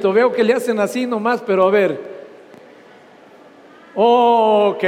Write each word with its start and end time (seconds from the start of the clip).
Veo 0.00 0.32
que 0.32 0.44
le 0.44 0.54
hacen 0.54 0.78
así 0.80 1.06
nomás, 1.06 1.42
pero 1.42 1.66
a 1.66 1.70
ver. 1.70 2.20
Ok, 3.94 4.84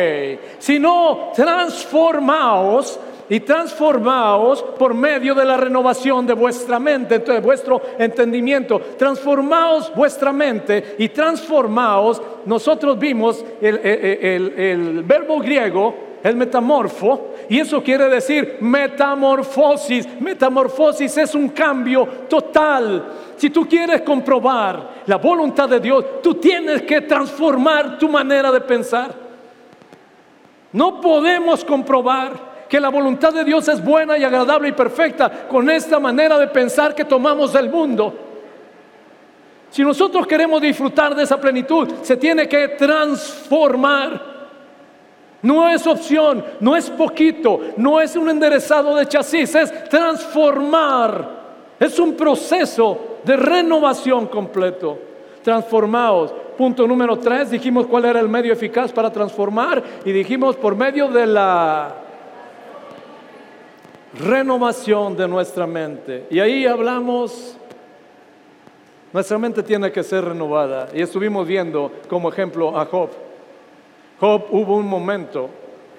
sino 0.58 1.33
transformaos 1.35 2.99
y 3.29 3.40
transformaos 3.40 4.62
por 4.62 4.94
medio 4.94 5.35
de 5.35 5.44
la 5.44 5.56
renovación 5.56 6.26
de 6.26 6.35
vuestra 6.35 6.79
mente, 6.79 7.19
de 7.19 7.40
vuestro 7.40 7.80
entendimiento. 7.98 8.80
Transformaos 8.98 9.93
vuestra 9.94 10.33
mente 10.33 10.97
y 10.98 11.08
transformaos. 11.08 12.21
Nosotros 12.47 12.99
vimos 12.99 13.44
el, 13.60 13.76
el 13.79 15.03
verbo 15.03 15.40
griego, 15.40 16.12
el 16.23 16.37
metamorfo, 16.37 17.34
y 17.48 17.59
eso 17.59 17.83
quiere 17.83 18.09
decir 18.09 18.59
metamorfosis. 18.61 20.09
Metamorfosis 20.21 21.17
es 21.19 21.35
un 21.35 21.49
cambio 21.49 22.07
total. 22.29 23.05
Si 23.37 23.51
tú 23.51 23.69
quieres 23.69 24.03
comprobar 24.03 25.03
la 25.07 25.16
voluntad 25.16 25.69
de 25.69 25.80
Dios, 25.80 26.23
tú 26.23 26.35
tienes 26.35 26.83
que 26.83 27.01
transformar 27.01 27.99
tu 27.99 28.09
manera 28.09 28.53
de 28.53 28.61
pensar. 28.61 29.13
No 30.73 31.01
podemos 31.01 31.65
comprobar 31.65 32.52
que 32.69 32.80
la 32.80 32.89
voluntad 32.89 33.33
de 33.35 33.45
Dios 33.45 33.69
es 33.69 33.85
buena 33.85 34.16
y 34.16 34.25
agradable 34.25 34.69
y 34.69 34.73
perfecta 34.73 35.47
con 35.49 35.69
esta 35.69 36.01
manera 36.01 36.39
de 36.39 36.47
pensar 36.47 36.95
que 36.95 37.05
tomamos 37.05 37.52
del 37.52 37.69
mundo. 37.69 38.15
Si 39.71 39.83
nosotros 39.83 40.27
queremos 40.27 40.61
disfrutar 40.61 41.15
de 41.15 41.25
esa 41.25 41.41
plenitud, 41.41 41.89
se 42.02 42.16
tiene 42.16 42.49
que 42.49 42.69
transformar. 42.69 44.32
No 45.42 45.69
es 45.69 45.87
opción, 45.87 46.45
no 46.60 46.77
es 46.77 46.88
poquito, 46.88 47.60
no 47.77 48.01
es 48.01 48.14
un 48.14 48.30
enderezado 48.30 48.95
de 48.95 49.06
chasis, 49.06 49.55
es 49.56 49.88
transformar. 49.88 51.43
Es 51.80 51.99
un 51.99 52.15
proceso 52.15 53.18
de 53.24 53.37
renovación 53.37 54.29
completo. 54.29 54.99
Transformados. 55.43 56.32
Punto 56.57 56.87
número 56.87 57.18
tres, 57.18 57.51
dijimos 57.51 57.87
cuál 57.88 58.04
era 58.04 58.21
el 58.21 58.29
medio 58.29 58.52
eficaz 58.52 58.93
para 58.93 59.10
transformar 59.10 59.82
y 60.04 60.12
dijimos 60.12 60.54
por 60.54 60.76
medio 60.76 61.09
de 61.09 61.26
la 61.26 61.93
renovación 64.14 65.16
de 65.16 65.27
nuestra 65.27 65.66
mente. 65.66 66.27
Y 66.30 66.38
ahí 66.38 66.66
hablamos, 66.66 67.56
nuestra 69.12 69.38
mente 69.38 69.64
tiene 69.64 69.90
que 69.90 70.04
ser 70.04 70.24
renovada. 70.24 70.88
Y 70.94 71.02
estuvimos 71.02 71.48
viendo 71.48 71.90
como 72.08 72.28
ejemplo 72.28 72.78
a 72.78 72.84
Job. 72.84 73.10
Job 74.22 74.44
hubo 74.52 74.76
un 74.76 74.86
momento 74.86 75.50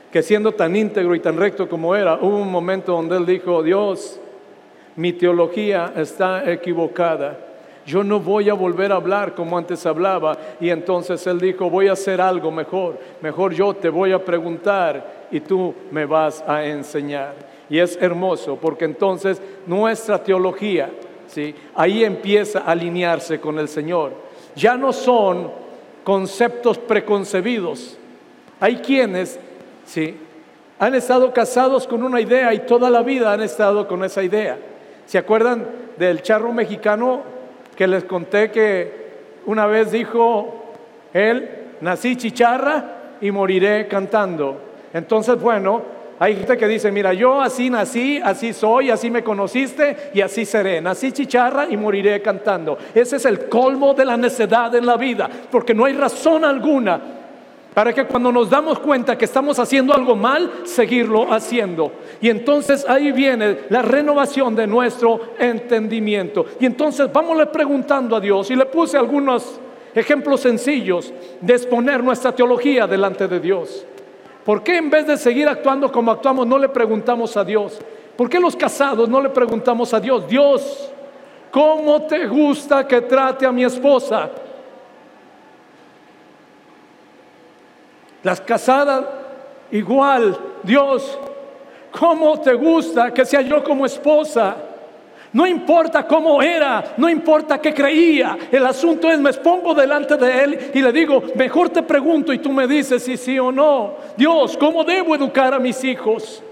que 0.09 0.23
siendo 0.23 0.53
tan 0.53 0.77
íntegro 0.77 1.13
y 1.13 1.19
tan 1.19 1.35
recto 1.35 1.67
como 1.67 1.93
era, 1.93 2.15
hubo 2.21 2.37
un 2.37 2.49
momento 2.49 2.93
donde 2.93 3.17
él 3.17 3.25
dijo, 3.25 3.61
Dios, 3.61 4.17
mi 4.95 5.11
teología 5.11 5.91
está 5.97 6.49
equivocada. 6.49 7.37
Yo 7.85 8.01
no 8.01 8.21
voy 8.21 8.49
a 8.49 8.53
volver 8.53 8.93
a 8.93 8.95
hablar 8.95 9.35
como 9.35 9.57
antes 9.57 9.85
hablaba. 9.85 10.37
Y 10.61 10.69
entonces 10.69 11.27
él 11.27 11.37
dijo, 11.37 11.69
voy 11.69 11.89
a 11.89 11.93
hacer 11.93 12.21
algo 12.21 12.49
mejor. 12.49 12.97
Mejor 13.19 13.53
yo 13.53 13.73
te 13.73 13.89
voy 13.89 14.13
a 14.13 14.23
preguntar 14.23 15.25
y 15.29 15.41
tú 15.41 15.75
me 15.91 16.05
vas 16.05 16.41
a 16.47 16.63
enseñar. 16.63 17.33
Y 17.69 17.77
es 17.77 17.97
hermoso 17.99 18.55
porque 18.55 18.85
entonces 18.85 19.41
nuestra 19.67 20.23
teología, 20.23 20.89
¿sí? 21.27 21.53
ahí 21.75 22.05
empieza 22.05 22.59
a 22.59 22.71
alinearse 22.71 23.41
con 23.41 23.59
el 23.59 23.67
Señor. 23.67 24.13
Ya 24.55 24.77
no 24.77 24.93
son 24.93 25.51
conceptos 26.05 26.77
preconcebidos. 26.77 27.97
Hay 28.63 28.77
quienes 28.77 29.37
¿sí? 29.85 30.15
han 30.79 30.95
estado 30.95 31.33
casados 31.33 31.85
con 31.85 32.01
una 32.01 32.21
idea 32.21 32.53
y 32.53 32.59
toda 32.59 32.89
la 32.89 33.01
vida 33.01 33.33
han 33.33 33.41
estado 33.41 33.85
con 33.89 34.05
esa 34.05 34.23
idea. 34.23 34.57
¿Se 35.05 35.17
acuerdan 35.17 35.65
del 35.97 36.21
charro 36.21 36.53
mexicano 36.53 37.23
que 37.75 37.85
les 37.87 38.05
conté 38.05 38.51
que 38.51 38.93
una 39.47 39.65
vez 39.65 39.91
dijo 39.91 40.63
él, 41.13 41.49
nací 41.81 42.15
chicharra 42.15 43.17
y 43.19 43.31
moriré 43.31 43.85
cantando? 43.89 44.61
Entonces, 44.93 45.37
bueno, 45.41 45.81
hay 46.17 46.37
gente 46.37 46.55
que 46.55 46.67
dice, 46.69 46.89
mira, 46.89 47.11
yo 47.11 47.41
así 47.41 47.69
nací, 47.69 48.21
así 48.23 48.53
soy, 48.53 48.91
así 48.91 49.11
me 49.11 49.25
conociste 49.25 50.11
y 50.13 50.21
así 50.21 50.45
seré. 50.45 50.79
Nací 50.79 51.11
chicharra 51.11 51.67
y 51.69 51.75
moriré 51.75 52.21
cantando. 52.21 52.77
Ese 52.95 53.17
es 53.17 53.25
el 53.25 53.49
colmo 53.49 53.93
de 53.93 54.05
la 54.05 54.15
necedad 54.15 54.73
en 54.73 54.85
la 54.85 54.95
vida, 54.95 55.29
porque 55.51 55.73
no 55.73 55.83
hay 55.83 55.95
razón 55.95 56.45
alguna 56.45 57.22
para 57.73 57.93
que 57.93 58.05
cuando 58.05 58.31
nos 58.31 58.49
damos 58.49 58.79
cuenta 58.79 59.17
que 59.17 59.25
estamos 59.25 59.57
haciendo 59.59 59.93
algo 59.93 60.15
mal, 60.15 60.51
seguirlo 60.63 61.31
haciendo. 61.33 61.91
Y 62.21 62.29
entonces 62.29 62.85
ahí 62.87 63.11
viene 63.11 63.59
la 63.69 63.81
renovación 63.81 64.55
de 64.55 64.67
nuestro 64.67 65.19
entendimiento. 65.39 66.45
Y 66.59 66.65
entonces 66.65 67.11
vamos 67.11 67.37
preguntando 67.51 68.15
a 68.15 68.19
Dios 68.19 68.51
y 68.51 68.55
le 68.55 68.65
puse 68.65 68.97
algunos 68.97 69.59
ejemplos 69.93 70.41
sencillos 70.41 71.13
de 71.41 71.53
exponer 71.53 72.03
nuestra 72.03 72.31
teología 72.31 72.87
delante 72.87 73.27
de 73.27 73.39
Dios. 73.39 73.85
¿Por 74.45 74.61
qué 74.63 74.77
en 74.77 74.89
vez 74.89 75.07
de 75.07 75.17
seguir 75.17 75.47
actuando 75.47 75.91
como 75.91 76.11
actuamos 76.11 76.45
no 76.45 76.57
le 76.57 76.69
preguntamos 76.69 77.35
a 77.37 77.43
Dios? 77.43 77.79
¿Por 78.15 78.29
qué 78.29 78.39
los 78.39 78.55
casados 78.55 79.09
no 79.09 79.21
le 79.21 79.29
preguntamos 79.29 79.93
a 79.93 79.99
Dios? 79.99 80.27
Dios, 80.27 80.91
¿cómo 81.49 82.03
te 82.03 82.27
gusta 82.27 82.87
que 82.87 83.01
trate 83.01 83.45
a 83.45 83.51
mi 83.51 83.63
esposa? 83.63 84.29
Las 88.23 88.39
casadas 88.41 89.05
igual, 89.71 90.37
Dios, 90.63 91.19
¿cómo 91.91 92.39
te 92.39 92.53
gusta 92.53 93.13
que 93.13 93.25
sea 93.25 93.41
yo 93.41 93.63
como 93.63 93.85
esposa? 93.85 94.55
No 95.33 95.47
importa 95.47 96.05
cómo 96.07 96.41
era, 96.41 96.93
no 96.95 97.09
importa 97.09 97.59
qué 97.59 97.73
creía. 97.73 98.37
El 98.51 98.65
asunto 98.65 99.09
es, 99.09 99.19
me 99.19 99.31
expongo 99.31 99.73
delante 99.73 100.15
de 100.15 100.43
Él 100.43 100.71
y 100.75 100.81
le 100.81 100.91
digo, 100.93 101.23
mejor 101.35 101.69
te 101.69 101.81
pregunto 101.81 102.31
y 102.31 102.37
tú 102.37 102.51
me 102.51 102.67
dices 102.67 103.03
si 103.03 103.17
sí 103.17 103.39
o 103.39 103.51
no. 103.51 103.95
Dios, 104.15 104.55
¿cómo 104.57 104.83
debo 104.83 105.15
educar 105.15 105.53
a 105.53 105.59
mis 105.59 105.83
hijos? 105.83 106.43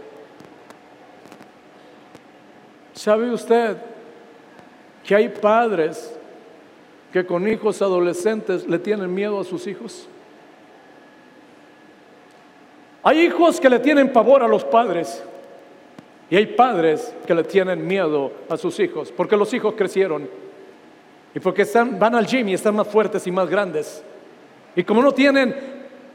¿Sabe 2.94 3.32
usted 3.32 3.78
que 5.04 5.16
hay 5.16 5.30
padres 5.30 6.20
que 7.14 7.24
con 7.26 7.48
hijos 7.48 7.82
adolescentes 7.84 8.68
le 8.68 8.80
tienen 8.80 9.14
miedo 9.14 9.40
a 9.40 9.44
sus 9.44 9.68
hijos? 9.68 10.10
Hay 13.04 13.22
hijos 13.22 13.60
que 13.60 13.70
le 13.70 13.80
tienen 13.80 14.12
pavor 14.12 14.44
a 14.44 14.48
los 14.48 14.64
padres. 14.64 15.24
Y 16.30 16.38
hay 16.38 16.46
padres 16.46 17.14
que 17.28 17.36
le 17.36 17.44
tienen 17.44 17.86
miedo 17.86 18.32
a 18.48 18.56
sus 18.56 18.80
hijos, 18.80 19.12
porque 19.12 19.36
los 19.36 19.54
hijos 19.54 19.74
crecieron 19.76 20.30
y 21.36 21.40
porque 21.42 21.68
van 22.00 22.16
al 22.16 22.26
gym 22.26 22.48
y 22.48 22.54
están 22.54 22.76
más 22.76 22.88
fuertes 22.88 23.28
y 23.28 23.32
más 23.32 23.50
grandes. 23.50 24.02
Y 24.74 24.84
como 24.84 25.02
no 25.02 25.12
tienen 25.12 25.54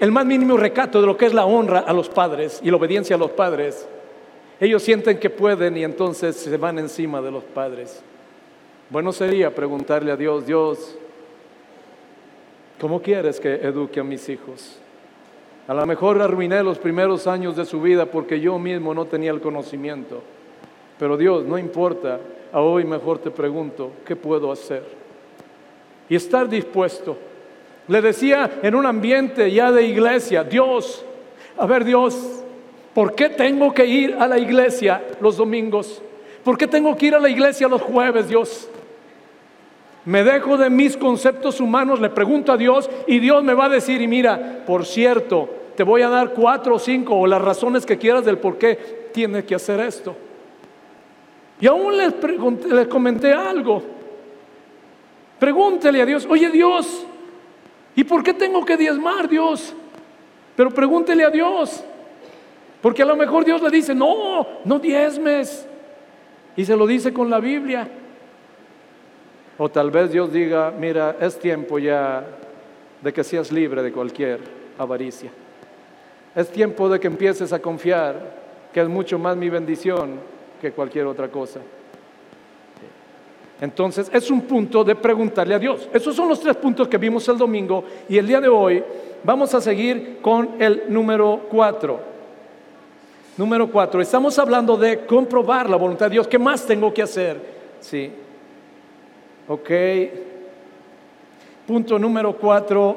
el 0.01 0.11
más 0.11 0.25
mínimo 0.25 0.57
recato 0.57 1.03
de 1.03 1.07
lo 1.07 1.19
que 1.19 1.27
es 1.27 1.35
la 1.35 1.45
honra 1.45 1.81
a 1.81 1.93
los 1.93 2.09
padres 2.09 2.61
y 2.63 2.71
la 2.71 2.79
obediencia 2.79 3.17
a 3.17 3.19
los 3.19 3.33
padres, 3.33 3.87
ellos 4.59 4.83
sienten 4.83 5.19
que 5.19 5.29
pueden 5.29 5.77
y 5.77 5.85
entonces 5.85 6.35
se 6.37 6.57
van 6.57 6.79
encima 6.79 7.21
de 7.21 7.31
los 7.31 7.45
padres. 7.45 8.03
Bueno 8.89 9.13
sería 9.13 9.55
preguntarle 9.55 10.13
a 10.13 10.17
Dios, 10.17 10.47
Dios, 10.47 10.97
¿cómo 12.81 13.03
quieres 13.03 13.39
que 13.39 13.55
eduque 13.55 14.01
a 14.01 14.05
mis 14.05 14.27
hijos? 14.31 14.79
A 15.69 15.75
lo 15.75 15.85
mejor 15.85 16.23
arruiné 16.23 16.63
los 16.63 16.79
primeros 16.79 17.27
años 17.27 17.57
de 17.57 17.65
su 17.65 17.81
vida 17.81 18.07
porque 18.07 18.41
yo 18.41 18.59
mismo 18.59 18.95
no 18.95 19.07
tenía 19.07 19.33
el 19.33 19.41
conocimiento. 19.41 20.23
Pero 20.99 21.17
Dios, 21.17 21.45
no 21.45 21.59
importa, 21.59 22.21
a 22.53 22.61
hoy 22.61 22.85
mejor 22.85 23.19
te 23.19 23.31
pregunto, 23.31 23.91
¿qué 24.05 24.15
puedo 24.15 24.53
hacer? 24.53 24.85
Y 26.09 26.15
estar 26.15 26.49
dispuesto. 26.49 27.17
Le 27.89 28.01
decía 28.01 28.61
en 28.63 28.75
un 28.75 28.87
ambiente 28.87 29.51
ya 29.51 29.73
de 29.73 29.85
iglesia, 29.85 30.45
Dios, 30.45 31.05
a 31.57 31.67
ver 31.67 31.85
Dios, 31.85 32.45
¿por 32.95 33.15
qué 33.15 33.29
tengo 33.29 33.75
que 33.75 33.87
ir 33.87 34.15
a 34.19 34.29
la 34.29 34.39
iglesia 34.39 35.03
los 35.21 35.37
domingos? 35.37 36.01
¿Por 36.45 36.57
qué 36.57 36.69
tengo 36.69 36.97
que 36.97 37.07
ir 37.07 37.15
a 37.17 37.21
la 37.21 37.29
iglesia 37.29 37.67
los 37.67 37.83
jueves, 37.83 38.29
Dios? 38.29 38.69
Me 40.07 40.23
dejo 40.23 40.57
de 40.57 40.71
mis 40.71 40.97
conceptos 40.97 41.61
humanos, 41.61 42.01
le 42.01 42.11
pregunto 42.11 42.53
a 42.53 42.57
Dios 42.57 42.89
y 43.09 43.19
Dios 43.19 43.43
me 43.43 43.55
va 43.55 43.65
a 43.65 43.69
decir, 43.69 44.01
y 44.01 44.07
mira, 44.07 44.63
por 44.65 44.87
cierto, 44.87 45.51
te 45.77 45.83
voy 45.83 46.03
a 46.03 46.09
dar 46.09 46.33
cuatro 46.33 46.77
o 46.77 46.79
cinco 46.79 47.17
o 47.17 47.27
las 47.27 47.43
razones 47.43 47.85
que 47.85 47.99
quieras 47.99 48.25
del 48.25 48.39
por 48.39 48.57
qué 48.57 49.11
tienes 49.13 49.45
que 49.45 49.57
hacer 49.57 49.81
esto. 49.81 50.17
Y 51.61 51.67
aún 51.67 51.97
les, 51.99 52.15
comenté 52.87 53.33
algo. 53.33 53.83
Pregúntele 55.41 56.01
a 56.01 56.07
Dios, 56.07 56.25
oye 56.31 56.51
Dios, 56.51 57.05
¿y 57.97 58.05
por 58.05 58.23
qué 58.23 58.33
tengo 58.33 58.65
que 58.65 58.77
diezmar 58.77 59.29
Dios? 59.29 59.75
Pero 60.55 60.71
pregúntele 60.71 61.25
a 61.25 61.31
Dios. 61.31 61.83
Porque 62.81 63.03
a 63.03 63.07
lo 63.07 63.17
mejor 63.17 63.45
Dios 63.45 63.61
le 63.61 63.71
dice, 63.71 63.93
no, 63.93 64.47
no 64.65 64.79
diezmes. 64.79 65.67
Y 66.57 66.65
se 66.65 66.77
lo 66.77 66.87
dice 66.87 67.13
con 67.13 67.29
la 67.29 67.41
Biblia. 67.41 67.89
O 69.59 69.69
tal 69.71 69.91
vez 69.91 70.13
Dios 70.13 70.33
diga, 70.33 70.71
mira, 70.71 71.17
es 71.21 71.39
tiempo 71.39 71.79
ya 71.79 72.25
de 73.01 73.13
que 73.13 73.25
seas 73.25 73.51
libre 73.51 73.83
de 73.83 73.93
cualquier 73.93 74.41
avaricia. 74.79 75.31
Es 76.35 76.51
tiempo 76.51 76.89
de 76.89 77.01
que 77.01 77.07
empieces 77.07 77.53
a 77.53 77.59
confiar 77.59 78.47
que 78.73 78.81
es 78.81 78.89
mucho 78.89 79.19
más 79.19 79.37
mi 79.37 79.49
bendición 79.49 80.21
que 80.61 80.73
cualquier 80.73 81.07
otra 81.07 81.29
cosa. 81.29 81.61
Entonces 83.59 84.11
es 84.13 84.31
un 84.31 84.43
punto 84.43 84.85
de 84.85 84.95
preguntarle 84.95 85.55
a 85.55 85.59
Dios. 85.59 85.89
Esos 85.95 86.15
son 86.15 86.29
los 86.29 86.41
tres 86.41 86.57
puntos 86.57 86.89
que 86.89 86.99
vimos 86.99 87.27
el 87.29 87.39
domingo 87.39 87.85
y 88.07 88.19
el 88.19 88.27
día 88.27 88.41
de 88.41 88.49
hoy 88.49 88.85
vamos 89.25 89.55
a 89.55 89.63
seguir 89.63 90.19
con 90.21 90.51
el 90.59 90.85
número 90.89 91.47
cuatro. 91.49 92.01
Número 93.39 93.71
cuatro, 93.71 94.03
estamos 94.03 94.39
hablando 94.39 94.77
de 94.77 95.07
comprobar 95.07 95.71
la 95.71 95.77
voluntad 95.77 96.07
de 96.07 96.13
Dios. 96.13 96.29
¿Qué 96.29 96.39
más 96.39 96.67
tengo 96.67 96.93
que 96.93 97.03
hacer? 97.03 97.41
Sí. 97.81 98.13
Ok. 99.49 99.71
Punto 101.67 101.99
número 101.99 102.37
cuatro. 102.37 102.97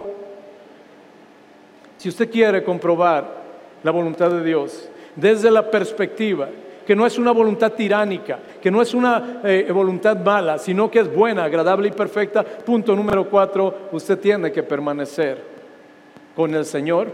Si 1.98 2.10
usted 2.10 2.30
quiere 2.30 2.64
comprobar 2.64 3.40
la 3.84 3.92
voluntad 3.92 4.30
de 4.30 4.44
Dios 4.44 4.90
desde 5.16 5.52
la 5.52 5.70
perspectiva 5.70 6.48
que 6.90 6.96
no 6.96 7.06
es 7.06 7.20
una 7.20 7.32
voluntad 7.32 7.74
tiránica, 7.74 8.40
que 8.60 8.72
no 8.72 8.82
es 8.82 8.96
una 8.96 9.42
eh, 9.44 9.70
voluntad 9.72 10.18
mala, 10.18 10.58
sino 10.58 10.90
que 10.90 11.02
es 11.02 11.14
buena, 11.14 11.44
agradable 11.44 11.90
y 11.90 11.92
perfecta. 11.92 12.44
Punto 12.44 12.96
número 12.96 13.30
cuatro, 13.30 13.90
usted 13.92 14.18
tiene 14.18 14.52
que 14.52 14.64
permanecer 14.64 15.38
con 16.36 16.56
el 16.56 16.66
Señor, 16.66 17.10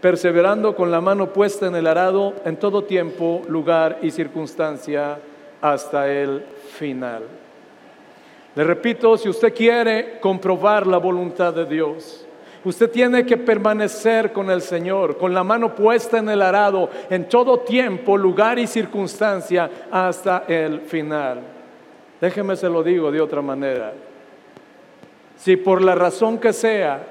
perseverando 0.00 0.76
con 0.76 0.92
la 0.92 1.00
mano 1.00 1.32
puesta 1.32 1.66
en 1.66 1.74
el 1.74 1.88
arado 1.88 2.34
en 2.44 2.56
todo 2.56 2.84
tiempo, 2.84 3.42
lugar 3.48 3.98
y 4.00 4.12
circunstancia 4.12 5.18
hasta 5.60 6.08
el 6.08 6.44
final. 6.78 7.24
Le 8.54 8.64
repito, 8.64 9.16
si 9.16 9.28
usted 9.28 9.54
quiere 9.54 10.18
comprobar 10.20 10.86
la 10.86 10.98
voluntad 10.98 11.54
de 11.54 11.66
Dios, 11.66 12.26
Usted 12.62 12.90
tiene 12.90 13.24
que 13.24 13.38
permanecer 13.38 14.32
con 14.32 14.50
el 14.50 14.60
Señor, 14.60 15.16
con 15.16 15.32
la 15.32 15.42
mano 15.42 15.74
puesta 15.74 16.18
en 16.18 16.28
el 16.28 16.42
arado, 16.42 16.90
en 17.08 17.26
todo 17.26 17.60
tiempo, 17.60 18.18
lugar 18.18 18.58
y 18.58 18.66
circunstancia, 18.66 19.70
hasta 19.90 20.44
el 20.46 20.80
final. 20.82 21.40
Déjeme 22.20 22.56
se 22.56 22.68
lo 22.68 22.82
digo 22.82 23.10
de 23.10 23.20
otra 23.20 23.40
manera. 23.40 23.94
Si 25.36 25.56
por 25.56 25.80
la 25.80 25.94
razón 25.94 26.36
que 26.36 26.52
sea, 26.52 27.02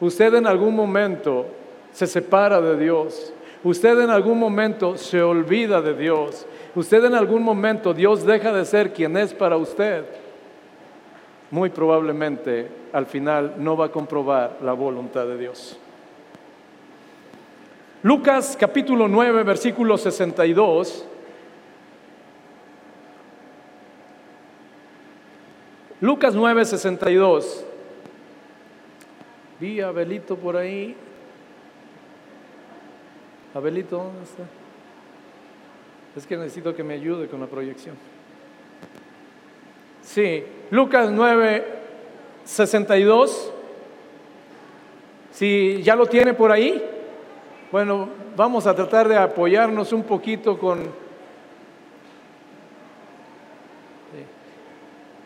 usted 0.00 0.34
en 0.34 0.46
algún 0.46 0.76
momento 0.76 1.46
se 1.90 2.06
separa 2.06 2.60
de 2.60 2.76
Dios, 2.76 3.32
usted 3.62 3.98
en 4.02 4.10
algún 4.10 4.38
momento 4.38 4.98
se 4.98 5.22
olvida 5.22 5.80
de 5.80 5.94
Dios, 5.94 6.46
usted 6.74 7.02
en 7.06 7.14
algún 7.14 7.42
momento 7.42 7.94
Dios 7.94 8.26
deja 8.26 8.52
de 8.52 8.66
ser 8.66 8.92
quien 8.92 9.16
es 9.16 9.32
para 9.32 9.56
usted, 9.56 10.04
muy 11.54 11.70
probablemente 11.70 12.68
al 12.92 13.06
final 13.06 13.54
no 13.58 13.76
va 13.76 13.86
a 13.86 13.92
comprobar 13.92 14.58
la 14.60 14.72
voluntad 14.72 15.24
de 15.24 15.38
Dios. 15.38 15.78
Lucas 18.02 18.56
capítulo 18.58 19.06
9, 19.06 19.44
versículo 19.44 19.96
62. 19.96 21.06
Lucas 26.00 26.34
9, 26.34 26.64
62. 26.64 27.64
Vi 29.60 29.80
a 29.80 29.86
Abelito 29.86 30.36
por 30.36 30.56
ahí. 30.56 30.96
Abelito, 33.54 33.98
¿dónde 33.98 34.24
está? 34.24 34.42
Es 36.16 36.26
que 36.26 36.36
necesito 36.36 36.74
que 36.74 36.82
me 36.82 36.94
ayude 36.94 37.28
con 37.28 37.38
la 37.38 37.46
proyección. 37.46 37.94
Sí, 40.04 40.44
Lucas 40.70 41.10
9, 41.10 41.64
62. 42.44 43.52
Si 45.32 45.82
ya 45.82 45.96
lo 45.96 46.06
tiene 46.06 46.34
por 46.34 46.52
ahí, 46.52 46.82
bueno, 47.72 48.08
vamos 48.36 48.66
a 48.66 48.74
tratar 48.74 49.08
de 49.08 49.16
apoyarnos 49.16 49.92
un 49.92 50.04
poquito 50.04 50.58
con... 50.58 51.04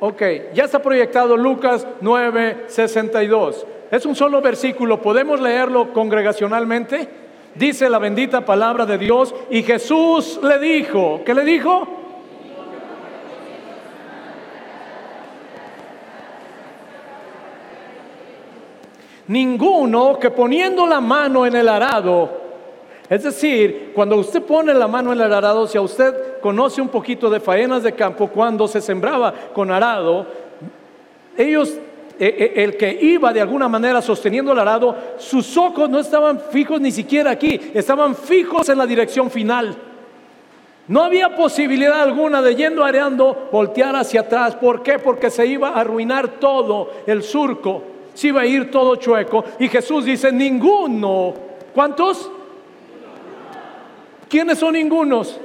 Ok, 0.01 0.23
ya 0.55 0.65
está 0.65 0.81
proyectado 0.81 1.37
Lucas 1.37 1.87
9, 2.01 2.65
62. 2.69 3.67
Es 3.91 4.07
un 4.07 4.15
solo 4.15 4.41
versículo, 4.41 5.03
¿podemos 5.03 5.41
leerlo 5.41 5.93
congregacionalmente? 5.93 7.09
Dice 7.57 7.91
la 7.91 7.99
bendita 7.99 8.45
palabra 8.45 8.87
de 8.87 8.97
Dios 8.97 9.35
y 9.51 9.65
Jesús 9.65 10.39
le 10.41 10.59
dijo, 10.61 11.23
¿qué 11.27 11.35
le 11.35 11.43
dijo? 11.43 11.98
Ninguno 19.29 20.19
que 20.19 20.31
poniendo 20.31 20.87
la 20.87 21.01
mano 21.01 21.47
en 21.47 21.55
el 21.55 21.69
arado, 21.69 22.49
es 23.09 23.23
decir, 23.23 23.93
cuando 23.95 24.17
usted 24.17 24.43
pone 24.43 24.75
la 24.75 24.87
mano 24.87 25.13
en 25.13 25.21
el 25.21 25.33
arado, 25.33 25.67
si 25.67 25.79
a 25.79 25.81
usted 25.81 26.41
conoce 26.41 26.83
un 26.83 26.89
poquito 26.89 27.31
de 27.31 27.41
faenas 27.41 27.83
de 27.83 27.93
campo, 27.93 28.29
cuando 28.29 28.69
se 28.69 28.81
sembraba 28.81 29.33
con 29.55 29.71
arado, 29.71 30.27
ellos, 31.37 31.71
eh, 32.19 32.37
eh, 32.39 32.53
el 32.57 32.77
que 32.77 32.99
iba 33.01 33.33
de 33.33 33.41
alguna 33.41 33.69
manera 33.69 34.03
sosteniendo 34.03 34.53
el 34.53 34.59
arado, 34.59 34.95
sus 35.17 35.57
ojos 35.57 35.89
no 35.89 36.01
estaban 36.01 36.41
fijos 36.51 36.81
ni 36.81 36.91
siquiera 36.91 37.31
aquí, 37.31 37.59
estaban 37.73 38.15
fijos 38.15 38.69
en 38.69 38.77
la 38.77 38.87
dirección 38.87 39.31
final. 39.31 39.75
No 40.87 41.03
había 41.03 41.35
posibilidad 41.35 42.01
alguna 42.01 42.43
de 42.43 42.57
yendo 42.57 42.83
areando 42.83 43.49
voltear 43.53 43.95
hacia 43.95 44.23
atrás. 44.23 44.57
¿Por 44.57 44.83
qué? 44.83 44.99
Porque 44.99 45.31
se 45.31 45.47
iba 45.47 45.69
a 45.69 45.81
arruinar 45.81 46.41
todo 46.41 46.91
el 47.07 47.23
surco 47.23 47.83
si 48.19 48.29
iba 48.29 48.41
a 48.41 48.47
ir 48.47 48.69
todo 48.69 48.97
chueco. 48.97 49.45
Y 49.61 49.69
Jesús 49.69 50.05
dice, 50.05 50.33
ninguno. 50.33 51.35
¿Cuántos? 51.73 52.29
¿Quiénes 54.29 54.59
son 54.59 54.73
ningunos? 54.73 55.39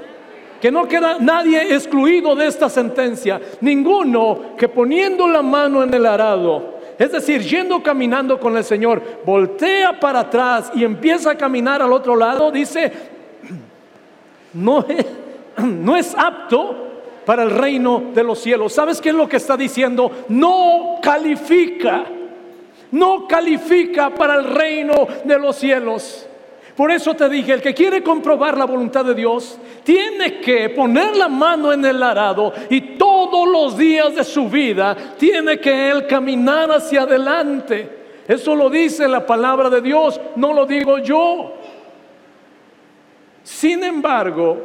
Que 0.59 0.71
no 0.71 0.87
queda 0.87 1.17
nadie 1.19 1.75
excluido 1.75 2.35
de 2.35 2.47
esta 2.47 2.71
sentencia. 2.71 3.39
Ninguno 3.61 4.55
que 4.57 4.67
poniendo 4.67 5.27
la 5.27 5.43
mano 5.43 5.83
en 5.83 5.93
el 5.93 6.03
arado, 6.03 6.79
es 6.97 7.11
decir, 7.11 7.41
yendo 7.41 7.83
caminando 7.83 8.39
con 8.39 8.57
el 8.57 8.63
Señor, 8.63 9.19
voltea 9.23 9.99
para 9.99 10.21
atrás 10.21 10.71
y 10.73 10.83
empieza 10.83 11.29
a 11.29 11.37
caminar 11.37 11.79
al 11.79 11.93
otro 11.93 12.15
lado, 12.15 12.49
dice, 12.49 12.91
no 14.53 14.83
es, 14.89 15.05
no 15.63 15.95
es 15.95 16.15
apto 16.17 16.75
para 17.23 17.43
el 17.43 17.51
reino 17.51 18.05
de 18.15 18.23
los 18.23 18.39
cielos. 18.39 18.73
¿Sabes 18.73 18.99
qué 18.99 19.09
es 19.09 19.15
lo 19.15 19.29
que 19.29 19.37
está 19.37 19.55
diciendo? 19.55 20.11
No 20.27 20.95
califica 21.03 22.05
no 22.93 23.27
califica 23.27 24.11
para 24.11 24.35
el 24.35 24.45
reino 24.45 25.07
de 25.25 25.39
los 25.39 25.55
cielos. 25.55 26.27
Por 26.75 26.91
eso 26.91 27.15
te 27.15 27.27
dije, 27.27 27.53
el 27.53 27.61
que 27.61 27.73
quiere 27.73 28.03
comprobar 28.03 28.57
la 28.57 28.65
voluntad 28.65 29.03
de 29.03 29.15
Dios, 29.15 29.57
tiene 29.83 30.39
que 30.39 30.69
poner 30.69 31.15
la 31.15 31.27
mano 31.27 31.73
en 31.73 31.83
el 31.85 32.01
arado 32.01 32.53
y 32.69 32.95
todos 32.95 33.47
los 33.47 33.77
días 33.77 34.15
de 34.15 34.23
su 34.23 34.47
vida 34.47 34.95
tiene 35.17 35.59
que 35.59 35.89
él 35.89 36.05
caminar 36.07 36.71
hacia 36.71 37.01
adelante. 37.01 38.03
Eso 38.27 38.55
lo 38.55 38.69
dice 38.69 39.07
la 39.07 39.25
palabra 39.25 39.69
de 39.69 39.81
Dios, 39.81 40.21
no 40.35 40.53
lo 40.53 40.65
digo 40.65 40.99
yo. 40.99 41.53
Sin 43.43 43.83
embargo, 43.83 44.57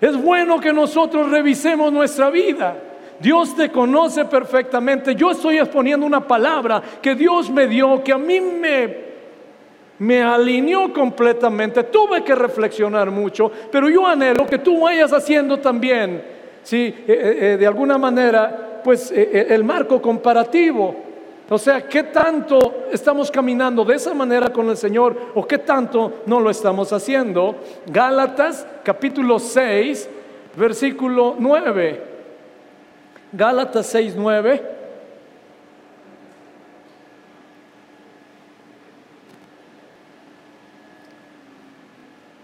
es 0.00 0.16
bueno 0.16 0.58
que 0.58 0.72
nosotros 0.72 1.30
revisemos 1.30 1.92
nuestra 1.92 2.30
vida. 2.30 2.87
Dios 3.20 3.56
te 3.56 3.70
conoce 3.70 4.24
perfectamente. 4.24 5.14
Yo 5.14 5.30
estoy 5.30 5.58
exponiendo 5.58 6.06
una 6.06 6.26
palabra 6.26 6.82
que 7.02 7.14
Dios 7.14 7.50
me 7.50 7.66
dio, 7.66 8.02
que 8.02 8.12
a 8.12 8.18
mí 8.18 8.40
me, 8.40 8.96
me 9.98 10.22
alineó 10.22 10.92
completamente. 10.92 11.84
Tuve 11.84 12.22
que 12.22 12.34
reflexionar 12.34 13.10
mucho, 13.10 13.50
pero 13.70 13.88
yo 13.88 14.06
anhelo 14.06 14.46
que 14.46 14.58
tú 14.58 14.82
vayas 14.82 15.12
haciendo 15.12 15.58
también, 15.58 16.22
¿sí? 16.62 16.78
Eh, 16.86 17.04
eh, 17.08 17.38
eh, 17.40 17.56
de 17.58 17.66
alguna 17.66 17.98
manera, 17.98 18.80
pues 18.84 19.10
el 19.12 19.64
marco 19.64 20.00
comparativo. 20.00 21.08
O 21.50 21.56
sea, 21.56 21.88
¿qué 21.88 22.04
tanto 22.04 22.88
estamos 22.92 23.30
caminando 23.30 23.82
de 23.82 23.96
esa 23.96 24.12
manera 24.12 24.52
con 24.52 24.68
el 24.68 24.76
Señor 24.76 25.16
o 25.34 25.46
qué 25.46 25.58
tanto 25.58 26.22
no 26.26 26.40
lo 26.40 26.50
estamos 26.50 26.92
haciendo? 26.92 27.56
Gálatas 27.86 28.66
capítulo 28.84 29.38
6, 29.38 30.10
versículo 30.56 31.36
9. 31.38 32.07
Gálatas 33.32 33.94
6:9. 33.94 34.62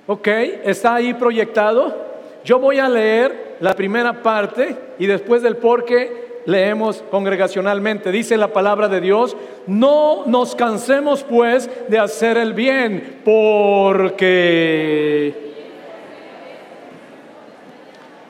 Ok, 0.06 0.28
está 0.64 0.96
ahí 0.96 1.14
proyectado. 1.14 1.96
Yo 2.44 2.58
voy 2.58 2.78
a 2.78 2.90
leer 2.90 3.56
la 3.60 3.74
primera 3.74 4.22
parte 4.22 4.76
y 4.98 5.06
después 5.06 5.42
del 5.42 5.56
por 5.56 5.86
qué 5.86 6.42
leemos 6.44 7.02
congregacionalmente. 7.10 8.12
Dice 8.12 8.36
la 8.36 8.52
palabra 8.52 8.88
de 8.88 9.00
Dios, 9.00 9.34
no 9.66 10.26
nos 10.26 10.54
cansemos 10.54 11.22
pues 11.22 11.70
de 11.88 11.98
hacer 11.98 12.36
el 12.36 12.52
bien, 12.52 13.22
porque 13.24 15.53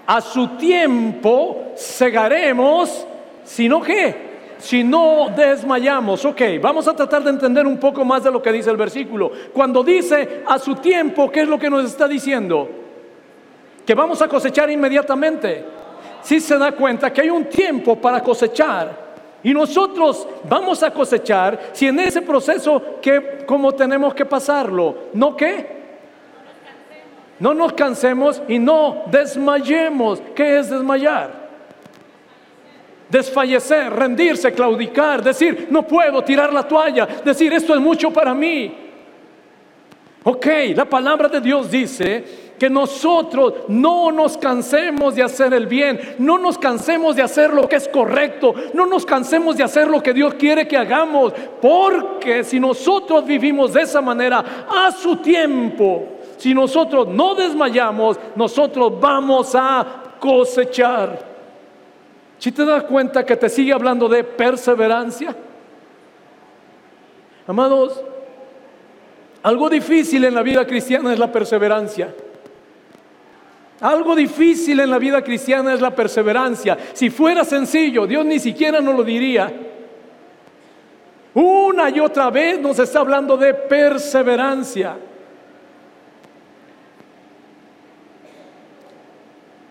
a 0.06 0.20
su 0.20 0.48
tiempo 0.56 1.72
segaremos, 1.74 3.06
sino 3.44 3.80
que, 3.80 4.34
si 4.58 4.84
no 4.84 5.28
desmayamos. 5.34 6.24
Ok, 6.24 6.42
vamos 6.60 6.86
a 6.88 6.94
tratar 6.94 7.22
de 7.22 7.30
entender 7.30 7.66
un 7.66 7.78
poco 7.78 8.04
más 8.04 8.24
de 8.24 8.30
lo 8.30 8.40
que 8.40 8.52
dice 8.52 8.70
el 8.70 8.76
versículo. 8.76 9.30
Cuando 9.52 9.82
dice 9.82 10.42
a 10.46 10.58
su 10.58 10.76
tiempo, 10.76 11.30
¿qué 11.30 11.42
es 11.42 11.48
lo 11.48 11.58
que 11.58 11.70
nos 11.70 11.84
está 11.84 12.08
diciendo? 12.08 12.68
Que 13.84 13.94
vamos 13.94 14.20
a 14.22 14.28
cosechar 14.28 14.70
inmediatamente. 14.70 15.64
sí 16.22 16.40
se 16.40 16.56
da 16.56 16.72
cuenta 16.72 17.12
que 17.12 17.20
hay 17.20 17.30
un 17.30 17.44
tiempo 17.44 17.96
para 17.96 18.22
cosechar. 18.22 19.04
Y 19.42 19.52
nosotros 19.52 20.26
vamos 20.48 20.82
a 20.82 20.90
cosechar 20.90 21.70
si 21.72 21.86
en 21.86 22.00
ese 22.00 22.22
proceso 22.22 22.82
que 23.02 23.44
como 23.46 23.72
tenemos 23.72 24.14
que 24.14 24.24
pasarlo, 24.24 24.96
¿no 25.12 25.36
qué? 25.36 25.83
No 27.38 27.52
nos 27.54 27.72
cansemos 27.72 28.42
y 28.48 28.58
no 28.58 29.04
desmayemos. 29.10 30.22
¿Qué 30.34 30.58
es 30.58 30.70
desmayar? 30.70 31.44
Desfallecer, 33.08 33.92
rendirse, 33.92 34.52
claudicar, 34.52 35.22
decir, 35.22 35.68
no 35.70 35.86
puedo 35.86 36.22
tirar 36.22 36.52
la 36.52 36.66
toalla, 36.66 37.06
decir, 37.24 37.52
esto 37.52 37.74
es 37.74 37.80
mucho 37.80 38.10
para 38.10 38.34
mí. 38.34 38.74
Ok, 40.24 40.46
la 40.74 40.86
palabra 40.86 41.28
de 41.28 41.40
Dios 41.40 41.70
dice 41.70 42.24
que 42.58 42.70
nosotros 42.70 43.54
no 43.68 44.10
nos 44.10 44.38
cansemos 44.38 45.14
de 45.14 45.22
hacer 45.22 45.52
el 45.52 45.66
bien, 45.66 46.16
no 46.18 46.38
nos 46.38 46.56
cansemos 46.56 47.14
de 47.14 47.22
hacer 47.22 47.52
lo 47.52 47.68
que 47.68 47.76
es 47.76 47.88
correcto, 47.88 48.54
no 48.72 48.86
nos 48.86 49.04
cansemos 49.04 49.56
de 49.56 49.64
hacer 49.64 49.88
lo 49.88 50.02
que 50.02 50.14
Dios 50.14 50.34
quiere 50.34 50.66
que 50.66 50.78
hagamos, 50.78 51.34
porque 51.60 52.42
si 52.42 52.58
nosotros 52.58 53.26
vivimos 53.26 53.74
de 53.74 53.82
esa 53.82 54.00
manera 54.00 54.64
a 54.66 54.90
su 54.92 55.16
tiempo, 55.16 56.13
si 56.36 56.54
nosotros 56.54 57.08
no 57.08 57.34
desmayamos, 57.34 58.18
nosotros 58.36 59.00
vamos 59.00 59.54
a 59.54 59.86
cosechar. 60.18 61.34
Si 62.38 62.52
te 62.52 62.64
das 62.64 62.84
cuenta 62.84 63.24
que 63.24 63.36
te 63.36 63.48
sigue 63.48 63.72
hablando 63.72 64.08
de 64.08 64.24
perseverancia, 64.24 65.34
amados, 67.46 68.02
algo 69.42 69.68
difícil 69.68 70.24
en 70.24 70.34
la 70.34 70.42
vida 70.42 70.66
cristiana 70.66 71.12
es 71.12 71.18
la 71.18 71.30
perseverancia. 71.30 72.14
Algo 73.80 74.14
difícil 74.14 74.80
en 74.80 74.90
la 74.90 74.98
vida 74.98 75.22
cristiana 75.22 75.74
es 75.74 75.80
la 75.80 75.94
perseverancia. 75.94 76.78
Si 76.94 77.10
fuera 77.10 77.44
sencillo, 77.44 78.06
Dios 78.06 78.24
ni 78.24 78.38
siquiera 78.38 78.80
nos 78.80 78.96
lo 78.96 79.04
diría. 79.04 79.52
Una 81.34 81.90
y 81.90 82.00
otra 82.00 82.30
vez 82.30 82.60
nos 82.60 82.78
está 82.78 83.00
hablando 83.00 83.36
de 83.36 83.52
perseverancia. 83.52 84.96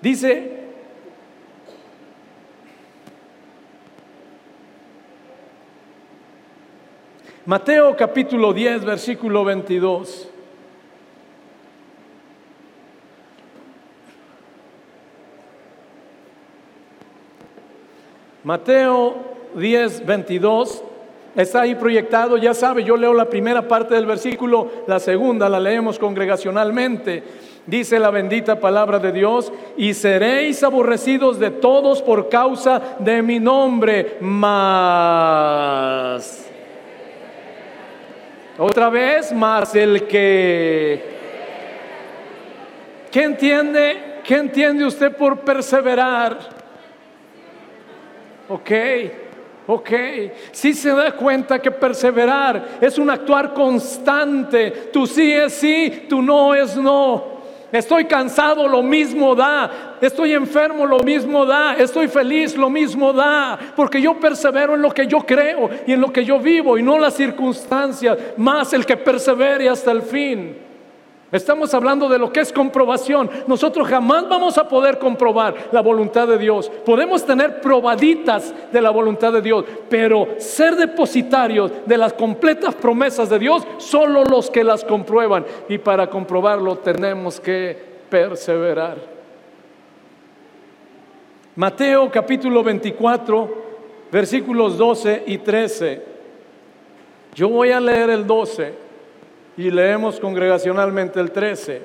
Dice, 0.04 0.52
Mateo 7.46 7.96
capítulo 7.96 8.52
10, 8.52 8.84
versículo 8.84 9.46
22. 9.46 10.28
Mateo 18.44 19.16
10, 19.56 20.06
22. 20.06 20.84
Está 21.38 21.62
ahí 21.62 21.76
proyectado, 21.76 22.36
ya 22.36 22.54
sabe, 22.54 22.84
yo 22.84 22.98
leo 22.98 23.14
la 23.14 23.30
primera 23.30 23.70
parte 23.70 23.96
del 23.96 24.06
versículo, 24.06 24.70
la 24.86 25.00
segunda 25.00 25.48
la 25.48 25.62
leemos 25.62 25.98
congregacionalmente. 25.98 27.24
Dice 27.66 27.98
la 27.98 28.10
bendita 28.10 28.60
palabra 28.60 29.00
de 29.00 29.14
Dios, 29.14 29.54
y 29.78 29.94
seréis 29.94 30.62
aborrecidos 30.64 31.40
de 31.40 31.50
todos 31.50 32.02
por 32.02 32.28
causa 32.28 32.98
de 33.00 33.22
mi 33.22 33.40
nombre, 33.40 34.18
más. 34.20 35.34
Otra 38.58 38.90
vez, 38.90 39.32
más 39.32 39.74
el 39.76 40.04
que... 40.08 41.14
¿Qué 43.10 43.24
entiende? 43.24 44.20
¿Qué 44.26 44.36
entiende 44.36 44.86
usted 44.86 45.16
por 45.16 45.40
perseverar? 45.40 46.38
Ok, 48.50 48.72
ok. 49.68 49.90
Si 50.52 50.74
se 50.74 50.90
da 50.90 51.14
cuenta 51.14 51.60
que 51.60 51.72
perseverar 51.72 52.80
es 52.82 52.98
un 52.98 53.10
actuar 53.10 53.54
constante. 53.54 54.90
Tu 54.92 55.08
sí 55.08 55.32
es 55.32 55.54
sí, 55.54 56.08
tu 56.10 56.22
no 56.22 56.54
es 56.54 56.76
no. 56.76 57.33
Estoy 57.74 58.06
cansado, 58.06 58.68
lo 58.68 58.84
mismo 58.84 59.34
da. 59.34 59.98
Estoy 60.00 60.34
enfermo, 60.34 60.86
lo 60.86 61.00
mismo 61.00 61.44
da. 61.44 61.74
Estoy 61.74 62.08
feliz, 62.08 62.56
lo 62.56 62.70
mismo 62.70 63.12
da. 63.12 63.58
Porque 63.76 64.00
yo 64.00 64.20
persevero 64.20 64.76
en 64.76 64.82
lo 64.84 64.92
que 64.92 65.08
yo 65.08 65.22
creo 65.22 65.72
y 65.88 65.94
en 65.94 66.00
lo 66.00 66.14
que 66.14 66.24
yo 66.24 66.38
vivo 66.38 66.78
y 66.78 66.84
no 66.84 67.00
las 67.00 67.16
circunstancias. 67.16 68.16
Más 68.38 68.74
el 68.74 68.86
que 68.86 68.96
persevere 68.96 69.68
hasta 69.68 69.92
el 69.92 70.04
fin. 70.04 70.56
Estamos 71.34 71.74
hablando 71.74 72.08
de 72.08 72.20
lo 72.20 72.32
que 72.32 72.42
es 72.42 72.54
comprobación. 72.54 73.28
Nosotros 73.48 73.88
jamás 73.88 74.30
vamos 74.30 74.60
a 74.60 74.70
poder 74.70 75.00
comprobar 75.00 75.56
la 75.72 75.82
voluntad 75.82 76.28
de 76.28 76.38
Dios. 76.38 76.70
Podemos 76.86 77.26
tener 77.26 77.60
probaditas 77.60 78.54
de 78.72 78.80
la 78.80 78.92
voluntad 78.92 79.34
de 79.34 79.42
Dios, 79.42 79.66
pero 79.90 80.28
ser 80.38 80.76
depositarios 80.76 81.72
de 81.88 81.98
las 81.98 82.14
completas 82.14 82.76
promesas 82.76 83.32
de 83.32 83.40
Dios, 83.40 83.66
solo 83.80 84.24
los 84.24 84.52
que 84.52 84.64
las 84.64 84.86
comprueban. 84.86 85.44
Y 85.70 85.80
para 85.80 86.08
comprobarlo 86.08 86.78
tenemos 86.78 87.40
que 87.40 87.76
perseverar. 88.12 88.98
Mateo 91.56 92.12
capítulo 92.12 92.64
24, 92.64 93.64
versículos 94.12 94.78
12 94.78 95.24
y 95.26 95.40
13. 95.40 96.04
Yo 97.34 97.50
voy 97.50 97.72
a 97.72 97.80
leer 97.80 98.12
el 98.12 98.28
12 98.28 98.83
y 99.58 99.70
leemos 99.70 100.20
congregacionalmente 100.20 101.20
el 101.20 101.32
13. 101.32 101.82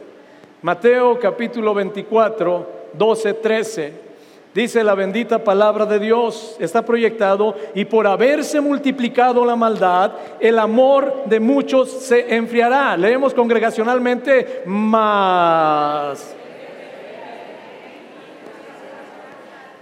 Mateo 0.62 1.18
capítulo 1.18 1.74
24, 1.74 2.90
12, 2.94 3.34
13. 3.34 4.08
Dice 4.54 4.82
la 4.82 4.94
bendita 4.94 5.44
palabra 5.44 5.84
de 5.84 5.98
Dios, 5.98 6.56
está 6.58 6.84
proyectado, 6.84 7.54
y 7.74 7.84
por 7.84 8.06
haberse 8.06 8.60
multiplicado 8.60 9.44
la 9.44 9.54
maldad, 9.54 10.12
el 10.40 10.58
amor 10.58 11.24
de 11.26 11.38
muchos 11.38 11.90
se 11.90 12.34
enfriará. 12.34 12.96
Leemos 12.96 13.34
congregacionalmente 13.34 14.62
más. 14.66 16.34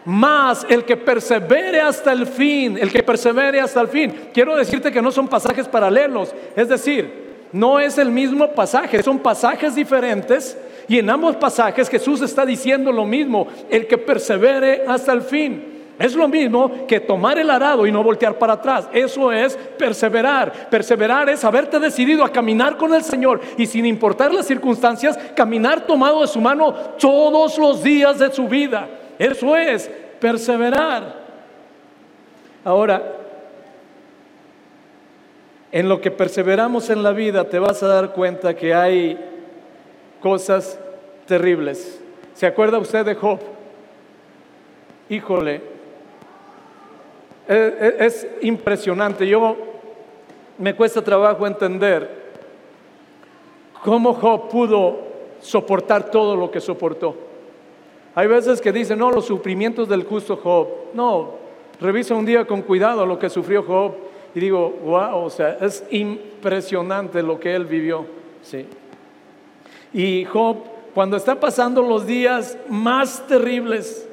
Más 0.05 0.66
el 0.69 0.85
que 0.85 0.97
persevere 0.97 1.81
hasta 1.81 2.12
el 2.12 2.26
fin, 2.26 2.76
el 2.78 2.93
que 2.93 3.02
persevere 3.02 3.61
hasta 3.61 3.81
el 3.81 3.88
fin. 3.88 4.28
Quiero 4.35 4.57
decirte 4.57 4.93
que 4.93 5.02
no 5.02 5.11
son 5.11 5.26
pasajes 5.26 5.66
paralelos, 5.66 6.35
es 6.55 6.69
decir, 6.69 7.25
no 7.57 7.81
es 7.81 7.97
el 7.97 8.11
mismo 8.11 8.49
pasaje, 8.49 9.03
son 9.03 9.19
pasajes 9.19 9.75
diferentes 9.75 10.59
y 10.89 10.99
en 10.99 11.09
ambos 11.09 11.37
pasajes 11.37 11.89
Jesús 11.89 12.21
está 12.21 12.45
diciendo 12.45 12.93
lo 12.93 13.07
mismo, 13.07 13.49
el 13.71 13.87
que 13.87 13.97
persevere 13.97 14.85
hasta 14.87 15.13
el 15.13 15.23
fin. 15.23 15.73
Es 15.99 16.15
lo 16.15 16.29
mismo 16.29 16.87
que 16.87 17.01
tomar 17.01 17.39
el 17.39 17.49
arado 17.49 17.87
y 17.87 17.91
no 17.93 18.03
voltear 18.03 18.39
para 18.39 18.53
atrás. 18.53 18.87
Eso 18.93 19.33
es 19.33 19.57
perseverar. 19.57 20.69
Perseverar 20.69 21.31
es 21.31 21.43
haberte 21.43 21.81
decidido 21.81 22.23
a 22.23 22.31
caminar 22.31 22.77
con 22.77 22.93
el 22.93 23.03
Señor 23.03 23.41
y 23.57 23.65
sin 23.65 23.87
importar 23.87 24.35
las 24.35 24.47
circunstancias, 24.47 25.19
caminar 25.35 25.87
tomado 25.87 26.21
de 26.21 26.27
su 26.27 26.43
mano 26.43 26.75
todos 26.99 27.57
los 27.57 27.83
días 27.83 28.19
de 28.19 28.31
su 28.31 28.47
vida. 28.47 28.87
Eso 29.19 29.57
es 29.57 29.91
perseverar. 30.21 31.25
Ahora, 32.63 33.25
en 35.76 35.90
lo 35.90 36.00
que 36.00 36.11
perseveramos 36.11 36.88
en 36.88 37.02
la 37.02 37.12
vida 37.12 37.50
te 37.50 37.59
vas 37.59 37.83
a 37.83 37.88
dar 37.88 38.14
cuenta 38.14 38.56
que 38.56 38.73
hay 38.73 39.18
cosas 40.23 40.80
terribles. 41.26 42.00
¿Se 42.33 42.47
acuerda 42.47 42.78
usted 42.78 43.04
de 43.04 43.14
Job? 43.14 43.38
Híjole, 45.11 45.61
e, 47.47 47.54
e, 47.99 48.06
es, 48.06 48.26
impresionante. 48.40 49.28
Yo 49.28 49.54
me 50.56 50.75
cuesta 50.75 51.04
trabajo 51.04 51.47
entender 51.47 52.09
cómo 53.85 54.14
Job 54.14 54.49
pudo 54.49 54.97
soportar 55.42 56.11
todo 56.11 56.37
lo 56.37 56.50
que 56.50 56.62
soportó. 56.62 57.16
Hay 58.14 58.26
veces 58.28 58.62
que 58.62 58.73
dicen, 58.73 58.99
no, 58.99 59.11
los 59.11 59.26
sufrimientos 59.26 59.90
del 59.90 60.04
justo 60.04 60.38
Job. 60.38 60.68
No, 60.95 61.33
revisa 61.78 62.14
un 62.14 62.25
día 62.25 62.47
con 62.47 62.62
cuidado 62.62 63.04
lo 63.04 63.18
que 63.18 63.28
sufrió 63.28 63.62
Job 63.62 64.16
y 64.37 64.40
digo, 64.40 64.69
wow, 64.85 65.25
o 65.25 65.31
sea, 65.31 65.57
es 65.62 65.83
impresionante 65.90 67.23
lo 67.23 67.40
que 67.40 67.55
él 67.55 67.64
vivió. 67.64 68.05
Sí. 68.43 68.66
Y 69.95 70.26
Job, 70.26 70.59
cuando 70.93 71.16
está 71.16 71.40
pasando 71.40 71.81
los 71.81 72.07
días 72.07 72.59
más 72.69 73.26
terribles, 73.26 74.07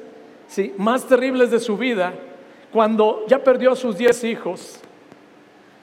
sí, 0.48 0.72
más 0.78 1.04
terribles 1.06 1.50
de 1.50 1.60
su 1.60 1.76
vida, 1.76 2.14
cuando 2.72 3.26
ya 3.28 3.44
perdió 3.44 3.72
a 3.72 3.76
sus 3.76 3.98
diez 3.98 4.24
hijos, 4.24 4.80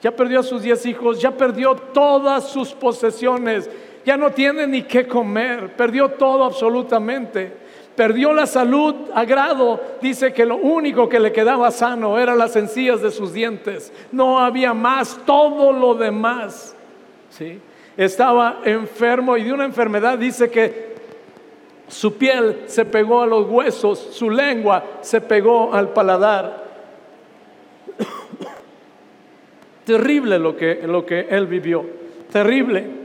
ya 0.02 0.10
perdió 0.10 0.40
a 0.40 0.42
sus 0.42 0.62
diez 0.62 0.84
hijos, 0.86 1.20
ya 1.20 1.30
perdió 1.30 1.76
todas 1.76 2.48
sus 2.48 2.72
posesiones, 2.72 3.70
ya 4.04 4.16
no 4.16 4.32
tiene 4.32 4.66
ni 4.66 4.82
qué 4.82 5.06
comer, 5.06 5.76
perdió 5.76 6.08
todo 6.08 6.42
absolutamente 6.42 7.52
perdió 7.96 8.32
la 8.32 8.46
salud 8.46 8.94
a 9.14 9.24
grado, 9.24 9.80
dice 10.00 10.32
que 10.32 10.46
lo 10.46 10.56
único 10.56 11.08
que 11.08 11.20
le 11.20 11.32
quedaba 11.32 11.70
sano 11.70 12.18
eran 12.18 12.38
las 12.38 12.56
encías 12.56 13.02
de 13.02 13.10
sus 13.10 13.32
dientes, 13.32 13.92
no 14.10 14.38
había 14.38 14.74
más, 14.74 15.18
todo 15.26 15.72
lo 15.72 15.94
demás. 15.94 16.74
¿sí? 17.30 17.60
Estaba 17.96 18.60
enfermo 18.64 19.36
y 19.36 19.44
de 19.44 19.52
una 19.52 19.64
enfermedad 19.64 20.18
dice 20.18 20.50
que 20.50 20.92
Su 21.88 22.16
piel 22.16 22.62
se 22.66 22.86
pegó 22.86 23.20
a 23.20 23.26
los 23.26 23.46
huesos, 23.50 23.98
su 23.98 24.30
lengua 24.30 24.82
se 25.02 25.20
pegó 25.20 25.74
al 25.74 25.90
paladar. 25.90 26.64
Terrible 29.84 30.38
lo 30.38 30.56
que, 30.56 30.86
lo 30.86 31.04
que 31.04 31.26
él 31.28 31.46
vivió, 31.46 31.84
terrible. 32.32 33.01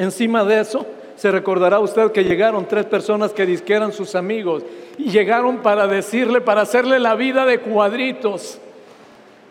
Encima 0.00 0.44
de 0.44 0.60
eso, 0.60 0.86
se 1.14 1.30
recordará 1.30 1.78
usted 1.78 2.10
que 2.10 2.24
llegaron 2.24 2.64
tres 2.64 2.86
personas 2.86 3.34
que 3.34 3.60
eran 3.66 3.92
sus 3.92 4.14
amigos 4.14 4.62
y 4.96 5.10
llegaron 5.10 5.58
para 5.58 5.86
decirle, 5.86 6.40
para 6.40 6.62
hacerle 6.62 6.98
la 6.98 7.14
vida 7.16 7.44
de 7.44 7.60
cuadritos. 7.60 8.58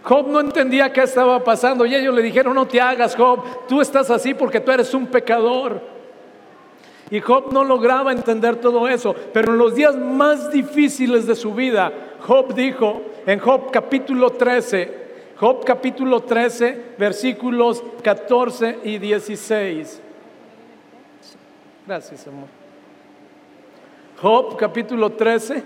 Job 0.01 0.27
no 0.27 0.39
entendía 0.39 0.91
qué 0.91 1.03
estaba 1.03 1.43
pasando 1.43 1.85
y 1.85 1.93
ellos 1.93 2.15
le 2.15 2.23
dijeron, 2.23 2.55
no 2.55 2.67
te 2.67 2.81
hagas 2.81 3.15
Job, 3.15 3.67
tú 3.67 3.79
estás 3.79 4.09
así 4.09 4.33
porque 4.33 4.59
tú 4.59 4.71
eres 4.71 4.91
un 4.95 5.05
pecador. 5.05 5.79
Y 7.11 7.19
Job 7.19 7.53
no 7.53 7.63
lograba 7.63 8.11
entender 8.11 8.55
todo 8.55 8.87
eso, 8.87 9.15
pero 9.31 9.53
en 9.53 9.59
los 9.59 9.75
días 9.75 9.95
más 9.95 10.49
difíciles 10.49 11.27
de 11.27 11.35
su 11.35 11.53
vida, 11.53 11.93
Job 12.21 12.55
dijo 12.55 13.03
en 13.27 13.37
Job 13.37 13.69
capítulo 13.69 14.31
13, 14.31 14.97
Job 15.35 15.63
capítulo 15.63 16.21
13, 16.21 16.95
versículos 16.97 17.83
14 18.01 18.79
y 18.83 18.97
16. 18.97 20.08
Gracias, 21.89 22.27
amor. 22.27 22.47
Job 24.21 24.55
capítulo 24.57 25.11
13. 25.13 25.63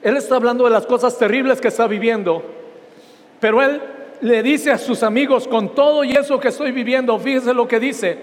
Él 0.00 0.16
está 0.16 0.36
hablando 0.36 0.64
de 0.64 0.70
las 0.70 0.86
cosas 0.86 1.18
terribles 1.18 1.60
que 1.60 1.68
está 1.68 1.86
viviendo, 1.86 2.42
pero 3.38 3.60
él 3.60 3.82
le 4.22 4.42
dice 4.42 4.70
a 4.70 4.78
sus 4.78 5.02
amigos, 5.02 5.46
con 5.46 5.74
todo 5.74 6.02
y 6.02 6.12
eso 6.12 6.40
que 6.40 6.48
estoy 6.48 6.72
viviendo, 6.72 7.18
fíjese 7.18 7.52
lo 7.52 7.68
que 7.68 7.78
dice. 7.78 8.18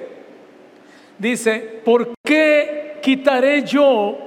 Dice, 1.20 1.80
¿por 1.86 2.16
qué 2.26 2.98
quitaré 3.04 3.62
yo 3.62 4.18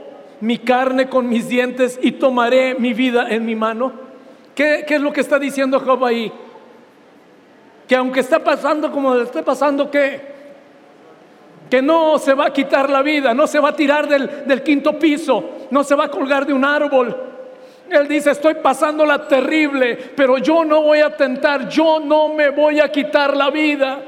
mi 0.40 0.58
carne 0.58 1.08
con 1.08 1.28
mis 1.28 1.48
dientes 1.48 1.98
y 2.00 2.12
tomaré 2.12 2.76
mi 2.76 2.94
vida 2.94 3.28
en 3.28 3.44
mi 3.44 3.56
mano? 3.56 4.09
¿Qué, 4.60 4.84
es 4.86 5.00
lo 5.00 5.10
que 5.10 5.22
está 5.22 5.38
diciendo 5.38 5.80
Job 5.80 6.04
ahí? 6.04 6.30
Que 7.88 7.96
aunque 7.96 8.20
está 8.20 8.44
pasando 8.44 8.92
como 8.92 9.14
le 9.14 9.22
esté 9.22 9.42
pasando, 9.42 9.90
¿qué? 9.90 10.20
Que 11.70 11.80
no 11.80 12.18
se 12.18 12.34
va 12.34 12.48
a 12.48 12.52
quitar 12.52 12.90
la 12.90 13.00
vida, 13.00 13.32
no 13.32 13.46
se 13.46 13.58
va 13.58 13.70
a 13.70 13.74
tirar 13.74 14.06
del, 14.06 14.46
del 14.46 14.62
quinto 14.62 14.98
piso, 14.98 15.42
no 15.70 15.82
se 15.82 15.94
va 15.94 16.04
a 16.04 16.10
colgar 16.10 16.44
de 16.44 16.52
un 16.52 16.62
árbol. 16.62 17.16
Él 17.88 18.06
dice, 18.06 18.32
estoy 18.32 18.56
pasando 18.56 19.06
la 19.06 19.26
terrible, 19.26 19.96
pero 20.14 20.36
yo 20.36 20.62
no 20.62 20.82
voy 20.82 20.98
a 20.98 21.16
tentar, 21.16 21.66
yo 21.70 21.98
no 21.98 22.28
me 22.28 22.50
voy 22.50 22.80
a 22.80 22.92
quitar 22.92 23.34
la 23.34 23.48
vida. 23.48 23.98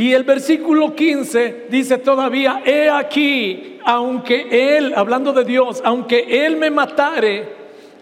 Y 0.00 0.14
el 0.14 0.24
versículo 0.24 0.94
15 0.94 1.66
dice 1.68 1.98
todavía, 1.98 2.62
he 2.64 2.88
aquí, 2.88 3.78
aunque 3.84 4.78
Él, 4.78 4.94
hablando 4.96 5.30
de 5.34 5.44
Dios, 5.44 5.82
aunque 5.84 6.46
Él 6.46 6.56
me 6.56 6.70
matare, 6.70 7.46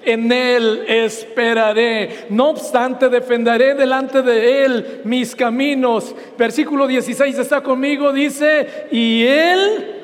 en 0.05 0.31
Él 0.31 0.85
esperaré. 0.87 2.27
No 2.31 2.51
obstante, 2.51 3.09
defenderé 3.09 3.75
delante 3.75 4.23
de 4.23 4.65
Él 4.65 5.01
mis 5.03 5.35
caminos. 5.35 6.15
Versículo 6.39 6.87
16 6.87 7.37
está 7.37 7.65
conmigo, 7.65 8.13
dice, 8.13 8.87
y 8.93 9.25
Él... 9.25 9.95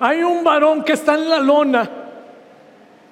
Hay 0.00 0.22
un 0.22 0.42
varón 0.42 0.82
que 0.82 0.94
está 0.94 1.12
en 1.12 1.28
la 1.28 1.40
lona 1.40 2.07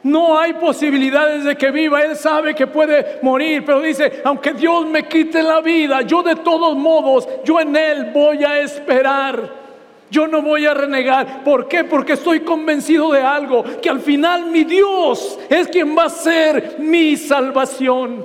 no 0.06 0.38
hay 0.38 0.52
posibilidades 0.52 1.42
de 1.42 1.56
que 1.56 1.72
viva. 1.72 2.00
Él 2.00 2.14
sabe 2.14 2.54
que 2.54 2.68
puede 2.68 3.18
morir, 3.22 3.64
pero 3.66 3.80
dice, 3.80 4.22
aunque 4.24 4.52
Dios 4.52 4.86
me 4.86 5.08
quite 5.08 5.42
la 5.42 5.60
vida, 5.60 6.02
yo 6.02 6.22
de 6.22 6.36
todos 6.36 6.76
modos, 6.76 7.28
yo 7.44 7.58
en 7.58 7.74
Él 7.74 8.12
voy 8.14 8.44
a 8.44 8.60
esperar. 8.60 9.66
Yo 10.08 10.28
no 10.28 10.40
voy 10.42 10.64
a 10.64 10.74
renegar. 10.74 11.42
¿Por 11.42 11.66
qué? 11.66 11.82
Porque 11.82 12.12
estoy 12.12 12.40
convencido 12.40 13.10
de 13.10 13.20
algo, 13.20 13.64
que 13.82 13.90
al 13.90 13.98
final 13.98 14.46
mi 14.46 14.62
Dios 14.62 15.40
es 15.48 15.66
quien 15.66 15.98
va 15.98 16.04
a 16.04 16.10
ser 16.10 16.76
mi 16.78 17.16
salvación. 17.16 18.24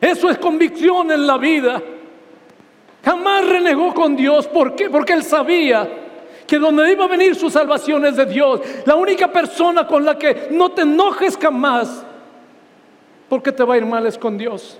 Eso 0.00 0.30
es 0.30 0.38
convicción 0.38 1.10
en 1.10 1.26
la 1.26 1.38
vida. 1.38 1.82
Jamás 3.04 3.48
renegó 3.48 3.92
con 3.92 4.14
Dios. 4.14 4.46
¿Por 4.46 4.76
qué? 4.76 4.88
Porque 4.88 5.14
Él 5.14 5.24
sabía 5.24 5.88
que 6.50 6.58
donde 6.58 6.90
iba 6.90 7.04
a 7.04 7.06
venir 7.06 7.36
su 7.36 7.48
salvación 7.48 8.04
es 8.06 8.16
de 8.16 8.26
Dios. 8.26 8.60
La 8.84 8.96
única 8.96 9.30
persona 9.30 9.86
con 9.86 10.04
la 10.04 10.18
que 10.18 10.48
no 10.50 10.72
te 10.72 10.82
enojes 10.82 11.38
jamás, 11.40 12.04
porque 13.28 13.52
te 13.52 13.62
va 13.62 13.74
a 13.74 13.76
ir 13.76 13.86
mal 13.86 14.04
es 14.04 14.18
con 14.18 14.36
Dios. 14.36 14.76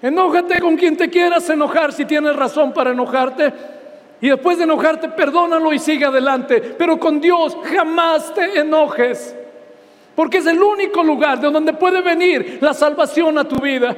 Enójate 0.00 0.58
con 0.62 0.74
quien 0.74 0.96
te 0.96 1.10
quieras 1.10 1.50
enojar 1.50 1.92
si 1.92 2.06
tienes 2.06 2.34
razón 2.34 2.72
para 2.72 2.92
enojarte. 2.92 3.52
Y 4.22 4.30
después 4.30 4.56
de 4.56 4.64
enojarte, 4.64 5.10
perdónalo 5.10 5.70
y 5.70 5.78
sigue 5.78 6.06
adelante. 6.06 6.62
Pero 6.78 6.98
con 6.98 7.20
Dios 7.20 7.54
jamás 7.64 8.32
te 8.32 8.60
enojes. 8.60 9.36
Porque 10.16 10.38
es 10.38 10.46
el 10.46 10.62
único 10.62 11.02
lugar 11.02 11.42
de 11.42 11.50
donde 11.50 11.74
puede 11.74 12.00
venir 12.00 12.56
la 12.62 12.72
salvación 12.72 13.36
a 13.36 13.44
tu 13.44 13.56
vida. 13.56 13.94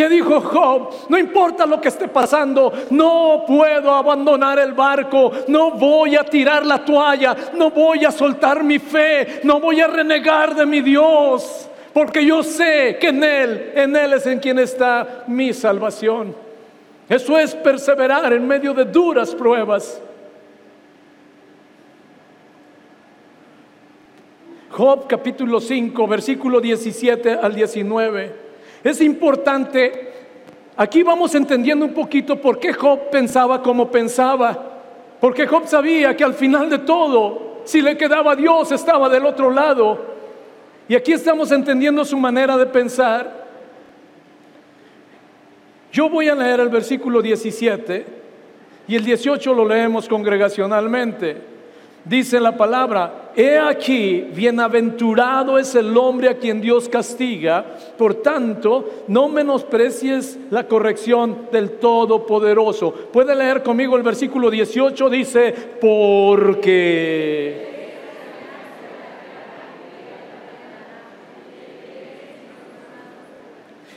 ¿Qué 0.00 0.08
dijo 0.08 0.40
Job? 0.40 0.94
No 1.10 1.18
importa 1.18 1.66
lo 1.66 1.78
que 1.78 1.88
esté 1.88 2.08
pasando, 2.08 2.72
no 2.88 3.44
puedo 3.46 3.94
abandonar 3.94 4.58
el 4.58 4.72
barco, 4.72 5.30
no 5.48 5.72
voy 5.72 6.16
a 6.16 6.24
tirar 6.24 6.64
la 6.64 6.82
toalla, 6.82 7.36
no 7.52 7.70
voy 7.70 8.06
a 8.06 8.10
soltar 8.10 8.64
mi 8.64 8.78
fe, 8.78 9.40
no 9.42 9.60
voy 9.60 9.82
a 9.82 9.88
renegar 9.88 10.54
de 10.54 10.64
mi 10.64 10.80
Dios, 10.80 11.68
porque 11.92 12.24
yo 12.24 12.42
sé 12.42 12.96
que 12.98 13.08
en 13.08 13.22
Él, 13.22 13.72
en 13.74 13.94
Él 13.94 14.14
es 14.14 14.24
en 14.24 14.38
quien 14.38 14.58
está 14.58 15.24
mi 15.26 15.52
salvación. 15.52 16.34
Eso 17.06 17.36
es 17.36 17.54
perseverar 17.54 18.32
en 18.32 18.48
medio 18.48 18.72
de 18.72 18.86
duras 18.86 19.34
pruebas. 19.34 20.00
Job 24.70 25.06
capítulo 25.06 25.60
5, 25.60 26.06
versículo 26.06 26.58
17 26.58 27.34
al 27.34 27.54
19. 27.54 28.49
Es 28.82 29.00
importante, 29.00 30.12
aquí 30.76 31.02
vamos 31.02 31.34
entendiendo 31.34 31.84
un 31.84 31.92
poquito 31.92 32.40
por 32.40 32.58
qué 32.58 32.72
Job 32.72 33.10
pensaba 33.10 33.62
como 33.62 33.90
pensaba. 33.90 34.66
Porque 35.20 35.46
Job 35.46 35.66
sabía 35.66 36.16
que 36.16 36.24
al 36.24 36.34
final 36.34 36.70
de 36.70 36.78
todo, 36.78 37.60
si 37.64 37.82
le 37.82 37.96
quedaba 37.96 38.34
Dios, 38.34 38.72
estaba 38.72 39.08
del 39.08 39.26
otro 39.26 39.50
lado. 39.50 40.10
Y 40.88 40.94
aquí 40.94 41.12
estamos 41.12 41.52
entendiendo 41.52 42.04
su 42.04 42.16
manera 42.16 42.56
de 42.56 42.66
pensar. 42.66 43.46
Yo 45.92 46.08
voy 46.08 46.28
a 46.28 46.34
leer 46.34 46.60
el 46.60 46.68
versículo 46.68 47.20
17 47.20 48.06
y 48.88 48.96
el 48.96 49.04
18 49.04 49.54
lo 49.54 49.68
leemos 49.68 50.08
congregacionalmente. 50.08 51.59
Dice 52.04 52.40
la 52.40 52.56
palabra, 52.56 53.32
he 53.36 53.58
aquí, 53.58 54.26
bienaventurado 54.34 55.58
es 55.58 55.74
el 55.74 55.96
hombre 55.96 56.30
a 56.30 56.38
quien 56.38 56.60
Dios 56.60 56.88
castiga, 56.88 57.64
por 57.98 58.16
tanto, 58.16 59.04
no 59.08 59.28
menosprecies 59.28 60.38
la 60.50 60.66
corrección 60.66 61.48
del 61.52 61.72
Todopoderoso. 61.72 62.92
Puede 63.12 63.36
leer 63.36 63.62
conmigo 63.62 63.96
el 63.96 64.02
versículo 64.02 64.50
18, 64.50 65.10
dice, 65.10 65.54
porque... 65.80 67.79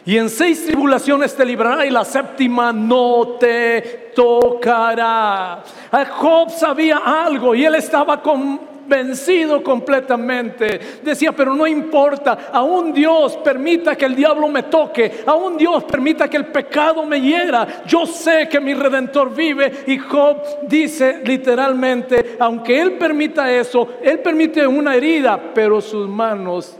Y 0.06 0.18
en 0.18 0.30
seis 0.30 0.66
tribulaciones 0.66 1.34
te 1.34 1.46
librará 1.46 1.86
y 1.86 1.90
la 1.90 2.04
séptima 2.04 2.74
no 2.74 3.38
te 3.40 4.12
tocará. 4.14 5.64
Job 6.12 6.50
sabía 6.50 6.98
algo 6.98 7.56
y 7.56 7.64
él 7.64 7.76
estaba 7.76 8.22
convencido 8.22 9.64
completamente. 9.64 11.00
Decía, 11.02 11.32
pero 11.32 11.56
no 11.56 11.66
importa, 11.66 12.50
aún 12.52 12.92
Dios 12.92 13.38
permita 13.38 13.96
que 13.96 14.04
el 14.04 14.14
diablo 14.14 14.50
me 14.50 14.64
toque, 14.64 15.24
aún 15.26 15.56
Dios 15.56 15.86
permita 15.86 16.30
que 16.30 16.36
el 16.36 16.48
pecado 16.48 17.06
me 17.06 17.22
hiera. 17.22 17.86
Yo 17.86 18.06
sé 18.06 18.50
que 18.50 18.60
mi 18.60 18.74
redentor 18.74 19.34
vive 19.34 19.86
y 19.88 19.98
Job 19.98 20.68
dice 20.68 21.22
literalmente, 21.24 22.36
aunque 22.40 22.82
él 22.82 22.98
permita 22.98 23.50
eso, 23.50 23.88
él 24.02 24.20
permite 24.20 24.68
una 24.68 24.96
herida, 24.96 25.40
pero 25.54 25.80
sus 25.80 26.10
manos 26.10 26.76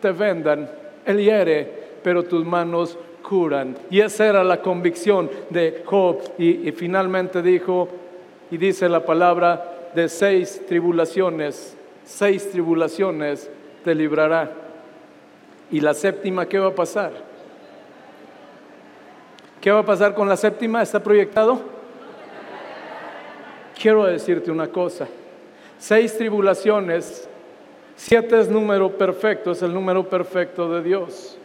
te 0.00 0.10
vendan. 0.10 0.70
Él 1.04 1.18
hiere 1.18 1.81
pero 2.02 2.24
tus 2.24 2.44
manos 2.44 2.98
curan. 3.22 3.76
Y 3.90 4.00
esa 4.00 4.26
era 4.26 4.44
la 4.44 4.60
convicción 4.60 5.30
de 5.50 5.82
Job. 5.86 6.20
Y, 6.38 6.70
finalmente 6.72 7.42
dijo, 7.42 7.88
y 8.50 8.56
dice 8.56 8.88
la 8.88 9.04
palabra, 9.04 9.90
de 9.94 10.08
seis 10.08 10.62
tribulaciones, 10.66 11.76
seis 12.04 12.50
tribulaciones 12.50 13.50
te 13.84 13.94
librará. 13.94 14.50
Y 15.70 15.80
la 15.80 15.94
séptima, 15.94 16.46
¿qué 16.46 16.58
va 16.58 16.68
a 16.68 16.74
pasar? 16.74 17.12
¿Qué 19.60 19.70
va 19.70 19.80
a 19.80 19.84
pasar 19.84 20.14
con 20.14 20.28
la 20.28 20.36
séptima? 20.36 20.82
¿Está 20.82 21.02
proyectado? 21.02 21.60
Quiero 23.80 24.04
decirte 24.04 24.50
una 24.50 24.68
cosa. 24.68 25.06
Seis 25.78 26.16
tribulaciones, 26.16 27.28
siete 27.96 28.40
es 28.40 28.48
número 28.48 28.96
perfecto, 28.96 29.52
es 29.52 29.62
el 29.62 29.72
número 29.72 30.08
perfecto 30.08 30.68
de 30.68 30.82
Dios. 30.82 31.38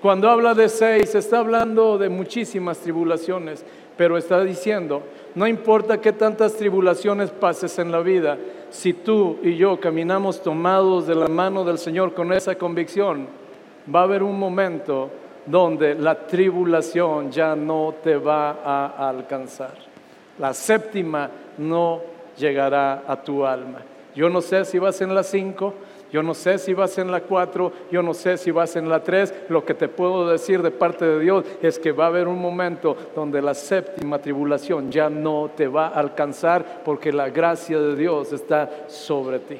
Cuando 0.00 0.30
habla 0.30 0.54
de 0.54 0.70
seis, 0.70 1.14
está 1.14 1.40
hablando 1.40 1.98
de 1.98 2.08
muchísimas 2.08 2.78
tribulaciones, 2.78 3.64
pero 3.98 4.16
está 4.16 4.42
diciendo, 4.42 5.02
no 5.34 5.46
importa 5.46 6.00
qué 6.00 6.14
tantas 6.14 6.54
tribulaciones 6.54 7.30
pases 7.30 7.78
en 7.78 7.92
la 7.92 8.00
vida, 8.00 8.38
si 8.70 8.94
tú 8.94 9.38
y 9.42 9.56
yo 9.56 9.78
caminamos 9.78 10.42
tomados 10.42 11.06
de 11.06 11.14
la 11.14 11.28
mano 11.28 11.64
del 11.64 11.76
Señor 11.76 12.14
con 12.14 12.32
esa 12.32 12.54
convicción, 12.54 13.26
va 13.94 14.00
a 14.00 14.04
haber 14.04 14.22
un 14.22 14.38
momento 14.38 15.10
donde 15.44 15.94
la 15.94 16.26
tribulación 16.26 17.30
ya 17.30 17.54
no 17.54 17.94
te 18.02 18.16
va 18.16 18.58
a 18.64 19.08
alcanzar. 19.08 19.74
La 20.38 20.54
séptima 20.54 21.28
no 21.58 22.00
llegará 22.38 23.02
a 23.06 23.22
tu 23.22 23.44
alma. 23.44 23.80
Yo 24.14 24.30
no 24.30 24.40
sé 24.40 24.64
si 24.64 24.78
vas 24.78 24.98
en 25.02 25.14
la 25.14 25.22
cinco, 25.22 25.74
yo 26.12 26.22
no 26.22 26.34
sé 26.34 26.58
si 26.58 26.74
vas 26.74 26.98
en 26.98 27.10
la 27.10 27.20
cuatro, 27.20 27.72
yo 27.90 28.02
no 28.02 28.14
sé 28.14 28.36
si 28.36 28.50
vas 28.50 28.74
en 28.76 28.88
la 28.88 29.02
tres. 29.02 29.32
Lo 29.48 29.64
que 29.64 29.74
te 29.74 29.88
puedo 29.88 30.28
decir 30.28 30.62
de 30.62 30.70
parte 30.70 31.04
de 31.04 31.20
Dios 31.20 31.44
es 31.62 31.78
que 31.78 31.92
va 31.92 32.04
a 32.04 32.08
haber 32.08 32.26
un 32.26 32.40
momento 32.40 32.96
donde 33.14 33.40
la 33.40 33.54
séptima 33.54 34.18
tribulación 34.18 34.90
ya 34.90 35.08
no 35.08 35.50
te 35.54 35.68
va 35.68 35.88
a 35.88 36.00
alcanzar 36.00 36.82
porque 36.84 37.12
la 37.12 37.30
gracia 37.30 37.78
de 37.78 37.96
Dios 37.96 38.32
está 38.32 38.88
sobre 38.88 39.38
ti. 39.38 39.56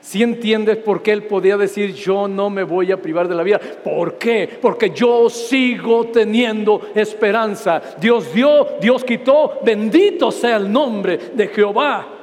Si 0.00 0.20
entiendes 0.20 0.78
por 0.78 1.00
qué 1.00 1.12
él 1.12 1.24
podía 1.24 1.56
decir 1.56 1.94
yo 1.94 2.26
no 2.26 2.50
me 2.50 2.64
voy 2.64 2.90
a 2.90 3.00
privar 3.00 3.28
de 3.28 3.36
la 3.36 3.44
vida. 3.44 3.60
¿Por 3.60 4.18
qué? 4.18 4.58
Porque 4.60 4.90
yo 4.90 5.30
sigo 5.30 6.06
teniendo 6.06 6.90
esperanza. 6.94 7.80
Dios 8.00 8.34
dio, 8.34 8.66
Dios 8.80 9.04
quitó. 9.04 9.60
Bendito 9.64 10.32
sea 10.32 10.56
el 10.56 10.72
nombre 10.72 11.18
de 11.34 11.46
Jehová. 11.46 12.21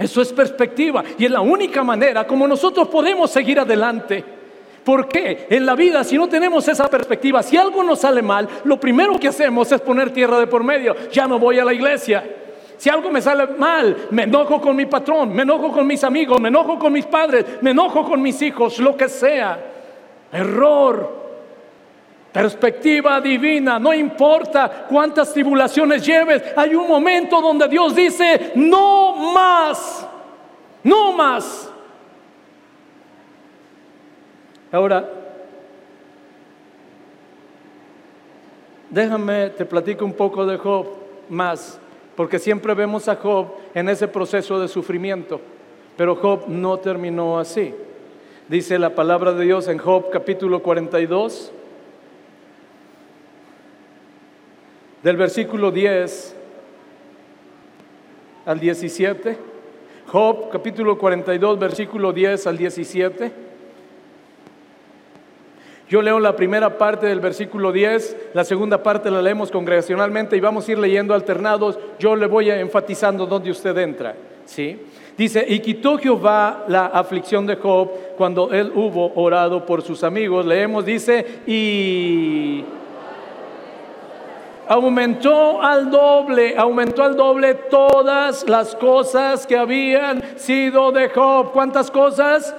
Eso 0.00 0.22
es 0.22 0.32
perspectiva 0.32 1.04
y 1.18 1.26
es 1.26 1.30
la 1.30 1.42
única 1.42 1.84
manera 1.84 2.26
como 2.26 2.48
nosotros 2.48 2.88
podemos 2.88 3.30
seguir 3.30 3.60
adelante. 3.60 4.24
¿Por 4.82 5.06
qué? 5.06 5.46
En 5.50 5.66
la 5.66 5.74
vida, 5.74 6.02
si 6.04 6.16
no 6.16 6.26
tenemos 6.26 6.66
esa 6.68 6.88
perspectiva, 6.88 7.42
si 7.42 7.58
algo 7.58 7.82
nos 7.82 8.00
sale 8.00 8.22
mal, 8.22 8.48
lo 8.64 8.80
primero 8.80 9.20
que 9.20 9.28
hacemos 9.28 9.70
es 9.70 9.80
poner 9.82 10.10
tierra 10.10 10.38
de 10.38 10.46
por 10.46 10.64
medio. 10.64 10.96
Ya 11.12 11.28
no 11.28 11.38
voy 11.38 11.58
a 11.58 11.66
la 11.66 11.74
iglesia. 11.74 12.24
Si 12.78 12.88
algo 12.88 13.10
me 13.10 13.20
sale 13.20 13.46
mal, 13.58 14.08
me 14.10 14.22
enojo 14.22 14.58
con 14.58 14.74
mi 14.74 14.86
patrón, 14.86 15.34
me 15.34 15.42
enojo 15.42 15.70
con 15.70 15.86
mis 15.86 16.02
amigos, 16.02 16.40
me 16.40 16.48
enojo 16.48 16.78
con 16.78 16.94
mis 16.94 17.04
padres, 17.04 17.44
me 17.60 17.72
enojo 17.72 18.02
con 18.02 18.22
mis 18.22 18.40
hijos, 18.40 18.78
lo 18.78 18.96
que 18.96 19.06
sea. 19.06 19.62
Error. 20.32 21.19
Perspectiva 22.32 23.20
divina, 23.20 23.78
no 23.78 23.92
importa 23.92 24.86
cuántas 24.88 25.32
tribulaciones 25.32 26.06
lleves, 26.06 26.42
hay 26.56 26.74
un 26.74 26.86
momento 26.86 27.40
donde 27.40 27.66
Dios 27.66 27.94
dice, 27.94 28.52
no 28.54 29.32
más, 29.32 30.06
no 30.84 31.12
más. 31.12 31.70
Ahora, 34.70 35.10
déjame, 38.88 39.50
te 39.50 39.64
platico 39.64 40.04
un 40.04 40.12
poco 40.12 40.46
de 40.46 40.56
Job 40.56 40.86
más 41.28 41.80
porque 42.20 42.38
siempre 42.38 42.74
vemos 42.74 43.08
a 43.08 43.16
Job 43.16 43.46
en 43.72 43.88
ese 43.88 44.06
proceso 44.06 44.60
de 44.60 44.68
sufrimiento, 44.68 45.40
pero 45.96 46.14
Job 46.16 46.48
no 46.48 46.76
terminó 46.78 47.38
así. 47.38 47.74
Dice 48.46 48.78
la 48.78 48.94
palabra 48.94 49.32
de 49.32 49.46
Dios 49.46 49.68
en 49.68 49.78
Job 49.78 50.10
capítulo 50.10 50.62
42, 50.62 51.50
del 55.02 55.16
versículo 55.16 55.70
10 55.70 56.36
al 58.46 58.60
17. 58.60 59.36
Job 60.06 60.50
capítulo 60.50 60.98
42, 60.98 61.58
versículo 61.58 62.12
10 62.12 62.46
al 62.46 62.58
17. 62.58 63.32
Yo 65.88 66.02
leo 66.02 66.20
la 66.20 66.36
primera 66.36 66.78
parte 66.78 67.06
del 67.06 67.18
versículo 67.18 67.72
10, 67.72 68.30
la 68.34 68.44
segunda 68.44 68.80
parte 68.82 69.10
la 69.10 69.20
leemos 69.20 69.50
congregacionalmente 69.50 70.36
y 70.36 70.40
vamos 70.40 70.68
a 70.68 70.72
ir 70.72 70.78
leyendo 70.78 71.14
alternados. 71.14 71.78
Yo 71.98 72.14
le 72.14 72.26
voy 72.26 72.50
enfatizando 72.50 73.26
donde 73.26 73.50
usted 73.50 73.76
entra. 73.78 74.14
¿sí? 74.44 74.78
Dice, 75.16 75.44
y 75.48 75.58
quitó 75.58 75.98
Jehová 75.98 76.64
la 76.68 76.86
aflicción 76.86 77.44
de 77.46 77.56
Job 77.56 77.90
cuando 78.16 78.52
él 78.52 78.70
hubo 78.74 79.12
orado 79.14 79.66
por 79.66 79.82
sus 79.82 80.04
amigos. 80.04 80.46
Leemos, 80.46 80.84
dice, 80.84 81.26
y 81.46 82.64
aumentó 84.70 85.60
al 85.60 85.90
doble, 85.90 86.56
aumentó 86.56 87.02
al 87.02 87.16
doble 87.16 87.54
todas 87.54 88.48
las 88.48 88.76
cosas 88.76 89.44
que 89.44 89.58
habían 89.58 90.22
sido 90.38 90.92
de 90.92 91.08
Job. 91.08 91.50
¿Cuántas 91.50 91.90
cosas? 91.90 92.54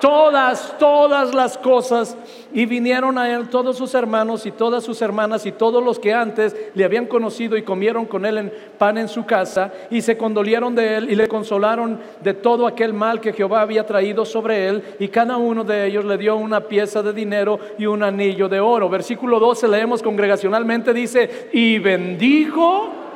Todas, 0.00 0.76
todas 0.78 1.34
las 1.34 1.58
cosas. 1.58 2.16
Y 2.52 2.64
vinieron 2.64 3.18
a 3.18 3.30
él 3.30 3.48
todos 3.50 3.76
sus 3.76 3.94
hermanos 3.94 4.46
y 4.46 4.52
todas 4.52 4.82
sus 4.82 5.02
hermanas 5.02 5.44
y 5.44 5.52
todos 5.52 5.84
los 5.84 5.98
que 5.98 6.14
antes 6.14 6.56
le 6.74 6.84
habían 6.84 7.06
conocido 7.06 7.56
y 7.56 7.62
comieron 7.62 8.06
con 8.06 8.24
él 8.24 8.38
en 8.38 8.52
pan 8.78 8.96
en 8.96 9.08
su 9.08 9.26
casa 9.26 9.72
y 9.90 10.00
se 10.00 10.16
condolieron 10.16 10.74
de 10.74 10.96
él 10.96 11.10
y 11.10 11.14
le 11.14 11.28
consolaron 11.28 12.00
de 12.22 12.32
todo 12.32 12.66
aquel 12.66 12.94
mal 12.94 13.20
que 13.20 13.34
Jehová 13.34 13.60
había 13.60 13.84
traído 13.84 14.24
sobre 14.24 14.66
él 14.66 14.82
y 14.98 15.08
cada 15.08 15.36
uno 15.36 15.62
de 15.62 15.86
ellos 15.86 16.06
le 16.06 16.16
dio 16.16 16.36
una 16.36 16.60
pieza 16.60 17.02
de 17.02 17.12
dinero 17.12 17.58
y 17.78 17.84
un 17.84 18.02
anillo 18.02 18.48
de 18.48 18.60
oro. 18.60 18.88
Versículo 18.88 19.38
12 19.38 19.68
leemos 19.68 20.02
congregacionalmente 20.02 20.94
dice, 20.94 21.50
y 21.52 21.78
bendijo 21.78 23.07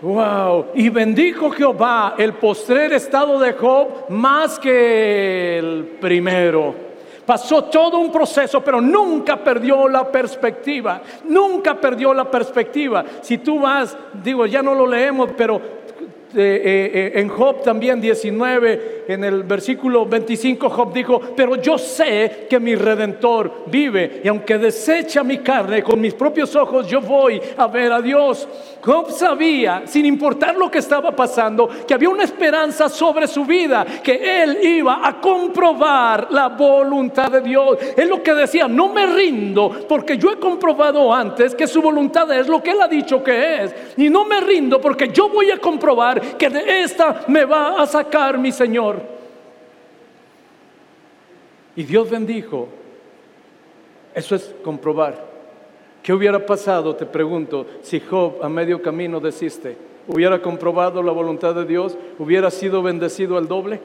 Wow, 0.00 0.66
y 0.74 0.88
bendijo 0.90 1.50
Jehová 1.50 2.14
el 2.16 2.34
postrer 2.34 2.92
estado 2.92 3.40
de 3.40 3.52
Job 3.54 4.08
más 4.10 4.58
que 4.58 5.58
el 5.58 5.96
primero. 6.00 6.88
Pasó 7.26 7.64
todo 7.64 7.98
un 7.98 8.12
proceso, 8.12 8.62
pero 8.62 8.80
nunca 8.80 9.36
perdió 9.36 9.88
la 9.88 10.10
perspectiva. 10.10 11.02
Nunca 11.24 11.74
perdió 11.74 12.14
la 12.14 12.30
perspectiva. 12.30 13.04
Si 13.20 13.38
tú 13.38 13.60
vas, 13.60 13.96
digo, 14.22 14.46
ya 14.46 14.62
no 14.62 14.74
lo 14.74 14.86
leemos, 14.86 15.30
pero 15.36 15.56
eh, 16.34 16.90
eh, 16.94 17.12
en 17.16 17.28
Job 17.28 17.62
también 17.62 18.00
19, 18.00 18.97
en 19.08 19.24
el 19.24 19.42
versículo 19.42 20.04
25, 20.04 20.68
Job 20.68 20.92
dijo, 20.92 21.18
pero 21.34 21.56
yo 21.56 21.78
sé 21.78 22.46
que 22.48 22.60
mi 22.60 22.74
redentor 22.74 23.64
vive 23.66 24.20
y 24.22 24.28
aunque 24.28 24.58
desecha 24.58 25.24
mi 25.24 25.38
carne 25.38 25.82
con 25.82 25.98
mis 25.98 26.12
propios 26.12 26.54
ojos, 26.54 26.86
yo 26.86 27.00
voy 27.00 27.40
a 27.56 27.66
ver 27.68 27.90
a 27.90 28.02
Dios. 28.02 28.46
Job 28.84 29.10
sabía, 29.10 29.84
sin 29.86 30.04
importar 30.04 30.56
lo 30.56 30.70
que 30.70 30.78
estaba 30.78 31.16
pasando, 31.16 31.68
que 31.86 31.94
había 31.94 32.10
una 32.10 32.24
esperanza 32.24 32.90
sobre 32.90 33.26
su 33.26 33.46
vida, 33.46 33.86
que 34.02 34.42
él 34.42 34.58
iba 34.62 35.00
a 35.02 35.18
comprobar 35.18 36.28
la 36.30 36.48
voluntad 36.48 37.30
de 37.30 37.40
Dios. 37.40 37.78
Es 37.96 38.06
lo 38.06 38.22
que 38.22 38.34
decía, 38.34 38.68
no 38.68 38.92
me 38.92 39.06
rindo 39.06 39.86
porque 39.88 40.18
yo 40.18 40.30
he 40.32 40.36
comprobado 40.36 41.14
antes 41.14 41.54
que 41.54 41.66
su 41.66 41.80
voluntad 41.80 42.30
es 42.32 42.46
lo 42.46 42.62
que 42.62 42.72
él 42.72 42.82
ha 42.82 42.88
dicho 42.88 43.24
que 43.24 43.64
es. 43.64 43.74
Y 43.96 44.10
no 44.10 44.26
me 44.26 44.38
rindo 44.42 44.78
porque 44.82 45.08
yo 45.08 45.30
voy 45.30 45.50
a 45.50 45.56
comprobar 45.56 46.20
que 46.36 46.50
de 46.50 46.82
esta 46.82 47.22
me 47.28 47.46
va 47.46 47.82
a 47.82 47.86
sacar 47.86 48.36
mi 48.36 48.52
Señor. 48.52 48.97
Y 51.78 51.84
Dios 51.84 52.10
bendijo. 52.10 52.66
Eso 54.12 54.34
es 54.34 54.52
comprobar. 54.64 55.24
¿Qué 56.02 56.12
hubiera 56.12 56.44
pasado, 56.44 56.96
te 56.96 57.06
pregunto, 57.06 57.66
si 57.82 58.00
Job 58.00 58.42
a 58.42 58.48
medio 58.48 58.82
camino 58.82 59.20
desiste? 59.20 59.76
¿Hubiera 60.08 60.42
comprobado 60.42 61.00
la 61.04 61.12
voluntad 61.12 61.54
de 61.54 61.64
Dios? 61.64 61.96
¿Hubiera 62.18 62.50
sido 62.50 62.82
bendecido 62.82 63.38
al 63.38 63.46
doble? 63.46 63.80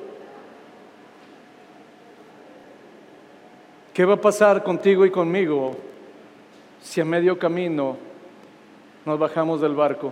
¿Qué 3.94 4.06
va 4.06 4.16
a 4.16 4.22
pasar 4.22 4.64
contigo 4.64 5.06
y 5.06 5.12
conmigo 5.12 5.76
si 6.82 7.00
a 7.00 7.06
medio 7.06 7.38
camino 7.38 7.96
nos 9.06 9.20
bajamos 9.20 9.62
del 9.62 9.76
barco? 9.76 10.12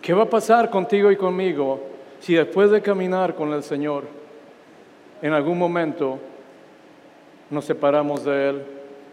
¿Qué 0.00 0.14
va 0.14 0.22
a 0.22 0.30
pasar 0.30 0.70
contigo 0.70 1.10
y 1.10 1.16
conmigo 1.16 1.82
si 2.18 2.32
después 2.32 2.70
de 2.70 2.80
caminar 2.80 3.34
con 3.34 3.52
el 3.52 3.62
Señor, 3.62 4.04
en 5.20 5.34
algún 5.34 5.58
momento 5.58 6.18
nos 7.50 7.64
separamos 7.64 8.24
de 8.24 8.48
Él? 8.48 8.62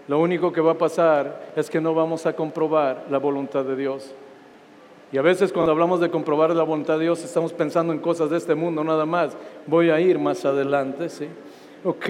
Lo 0.07 0.19
único 0.19 0.53
que 0.53 0.61
va 0.61 0.73
a 0.73 0.77
pasar 0.77 1.51
es 1.55 1.69
que 1.69 1.81
no 1.81 1.93
vamos 1.93 2.25
a 2.25 2.33
comprobar 2.33 3.05
la 3.09 3.17
voluntad 3.17 3.65
de 3.65 3.75
Dios. 3.75 4.13
Y 5.11 5.17
a 5.17 5.21
veces 5.21 5.51
cuando 5.51 5.71
hablamos 5.71 5.99
de 5.99 6.09
comprobar 6.09 6.53
la 6.55 6.63
voluntad 6.63 6.97
de 6.97 7.03
Dios 7.05 7.23
estamos 7.23 7.53
pensando 7.53 7.93
en 7.93 7.99
cosas 7.99 8.29
de 8.29 8.37
este 8.37 8.55
mundo 8.55 8.83
nada 8.83 9.05
más. 9.05 9.35
Voy 9.65 9.89
a 9.89 9.99
ir 9.99 10.19
más 10.19 10.43
adelante, 10.45 11.09
¿sí? 11.09 11.27
Ok, 11.83 12.09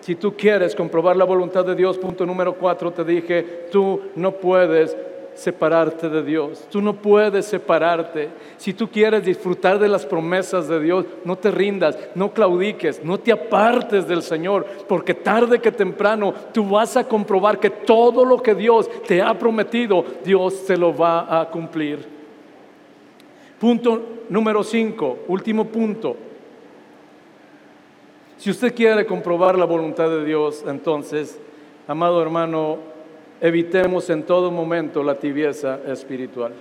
si 0.00 0.16
tú 0.16 0.34
quieres 0.36 0.74
comprobar 0.74 1.16
la 1.16 1.24
voluntad 1.24 1.64
de 1.64 1.74
Dios, 1.74 1.98
punto 1.98 2.26
número 2.26 2.54
cuatro, 2.54 2.90
te 2.90 3.04
dije, 3.04 3.68
tú 3.70 4.00
no 4.16 4.32
puedes 4.32 4.96
separarte 5.34 6.08
de 6.08 6.22
Dios. 6.22 6.66
Tú 6.70 6.80
no 6.80 6.94
puedes 6.94 7.46
separarte. 7.46 8.30
Si 8.56 8.72
tú 8.72 8.88
quieres 8.88 9.24
disfrutar 9.24 9.78
de 9.78 9.88
las 9.88 10.06
promesas 10.06 10.68
de 10.68 10.80
Dios, 10.80 11.04
no 11.24 11.36
te 11.36 11.50
rindas, 11.50 11.98
no 12.14 12.32
claudiques, 12.32 13.04
no 13.04 13.18
te 13.18 13.32
apartes 13.32 14.06
del 14.06 14.22
Señor, 14.22 14.66
porque 14.88 15.14
tarde 15.14 15.60
que 15.60 15.72
temprano 15.72 16.34
tú 16.52 16.68
vas 16.68 16.96
a 16.96 17.04
comprobar 17.04 17.58
que 17.58 17.70
todo 17.70 18.24
lo 18.24 18.42
que 18.42 18.54
Dios 18.54 18.88
te 19.06 19.22
ha 19.22 19.38
prometido, 19.38 20.04
Dios 20.24 20.54
se 20.54 20.76
lo 20.76 20.96
va 20.96 21.40
a 21.40 21.48
cumplir. 21.48 22.06
Punto 23.58 24.02
número 24.28 24.62
5, 24.62 25.18
último 25.28 25.66
punto. 25.66 26.16
Si 28.38 28.50
usted 28.50 28.74
quiere 28.74 29.06
comprobar 29.06 29.56
la 29.56 29.64
voluntad 29.64 30.08
de 30.08 30.24
Dios, 30.24 30.64
entonces, 30.66 31.38
amado 31.86 32.20
hermano, 32.20 32.91
evitemos 33.42 34.08
en 34.08 34.22
todo 34.22 34.52
momento 34.52 35.02
la 35.02 35.18
tibieza 35.18 35.80
espiritual. 35.88 36.52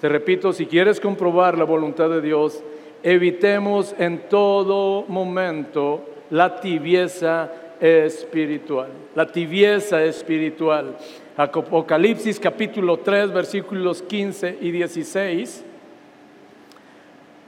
Te 0.00 0.08
repito, 0.08 0.52
si 0.52 0.64
quieres 0.64 1.00
comprobar 1.00 1.58
la 1.58 1.64
voluntad 1.64 2.08
de 2.08 2.20
Dios, 2.22 2.62
evitemos 3.02 3.94
en 3.98 4.28
todo 4.28 5.04
momento 5.08 6.04
la 6.30 6.60
tibieza 6.60 7.50
espiritual. 7.80 8.88
La 9.16 9.26
tibieza 9.26 10.04
espiritual. 10.04 10.96
Apocalipsis 11.36 12.38
capítulo 12.38 12.98
3 12.98 13.32
versículos 13.32 14.00
15 14.00 14.58
y 14.60 14.70
16. 14.70 15.64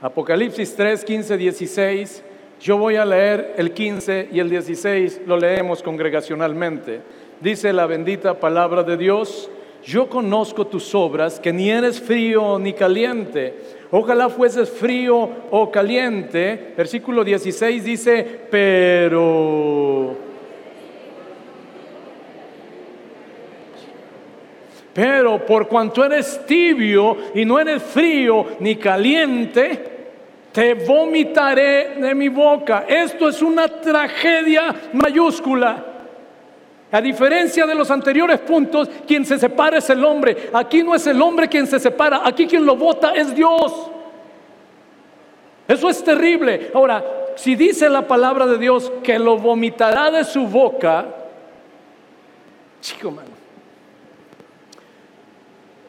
Apocalipsis 0.01 0.75
3, 0.75 1.05
15, 1.05 1.37
16 1.37 2.23
yo 2.63 2.77
voy 2.77 2.95
a 2.95 3.03
leer 3.03 3.55
el 3.57 3.73
15 3.73 4.29
y 4.31 4.39
el 4.39 4.49
16, 4.49 5.23
lo 5.27 5.35
leemos 5.35 5.83
congregacionalmente. 5.83 7.01
Dice 7.43 7.73
la 7.73 7.87
bendita 7.87 8.39
palabra 8.39 8.83
de 8.83 8.95
Dios, 8.95 9.51
yo 9.83 10.07
conozco 10.07 10.65
tus 10.65 10.95
obras, 10.95 11.41
que 11.41 11.51
ni 11.51 11.69
eres 11.69 11.99
frío 11.99 12.57
ni 12.57 12.71
caliente. 12.71 13.53
Ojalá 13.91 14.29
fueses 14.29 14.69
frío 14.69 15.29
o 15.51 15.69
caliente. 15.69 16.73
Versículo 16.77 17.21
16 17.21 17.83
dice, 17.83 18.39
pero... 18.49 20.15
Pero 24.93 25.45
por 25.45 25.67
cuanto 25.67 26.05
eres 26.05 26.45
tibio 26.45 27.17
y 27.35 27.43
no 27.43 27.59
eres 27.59 27.83
frío 27.83 28.45
ni 28.61 28.77
caliente, 28.77 29.91
te 30.53 30.75
vomitaré 30.75 31.95
de 31.99 32.15
mi 32.15 32.29
boca. 32.29 32.85
Esto 32.87 33.27
es 33.27 33.41
una 33.41 33.67
tragedia 33.67 34.73
mayúscula. 34.93 35.92
A 36.93 37.01
diferencia 37.01 37.65
de 37.65 37.73
los 37.73 37.89
anteriores 37.89 38.39
puntos, 38.41 38.87
quien 39.07 39.25
se 39.25 39.39
separa 39.39 39.79
es 39.79 39.89
el 39.89 40.05
hombre. 40.05 40.51
Aquí 40.53 40.83
no 40.83 40.93
es 40.93 41.07
el 41.07 41.19
hombre 41.23 41.49
quien 41.49 41.65
se 41.65 41.79
separa, 41.79 42.21
aquí 42.23 42.45
quien 42.45 42.63
lo 42.63 42.75
vota 42.75 43.13
es 43.15 43.33
Dios. 43.33 43.89
Eso 45.67 45.89
es 45.89 46.03
terrible. 46.03 46.69
Ahora, 46.71 47.03
si 47.35 47.55
dice 47.55 47.89
la 47.89 48.07
palabra 48.07 48.45
de 48.45 48.59
Dios 48.59 48.91
que 49.01 49.17
lo 49.17 49.39
vomitará 49.39 50.11
de 50.11 50.23
su 50.23 50.45
boca, 50.45 51.07
chico 52.79 53.09
mano. 53.09 53.29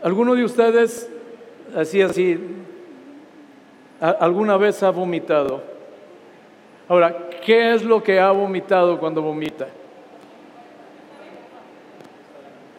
¿Alguno 0.02 0.34
de 0.34 0.44
ustedes, 0.44 1.10
así, 1.76 2.00
así, 2.00 2.40
alguna 4.00 4.56
vez 4.56 4.82
ha 4.82 4.88
vomitado. 4.88 5.62
Ahora, 6.88 7.28
¿qué 7.44 7.74
es 7.74 7.84
lo 7.84 8.02
que 8.02 8.18
ha 8.18 8.30
vomitado 8.30 8.98
cuando 8.98 9.20
vomita? 9.20 9.68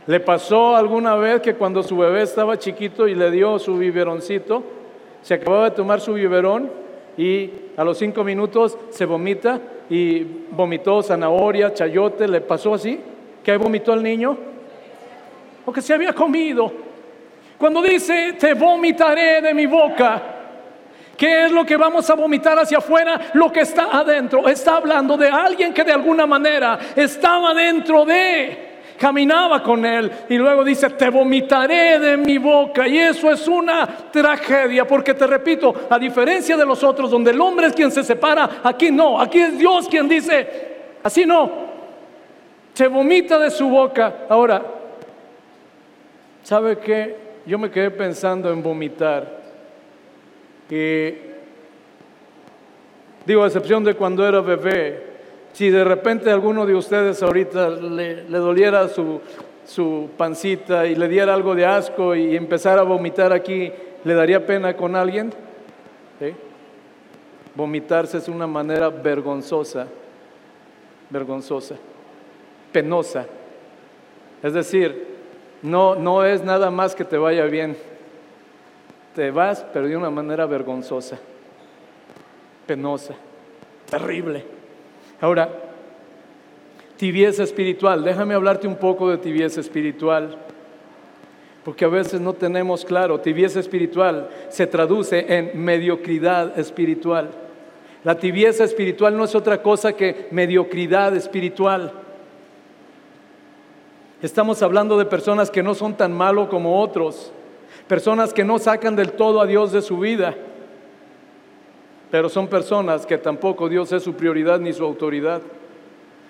¿Le 0.07 0.19
pasó 0.19 0.75
alguna 0.75 1.15
vez 1.15 1.41
que 1.41 1.55
cuando 1.55 1.81
su 1.81 1.97
bebé 1.97 2.21
estaba 2.21 2.59
chiquito 2.59 3.07
y 3.07 3.15
le 3.15 3.31
dio 3.31 3.57
su 3.57 3.77
biberoncito, 3.77 4.63
se 5.21 5.33
acababa 5.33 5.69
de 5.69 5.75
tomar 5.75 5.99
su 5.99 6.13
biberón 6.13 6.69
y 7.17 7.49
a 7.75 7.83
los 7.83 7.97
cinco 7.97 8.23
minutos 8.23 8.77
se 8.89 9.05
vomita 9.05 9.59
y 9.89 10.23
vomitó 10.51 11.01
zanahoria, 11.01 11.73
chayote, 11.73 12.27
¿le 12.27 12.41
pasó 12.41 12.75
así? 12.75 12.99
¿Qué 13.43 13.57
vomitó 13.57 13.93
el 13.93 14.03
niño? 14.03 14.37
Porque 15.65 15.81
se 15.81 15.93
había 15.93 16.13
comido. 16.13 16.71
Cuando 17.57 17.81
dice, 17.81 18.33
te 18.39 18.53
vomitaré 18.53 19.41
de 19.41 19.53
mi 19.53 19.65
boca, 19.65 20.35
¿Qué 21.17 21.45
es 21.45 21.51
lo 21.51 21.65
que 21.65 21.77
vamos 21.77 22.09
a 22.09 22.15
vomitar 22.15 22.59
hacia 22.59 22.79
afuera? 22.79 23.29
Lo 23.33 23.51
que 23.51 23.61
está 23.61 23.97
adentro. 23.97 24.47
Está 24.49 24.77
hablando 24.77 25.15
de 25.15 25.29
alguien 25.29 25.73
que 25.73 25.83
de 25.83 25.93
alguna 25.93 26.25
manera 26.25 26.77
estaba 26.95 27.53
dentro 27.53 28.03
de, 28.03 28.64
caminaba 28.97 29.61
con 29.61 29.85
él 29.85 30.11
y 30.29 30.35
luego 30.35 30.63
dice, 30.63 30.89
te 30.91 31.09
vomitaré 31.09 31.99
de 31.99 32.17
mi 32.17 32.37
boca. 32.37 32.87
Y 32.87 32.97
eso 32.97 33.31
es 33.31 33.47
una 33.47 33.87
tragedia, 34.11 34.85
porque 34.85 35.13
te 35.13 35.27
repito, 35.27 35.73
a 35.89 35.99
diferencia 35.99 36.57
de 36.57 36.65
los 36.65 36.83
otros, 36.83 37.11
donde 37.11 37.31
el 37.31 37.41
hombre 37.41 37.67
es 37.67 37.73
quien 37.73 37.91
se 37.91 38.03
separa, 38.03 38.61
aquí 38.63 38.91
no, 38.91 39.19
aquí 39.19 39.39
es 39.39 39.57
Dios 39.57 39.87
quien 39.87 40.07
dice, 40.07 40.47
así 41.03 41.25
no, 41.25 41.51
te 42.73 42.87
vomita 42.87 43.39
de 43.39 43.51
su 43.51 43.69
boca. 43.69 44.25
Ahora, 44.29 44.61
¿sabe 46.43 46.77
qué? 46.77 47.15
Yo 47.45 47.59
me 47.59 47.69
quedé 47.69 47.91
pensando 47.91 48.51
en 48.51 48.63
vomitar 48.63 49.43
que, 50.67 51.35
digo, 53.25 53.43
a 53.43 53.47
excepción 53.47 53.83
de 53.83 53.93
cuando 53.93 54.27
era 54.27 54.41
bebé, 54.41 55.04
si 55.55 55.69
de 55.69 55.85
repente 55.85 56.29
alguno 56.29 56.65
de 56.65 56.75
ustedes 56.75 57.23
ahorita 57.23 57.69
le, 57.69 58.25
doliera 58.25 58.89
su, 58.89 59.21
su 59.65 60.09
pancita 60.17 60.85
y 60.85 60.95
le 60.95 61.07
diera 61.07 61.33
algo 61.33 61.55
de 61.55 61.65
asco 61.65 62.13
y 62.13 62.35
empezara 62.35 62.81
a 62.81 62.83
vomitar 62.83 63.31
aquí, 63.31 63.71
¿le 64.03 64.13
daría 64.13 64.45
pena 64.45 64.75
con 64.75 64.97
alguien? 64.97 65.31
Vomitarse 67.55 68.17
es 68.17 68.27
una 68.27 68.47
manera 68.47 68.89
vergonzosa, 68.89 69.87
vergonzosa, 71.09 71.75
penosa. 72.73 73.25
Es 74.43 74.53
decir, 74.53 75.07
no, 75.61 75.95
no 75.95 76.25
es 76.25 76.43
nada 76.43 76.69
más 76.69 76.93
que 76.93 77.05
te 77.05 77.17
vaya 77.17 77.45
bien, 77.45 77.77
te 79.15 79.31
vas, 79.31 79.65
pero 79.71 79.87
de 79.87 79.95
una 79.95 80.09
manera 80.09 80.45
vergonzosa, 80.47 81.17
penosa, 82.67 83.13
terrible. 83.89 84.54
Ahora, 85.21 85.49
tibieza 86.97 87.43
espiritual, 87.43 88.03
déjame 88.03 88.33
hablarte 88.33 88.67
un 88.67 88.75
poco 88.75 89.09
de 89.09 89.17
tibieza 89.17 89.61
espiritual, 89.61 90.37
porque 91.63 91.85
a 91.85 91.89
veces 91.89 92.21
no 92.21 92.33
tenemos 92.33 92.85
claro, 92.85 93.19
tibieza 93.19 93.59
espiritual 93.59 94.29
se 94.49 94.67
traduce 94.67 95.25
en 95.27 95.51
mediocridad 95.63 96.57
espiritual. 96.59 97.31
La 98.03 98.17
tibieza 98.19 98.63
espiritual 98.63 99.17
no 99.17 99.23
es 99.23 99.33
otra 99.33 99.61
cosa 99.61 99.93
que 99.93 100.27
mediocridad 100.31 101.15
espiritual. 101.15 101.91
Estamos 104.21 104.61
hablando 104.61 104.97
de 104.97 105.05
personas 105.05 105.49
que 105.49 105.63
no 105.63 105.73
son 105.73 105.95
tan 105.95 106.13
malos 106.13 106.49
como 106.49 106.81
otros, 106.81 107.31
Personas 107.87 108.33
que 108.33 108.43
no 108.43 108.57
sacan 108.57 108.95
del 108.95 109.11
todo 109.11 109.41
a 109.41 109.45
Dios 109.45 109.71
de 109.71 109.81
su 109.81 109.99
vida, 109.99 110.35
pero 112.11 112.29
son 112.29 112.47
personas 112.47 113.05
que 113.05 113.17
tampoco 113.17 113.67
Dios 113.67 113.91
es 113.91 114.03
su 114.03 114.13
prioridad 114.13 114.59
ni 114.59 114.73
su 114.73 114.83
autoridad. 114.83 115.41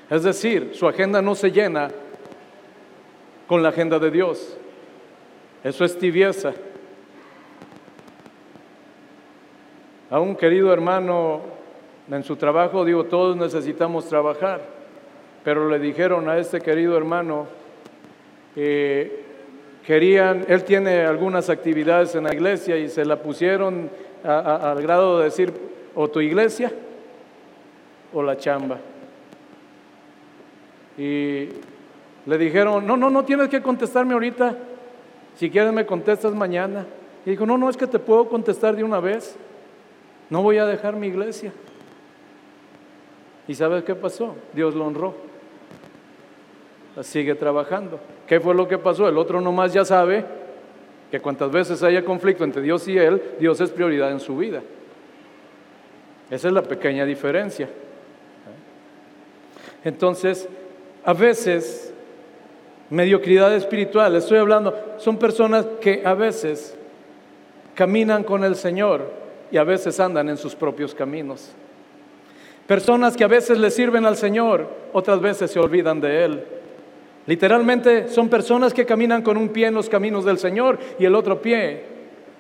Es 0.09 0.23
decir, 0.23 0.71
su 0.73 0.87
agenda 0.87 1.21
no 1.21 1.35
se 1.35 1.51
llena 1.51 1.89
con 3.47 3.61
la 3.61 3.69
agenda 3.69 3.99
de 3.99 4.11
Dios. 4.11 4.57
Eso 5.63 5.83
es 5.83 5.97
tibieza. 5.97 6.53
A 10.11 10.19
un 10.19 10.35
querido 10.35 10.71
hermano 10.71 11.41
en 12.09 12.23
su 12.23 12.35
trabajo, 12.35 12.85
digo, 12.85 13.05
todos 13.05 13.35
necesitamos 13.35 14.07
trabajar, 14.07 14.61
pero 15.43 15.67
le 15.67 15.79
dijeron 15.79 16.29
a 16.29 16.37
este 16.37 16.61
querido 16.61 16.95
hermano, 16.95 17.47
eh, 18.55 19.23
querían, 19.85 20.45
él 20.47 20.63
tiene 20.63 21.01
algunas 21.01 21.49
actividades 21.49 22.13
en 22.15 22.25
la 22.25 22.33
iglesia 22.33 22.77
y 22.77 22.87
se 22.87 23.03
la 23.03 23.21
pusieron 23.21 23.89
al 24.25 24.81
grado 24.81 25.19
de 25.19 25.25
decir, 25.25 25.53
o 25.93 26.07
tu 26.07 26.19
iglesia 26.19 26.71
o 28.13 28.23
la 28.23 28.37
chamba. 28.37 28.77
Y 30.97 31.49
le 32.25 32.37
dijeron, 32.37 32.85
no, 32.85 32.97
no, 32.97 33.09
no 33.09 33.23
tienes 33.25 33.49
que 33.49 33.61
contestarme 33.61 34.13
ahorita, 34.13 34.55
si 35.35 35.49
quieres 35.49 35.73
me 35.73 35.85
contestas 35.85 36.33
mañana. 36.33 36.85
Y 37.25 37.31
dijo, 37.31 37.45
no, 37.45 37.57
no, 37.57 37.69
es 37.69 37.77
que 37.77 37.87
te 37.87 37.99
puedo 37.99 38.27
contestar 38.29 38.75
de 38.75 38.83
una 38.83 38.99
vez, 38.99 39.35
no 40.29 40.41
voy 40.41 40.57
a 40.57 40.65
dejar 40.65 40.95
mi 40.95 41.07
iglesia. 41.07 41.51
¿Y 43.47 43.53
sabes 43.53 43.83
qué 43.83 43.93
pasó? 43.93 44.35
Dios 44.53 44.73
lo 44.73 44.85
honró. 44.85 45.13
Sigue 47.01 47.35
trabajando. 47.35 47.99
¿Qué 48.25 48.39
fue 48.39 48.55
lo 48.55 48.67
que 48.67 48.77
pasó? 48.77 49.07
El 49.07 49.17
otro 49.17 49.41
nomás 49.41 49.73
ya 49.73 49.85
sabe 49.85 50.25
que 51.11 51.19
cuantas 51.19 51.51
veces 51.51 51.83
haya 51.83 52.03
conflicto 52.03 52.43
entre 52.43 52.61
Dios 52.61 52.87
y 52.87 52.97
él, 52.97 53.21
Dios 53.39 53.59
es 53.61 53.69
prioridad 53.69 54.11
en 54.11 54.19
su 54.19 54.35
vida. 54.37 54.61
Esa 56.29 56.47
es 56.47 56.53
la 56.53 56.63
pequeña 56.63 57.05
diferencia. 57.05 57.69
Entonces, 59.83 60.49
a 61.03 61.13
veces 61.13 61.93
Mediocridad 62.89 63.55
espiritual, 63.55 64.15
estoy 64.15 64.37
hablando, 64.37 64.75
son 64.97 65.17
personas 65.17 65.65
que 65.81 66.03
a 66.05 66.13
veces 66.13 66.77
caminan 67.73 68.23
con 68.23 68.43
el 68.43 68.55
Señor 68.55 69.11
y 69.51 69.57
a 69.57 69.63
veces 69.63 69.99
andan 69.99 70.29
en 70.29 70.37
sus 70.37 70.53
propios 70.53 70.93
caminos. 70.93 71.49
Personas 72.67 73.17
que 73.17 73.23
a 73.23 73.27
veces 73.27 73.57
le 73.57 73.71
sirven 73.71 74.05
al 74.05 74.17
Señor, 74.17 74.69
otras 74.93 75.19
veces 75.19 75.49
se 75.49 75.59
olvidan 75.59 75.99
de 75.99 76.25
Él. 76.25 76.43
Literalmente 77.27 78.07
son 78.09 78.29
personas 78.29 78.73
que 78.73 78.85
caminan 78.85 79.21
con 79.21 79.37
un 79.37 79.49
pie 79.49 79.67
en 79.67 79.73
los 79.73 79.89
caminos 79.89 80.25
del 80.25 80.37
Señor 80.37 80.77
y 80.99 81.05
el 81.05 81.15
otro 81.15 81.41
pie 81.41 81.83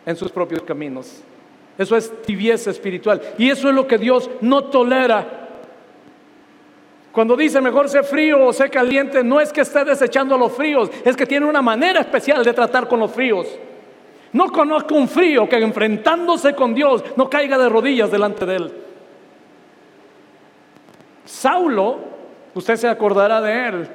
en 0.05 0.15
sus 0.15 0.31
propios 0.31 0.61
caminos. 0.63 1.21
Eso 1.77 1.97
es 1.97 2.21
tibieza 2.21 2.69
espiritual. 2.69 3.21
Y 3.37 3.49
eso 3.49 3.69
es 3.69 3.75
lo 3.75 3.87
que 3.87 3.97
Dios 3.97 4.29
no 4.41 4.65
tolera. 4.65 5.47
Cuando 7.11 7.35
dice 7.35 7.61
mejor 7.61 7.89
sé 7.89 8.03
frío 8.03 8.45
o 8.45 8.53
sé 8.53 8.69
caliente, 8.69 9.23
no 9.23 9.39
es 9.39 9.51
que 9.51 9.61
esté 9.61 9.83
desechando 9.85 10.37
los 10.37 10.51
fríos, 10.51 10.91
es 11.03 11.15
que 11.15 11.25
tiene 11.25 11.45
una 11.45 11.61
manera 11.61 12.01
especial 12.01 12.43
de 12.43 12.53
tratar 12.53 12.87
con 12.87 12.99
los 12.99 13.11
fríos. 13.11 13.47
No 14.33 14.51
conozco 14.51 14.95
un 14.95 15.07
frío 15.07 15.47
que 15.47 15.57
enfrentándose 15.57 16.53
con 16.53 16.75
Dios 16.75 17.03
no 17.15 17.29
caiga 17.29 17.57
de 17.57 17.69
rodillas 17.69 18.11
delante 18.11 18.45
de 18.45 18.55
Él. 18.57 18.73
Saulo, 21.25 21.99
usted 22.53 22.75
se 22.75 22.87
acordará 22.87 23.41
de 23.41 23.67
él, 23.67 23.87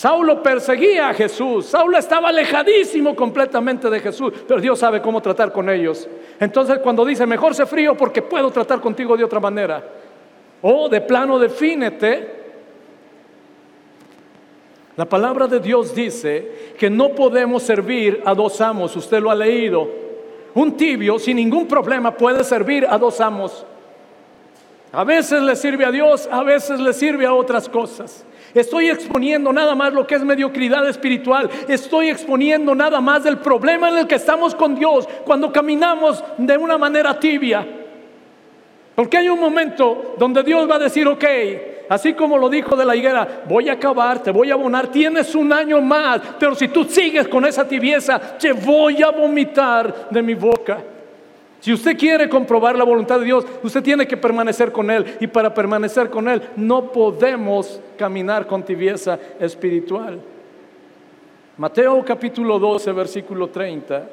Saulo 0.00 0.42
perseguía 0.42 1.10
a 1.10 1.12
Jesús, 1.12 1.66
Saulo 1.66 1.98
estaba 1.98 2.30
alejadísimo 2.30 3.14
completamente 3.14 3.90
de 3.90 4.00
Jesús, 4.00 4.32
pero 4.48 4.58
Dios 4.58 4.78
sabe 4.78 5.02
cómo 5.02 5.20
tratar 5.20 5.52
con 5.52 5.68
ellos. 5.68 6.08
Entonces 6.38 6.78
cuando 6.78 7.04
dice, 7.04 7.26
mejor 7.26 7.54
sé 7.54 7.66
frío 7.66 7.94
porque 7.94 8.22
puedo 8.22 8.50
tratar 8.50 8.80
contigo 8.80 9.14
de 9.14 9.24
otra 9.24 9.40
manera, 9.40 9.84
o 10.62 10.88
de 10.88 11.02
plano 11.02 11.38
defínete, 11.38 12.34
la 14.96 15.04
palabra 15.04 15.46
de 15.46 15.60
Dios 15.60 15.94
dice 15.94 16.72
que 16.78 16.88
no 16.88 17.10
podemos 17.10 17.62
servir 17.62 18.22
a 18.24 18.34
dos 18.34 18.58
amos, 18.62 18.96
usted 18.96 19.20
lo 19.20 19.30
ha 19.30 19.34
leído. 19.34 19.86
Un 20.54 20.78
tibio 20.78 21.18
sin 21.18 21.36
ningún 21.36 21.68
problema 21.68 22.16
puede 22.16 22.42
servir 22.42 22.86
a 22.88 22.96
dos 22.96 23.20
amos. 23.20 23.66
A 24.92 25.04
veces 25.04 25.42
le 25.42 25.54
sirve 25.54 25.84
a 25.84 25.92
Dios, 25.92 26.28
a 26.30 26.42
veces 26.42 26.80
le 26.80 26.92
sirve 26.92 27.24
a 27.24 27.32
otras 27.32 27.68
cosas. 27.68 28.24
Estoy 28.54 28.90
exponiendo 28.90 29.52
nada 29.52 29.76
más 29.76 29.92
lo 29.92 30.06
que 30.06 30.16
es 30.16 30.24
mediocridad 30.24 30.88
espiritual. 30.88 31.48
Estoy 31.68 32.08
exponiendo 32.08 32.74
nada 32.74 33.00
más 33.00 33.22
del 33.22 33.38
problema 33.38 33.88
en 33.88 33.98
el 33.98 34.06
que 34.08 34.16
estamos 34.16 34.54
con 34.56 34.74
Dios 34.74 35.08
cuando 35.24 35.52
caminamos 35.52 36.24
de 36.36 36.56
una 36.56 36.76
manera 36.76 37.18
tibia. 37.20 37.66
Porque 38.96 39.18
hay 39.18 39.28
un 39.28 39.38
momento 39.38 40.16
donde 40.18 40.42
Dios 40.42 40.68
va 40.68 40.74
a 40.74 40.80
decir, 40.80 41.06
ok, 41.06 41.24
así 41.88 42.12
como 42.14 42.36
lo 42.36 42.48
dijo 42.48 42.74
de 42.74 42.84
la 42.84 42.96
higuera, 42.96 43.44
voy 43.48 43.68
a 43.68 43.74
acabar, 43.74 44.20
te 44.20 44.32
voy 44.32 44.50
a 44.50 44.54
abonar, 44.54 44.88
tienes 44.88 45.34
un 45.36 45.52
año 45.52 45.80
más, 45.80 46.20
pero 46.38 46.56
si 46.56 46.66
tú 46.66 46.84
sigues 46.84 47.28
con 47.28 47.46
esa 47.46 47.66
tibieza, 47.66 48.18
te 48.36 48.52
voy 48.52 49.00
a 49.02 49.10
vomitar 49.10 50.08
de 50.10 50.22
mi 50.22 50.34
boca. 50.34 50.82
Si 51.60 51.72
usted 51.72 51.96
quiere 51.96 52.28
comprobar 52.28 52.76
la 52.76 52.84
voluntad 52.84 53.18
de 53.18 53.26
Dios, 53.26 53.44
usted 53.62 53.82
tiene 53.82 54.08
que 54.08 54.16
permanecer 54.16 54.72
con 54.72 54.90
Él. 54.90 55.18
Y 55.20 55.26
para 55.26 55.52
permanecer 55.52 56.08
con 56.08 56.26
Él 56.28 56.42
no 56.56 56.90
podemos 56.90 57.80
caminar 57.98 58.46
con 58.46 58.62
tibieza 58.62 59.18
espiritual. 59.38 60.20
Mateo 61.58 62.02
capítulo 62.02 62.58
12, 62.58 62.92
versículo 62.92 63.48
30. 63.48 64.08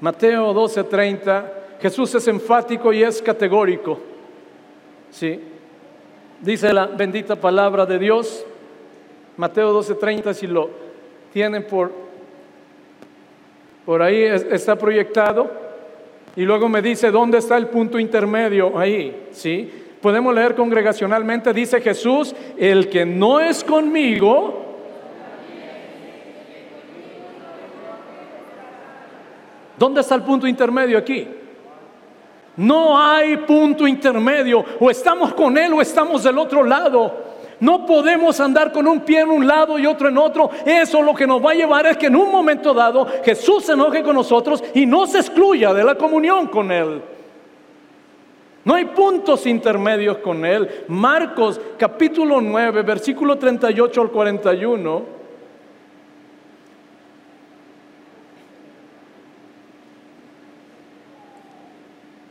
Mateo 0.00 0.52
12, 0.52 0.84
30. 0.84 1.52
Jesús 1.80 2.12
es 2.16 2.26
enfático 2.26 2.92
y 2.92 3.04
es 3.04 3.22
categórico. 3.22 4.00
Sí. 5.10 5.40
Dice 6.40 6.72
la 6.72 6.86
bendita 6.86 7.36
palabra 7.36 7.86
de 7.86 8.00
Dios. 8.00 8.44
Mateo 9.36 9.72
12, 9.72 9.94
30, 9.94 10.34
si 10.34 10.48
lo 10.48 10.70
tienen 11.32 11.64
por 11.64 12.07
por 13.88 14.02
ahí 14.02 14.22
está 14.22 14.76
proyectado. 14.76 15.50
Y 16.36 16.42
luego 16.42 16.68
me 16.68 16.82
dice, 16.82 17.10
¿dónde 17.10 17.38
está 17.38 17.56
el 17.56 17.68
punto 17.68 17.98
intermedio? 17.98 18.78
Ahí, 18.78 19.28
¿sí? 19.30 19.72
Podemos 20.02 20.34
leer 20.34 20.54
congregacionalmente, 20.54 21.54
dice 21.54 21.80
Jesús, 21.80 22.34
el 22.58 22.90
que 22.90 23.06
no 23.06 23.40
es 23.40 23.64
conmigo, 23.64 24.66
¿Dónde 29.78 30.02
está 30.02 30.16
el 30.16 30.22
punto 30.22 30.46
intermedio 30.46 30.98
aquí? 30.98 31.26
No 32.56 33.00
hay 33.00 33.38
punto 33.38 33.86
intermedio. 33.86 34.64
O 34.80 34.90
estamos 34.90 35.32
con 35.32 35.56
Él 35.56 35.72
o 35.72 35.80
estamos 35.80 36.24
del 36.24 36.36
otro 36.36 36.62
lado. 36.62 37.27
No 37.60 37.84
podemos 37.84 38.38
andar 38.40 38.72
con 38.72 38.86
un 38.86 39.00
pie 39.00 39.20
en 39.20 39.30
un 39.30 39.46
lado 39.46 39.78
y 39.78 39.86
otro 39.86 40.08
en 40.08 40.18
otro. 40.18 40.50
Eso 40.64 41.02
lo 41.02 41.14
que 41.14 41.26
nos 41.26 41.44
va 41.44 41.50
a 41.50 41.54
llevar 41.54 41.86
es 41.86 41.96
que 41.96 42.06
en 42.06 42.16
un 42.16 42.30
momento 42.30 42.72
dado 42.72 43.06
Jesús 43.24 43.64
se 43.64 43.72
enoje 43.72 44.02
con 44.02 44.14
nosotros 44.14 44.62
y 44.74 44.86
no 44.86 45.06
se 45.06 45.18
excluya 45.18 45.74
de 45.74 45.84
la 45.84 45.96
comunión 45.96 46.46
con 46.46 46.70
Él. 46.70 47.02
No 48.64 48.74
hay 48.74 48.84
puntos 48.86 49.46
intermedios 49.46 50.18
con 50.18 50.44
Él. 50.44 50.84
Marcos 50.88 51.60
capítulo 51.78 52.40
9, 52.40 52.82
versículo 52.82 53.36
38 53.36 54.00
al 54.02 54.10
41 54.10 55.17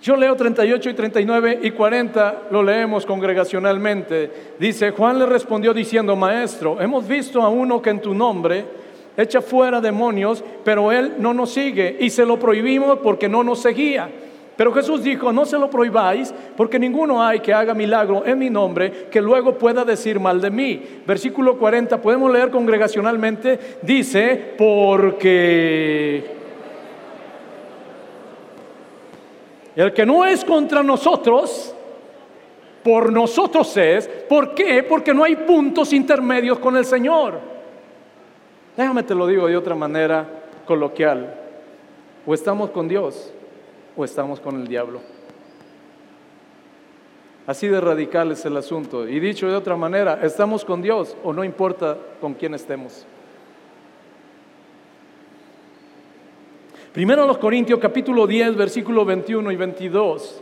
Yo 0.07 0.15
leo 0.15 0.37
38 0.37 0.89
y 0.89 0.93
39 0.93 1.59
y 1.63 1.71
40, 1.71 2.43
lo 2.51 2.63
leemos 2.63 3.05
congregacionalmente. 3.05 4.31
Dice, 4.57 4.91
Juan 4.91 5.19
le 5.19 5.25
respondió 5.25 5.73
diciendo, 5.73 6.15
Maestro, 6.15 6.79
hemos 6.79 7.05
visto 7.05 7.41
a 7.41 7.49
uno 7.49 7.81
que 7.81 7.89
en 7.89 7.99
tu 7.99 8.13
nombre 8.13 8.63
echa 9.17 9.41
fuera 9.41 9.81
demonios, 9.81 10.41
pero 10.63 10.93
él 10.93 11.15
no 11.19 11.33
nos 11.33 11.51
sigue 11.51 11.97
y 11.99 12.09
se 12.09 12.25
lo 12.25 12.39
prohibimos 12.39 12.99
porque 12.99 13.27
no 13.27 13.43
nos 13.43 13.59
seguía. 13.59 14.09
Pero 14.55 14.71
Jesús 14.71 15.03
dijo, 15.03 15.33
no 15.33 15.45
se 15.45 15.59
lo 15.59 15.69
prohibáis, 15.69 16.33
porque 16.55 16.79
ninguno 16.79 17.21
hay 17.21 17.41
que 17.41 17.53
haga 17.53 17.73
milagro 17.73 18.25
en 18.25 18.39
mi 18.39 18.49
nombre 18.49 19.09
que 19.11 19.21
luego 19.21 19.57
pueda 19.57 19.83
decir 19.83 20.21
mal 20.21 20.39
de 20.39 20.49
mí. 20.49 20.83
Versículo 21.05 21.57
40, 21.57 22.01
podemos 22.01 22.31
leer 22.31 22.49
congregacionalmente, 22.49 23.59
dice, 23.81 24.53
porque 24.57 26.36
El 29.77 29.93
que 29.93 30.07
no 30.07 30.25
es 30.25 30.43
contra 30.43 30.81
nosotros, 30.81 31.71
por 32.83 33.13
nosotros 33.13 33.77
es. 33.77 34.07
¿Por 34.07 34.55
qué? 34.55 34.81
Porque 34.81 35.13
no 35.13 35.23
hay 35.23 35.35
puntos 35.35 35.93
intermedios 35.93 36.57
con 36.57 36.75
el 36.75 36.83
Señor. 36.83 37.39
Déjame 38.75 39.03
te 39.03 39.13
lo 39.13 39.27
digo 39.27 39.45
de 39.45 39.55
otra 39.55 39.75
manera 39.75 40.27
coloquial. 40.65 41.31
O 42.25 42.33
estamos 42.33 42.71
con 42.71 42.87
Dios 42.87 43.31
o 43.95 44.03
estamos 44.03 44.39
con 44.39 44.59
el 44.59 44.67
diablo. 44.67 44.99
Así 47.45 47.67
de 47.67 47.79
radical 47.79 48.31
es 48.31 48.43
el 48.45 48.57
asunto. 48.57 49.07
Y 49.07 49.19
dicho 49.19 49.47
de 49.47 49.55
otra 49.55 49.75
manera, 49.75 50.19
estamos 50.23 50.65
con 50.65 50.81
Dios 50.81 51.15
o 51.23 51.31
no 51.33 51.43
importa 51.43 51.95
con 52.19 52.33
quién 52.33 52.55
estemos. 52.55 53.05
Primero 56.97 57.27
los 57.27 57.37
Corintios 57.37 57.79
capítulo 57.79 58.25
10, 58.25 58.55
versículo 58.55 59.05
21 59.05 59.51
y 59.51 59.55
22. 59.55 60.41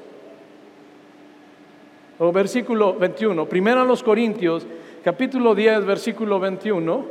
O 2.19 2.31
versículo 2.31 2.93
21. 2.93 3.45
Primero 3.45 3.83
los 3.83 4.01
Corintios 4.01 4.65
capítulo 5.03 5.53
10, 5.53 5.85
versículo 5.85 6.39
21. 6.39 7.05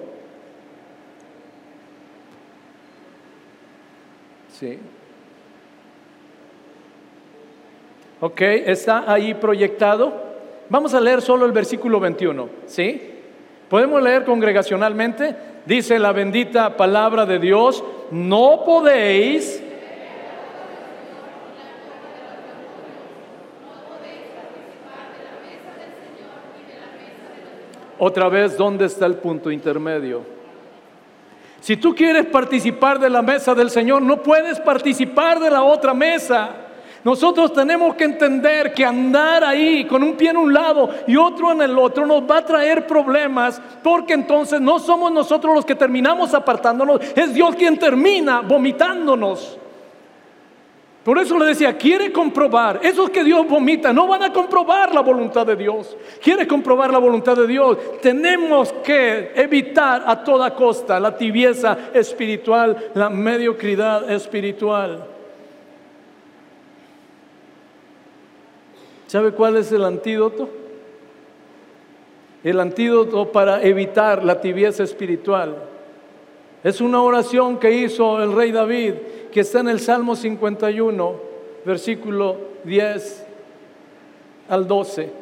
Sí. 4.50 4.78
Ok, 8.22 8.40
está 8.40 9.12
ahí 9.12 9.34
proyectado. 9.34 10.22
Vamos 10.70 10.94
a 10.94 11.00
leer 11.02 11.20
solo 11.20 11.44
el 11.44 11.52
versículo 11.52 12.00
21. 12.00 12.48
¿Sí? 12.64 13.10
Podemos 13.68 14.02
leer 14.02 14.24
congregacionalmente. 14.24 15.53
Dice 15.66 15.98
la 15.98 16.12
bendita 16.12 16.76
palabra 16.76 17.24
de 17.24 17.38
Dios, 17.38 17.82
no 18.10 18.62
podéis 18.64 19.62
Otra 27.98 28.28
vez, 28.28 28.58
¿dónde 28.58 28.86
está 28.86 29.06
el 29.06 29.14
punto 29.14 29.50
intermedio? 29.50 30.22
Si 31.60 31.76
tú 31.76 31.94
quieres 31.94 32.26
participar 32.26 32.98
de 32.98 33.08
la 33.08 33.22
mesa 33.22 33.54
del 33.54 33.70
Señor, 33.70 34.02
no 34.02 34.22
puedes 34.22 34.60
participar 34.60 35.40
de 35.40 35.50
la 35.50 35.62
otra 35.62 35.94
mesa. 35.94 36.63
Nosotros 37.04 37.52
tenemos 37.52 37.94
que 37.96 38.04
entender 38.04 38.72
que 38.72 38.82
andar 38.82 39.44
ahí 39.44 39.84
con 39.84 40.02
un 40.02 40.14
pie 40.14 40.30
en 40.30 40.38
un 40.38 40.54
lado 40.54 40.88
y 41.06 41.16
otro 41.16 41.52
en 41.52 41.60
el 41.60 41.78
otro 41.78 42.06
nos 42.06 42.22
va 42.22 42.38
a 42.38 42.44
traer 42.44 42.86
problemas 42.86 43.60
porque 43.82 44.14
entonces 44.14 44.58
no 44.58 44.78
somos 44.78 45.12
nosotros 45.12 45.54
los 45.54 45.66
que 45.66 45.74
terminamos 45.74 46.32
apartándonos, 46.32 47.00
es 47.14 47.34
Dios 47.34 47.56
quien 47.56 47.78
termina 47.78 48.40
vomitándonos. 48.40 49.58
Por 51.04 51.18
eso 51.18 51.38
le 51.38 51.44
decía, 51.44 51.76
quiere 51.76 52.10
comprobar, 52.10 52.80
esos 52.82 53.10
que 53.10 53.22
Dios 53.22 53.46
vomita 53.46 53.92
no 53.92 54.06
van 54.06 54.22
a 54.22 54.32
comprobar 54.32 54.94
la 54.94 55.02
voluntad 55.02 55.46
de 55.46 55.56
Dios. 55.56 55.94
Quiere 56.22 56.46
comprobar 56.46 56.90
la 56.90 56.96
voluntad 56.96 57.36
de 57.36 57.46
Dios. 57.46 57.76
Tenemos 58.00 58.72
que 58.82 59.32
evitar 59.34 60.04
a 60.06 60.24
toda 60.24 60.54
costa 60.54 60.98
la 60.98 61.14
tibieza 61.14 61.76
espiritual, 61.92 62.92
la 62.94 63.10
mediocridad 63.10 64.10
espiritual. 64.10 65.13
¿Sabe 69.14 69.30
cuál 69.30 69.56
es 69.58 69.70
el 69.70 69.84
antídoto? 69.84 70.48
El 72.42 72.58
antídoto 72.58 73.30
para 73.30 73.62
evitar 73.62 74.24
la 74.24 74.40
tibieza 74.40 74.82
espiritual. 74.82 75.54
Es 76.64 76.80
una 76.80 77.00
oración 77.00 77.60
que 77.60 77.70
hizo 77.70 78.20
el 78.20 78.32
rey 78.32 78.50
David, 78.50 78.94
que 79.30 79.38
está 79.38 79.60
en 79.60 79.68
el 79.68 79.78
Salmo 79.78 80.16
51, 80.16 81.14
versículo 81.64 82.38
10 82.64 83.26
al 84.48 84.66
12. 84.66 85.12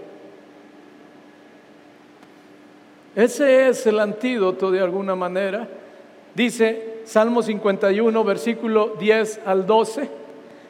Ese 3.15 3.69
es 3.69 3.87
el 3.87 4.01
antídoto 4.01 4.71
de 4.71 4.81
alguna 4.81 5.15
manera. 5.15 5.69
Dice 6.35 7.01
Salmo 7.05 7.43
51, 7.43 8.25
versículo 8.25 8.97
10 8.99 9.41
al 9.45 9.67
12. 9.67 10.09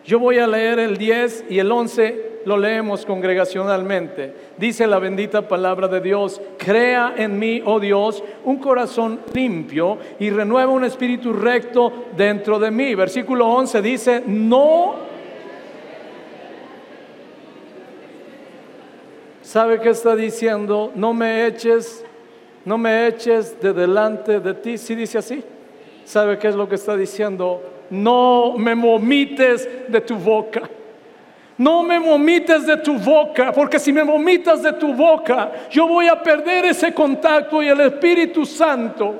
Yo 0.04 0.18
voy 0.18 0.38
a 0.38 0.48
leer 0.48 0.80
el 0.80 0.96
10 0.96 1.44
y 1.50 1.60
el 1.60 1.70
11 1.70 2.31
lo 2.44 2.56
leemos 2.56 3.06
congregacionalmente. 3.06 4.34
Dice 4.56 4.86
la 4.86 4.98
bendita 4.98 5.46
palabra 5.48 5.88
de 5.88 6.00
Dios, 6.00 6.40
crea 6.58 7.14
en 7.16 7.38
mí, 7.38 7.62
oh 7.64 7.80
Dios, 7.80 8.22
un 8.44 8.58
corazón 8.58 9.20
limpio 9.32 9.98
y 10.18 10.30
renueva 10.30 10.72
un 10.72 10.84
espíritu 10.84 11.32
recto 11.32 12.06
dentro 12.16 12.58
de 12.58 12.70
mí. 12.70 12.94
Versículo 12.94 13.46
11 13.48 13.82
dice, 13.82 14.22
no... 14.26 15.12
¿Sabe 19.42 19.80
qué 19.80 19.90
está 19.90 20.16
diciendo? 20.16 20.92
No 20.94 21.12
me 21.12 21.46
eches, 21.46 22.04
no 22.64 22.78
me 22.78 23.06
eches 23.06 23.60
de 23.60 23.72
delante 23.72 24.40
de 24.40 24.54
ti. 24.54 24.78
¿Sí 24.78 24.94
dice 24.94 25.18
así? 25.18 25.44
¿Sabe 26.04 26.38
qué 26.38 26.48
es 26.48 26.54
lo 26.54 26.68
que 26.68 26.76
está 26.76 26.96
diciendo? 26.96 27.62
No 27.90 28.54
me 28.56 28.74
vomites 28.74 29.68
de 29.88 30.00
tu 30.00 30.16
boca. 30.16 30.62
No 31.62 31.84
me 31.84 31.96
vomites 32.00 32.66
de 32.66 32.78
tu 32.78 32.98
boca, 32.98 33.52
porque 33.52 33.78
si 33.78 33.92
me 33.92 34.02
vomitas 34.02 34.64
de 34.64 34.72
tu 34.72 34.92
boca, 34.92 35.52
yo 35.70 35.86
voy 35.86 36.08
a 36.08 36.20
perder 36.20 36.64
ese 36.64 36.92
contacto 36.92 37.62
y 37.62 37.68
el 37.68 37.80
Espíritu 37.82 38.44
Santo, 38.44 39.14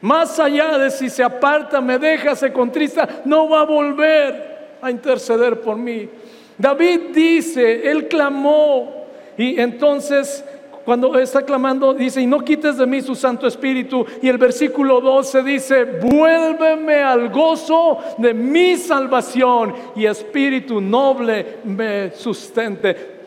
más 0.00 0.40
allá 0.40 0.78
de 0.78 0.90
si 0.90 1.10
se 1.10 1.22
aparta, 1.22 1.82
me 1.82 1.98
deja, 1.98 2.34
se 2.34 2.50
contrista, 2.50 3.06
no 3.26 3.46
va 3.46 3.60
a 3.60 3.64
volver 3.64 4.78
a 4.80 4.90
interceder 4.90 5.60
por 5.60 5.76
mí. 5.76 6.08
David 6.56 7.10
dice, 7.12 7.90
él 7.90 8.08
clamó 8.08 9.04
y 9.36 9.60
entonces 9.60 10.42
cuando 10.90 11.16
está 11.20 11.42
clamando, 11.42 11.94
dice, 11.94 12.20
y 12.20 12.26
no 12.26 12.40
quites 12.40 12.76
de 12.76 12.84
mí 12.84 13.00
su 13.00 13.14
Santo 13.14 13.46
Espíritu. 13.46 14.04
Y 14.20 14.26
el 14.26 14.38
versículo 14.38 15.00
12 15.00 15.44
dice, 15.44 15.84
vuélveme 15.84 16.96
al 17.00 17.28
gozo 17.28 17.98
de 18.18 18.34
mi 18.34 18.76
salvación 18.76 19.72
y 19.94 20.06
espíritu 20.06 20.80
noble 20.80 21.58
me 21.62 22.10
sustente. 22.10 23.19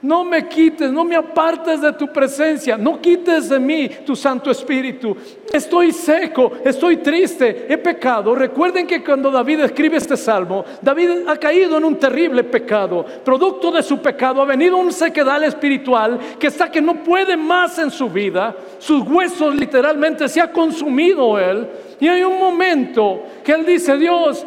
No 0.00 0.24
me 0.24 0.46
quites, 0.46 0.92
no 0.92 1.02
me 1.02 1.16
apartes 1.16 1.80
de 1.80 1.92
tu 1.92 2.06
presencia, 2.12 2.76
no 2.76 3.00
quites 3.00 3.48
de 3.48 3.58
mí 3.58 3.88
tu 4.06 4.14
Santo 4.14 4.48
Espíritu. 4.48 5.16
Estoy 5.52 5.90
seco, 5.90 6.52
estoy 6.64 6.98
triste, 6.98 7.66
he 7.68 7.76
pecado. 7.78 8.32
Recuerden 8.32 8.86
que 8.86 9.02
cuando 9.02 9.28
David 9.28 9.60
escribe 9.60 9.96
este 9.96 10.16
salmo, 10.16 10.64
David 10.80 11.26
ha 11.26 11.36
caído 11.36 11.78
en 11.78 11.84
un 11.84 11.96
terrible 11.96 12.44
pecado. 12.44 13.04
Producto 13.24 13.72
de 13.72 13.82
su 13.82 13.98
pecado 13.98 14.40
ha 14.40 14.44
venido 14.44 14.76
un 14.76 14.92
sequedal 14.92 15.42
espiritual 15.42 16.16
que 16.38 16.46
está 16.46 16.70
que 16.70 16.80
no 16.80 17.02
puede 17.02 17.36
más 17.36 17.76
en 17.80 17.90
su 17.90 18.08
vida. 18.08 18.54
Sus 18.78 19.02
huesos 19.02 19.56
literalmente 19.56 20.28
se 20.28 20.40
ha 20.40 20.52
consumido 20.52 21.36
él. 21.40 21.66
Y 21.98 22.06
hay 22.06 22.22
un 22.22 22.38
momento 22.38 23.24
que 23.42 23.50
él 23.50 23.66
dice, 23.66 23.96
Dios, 23.96 24.46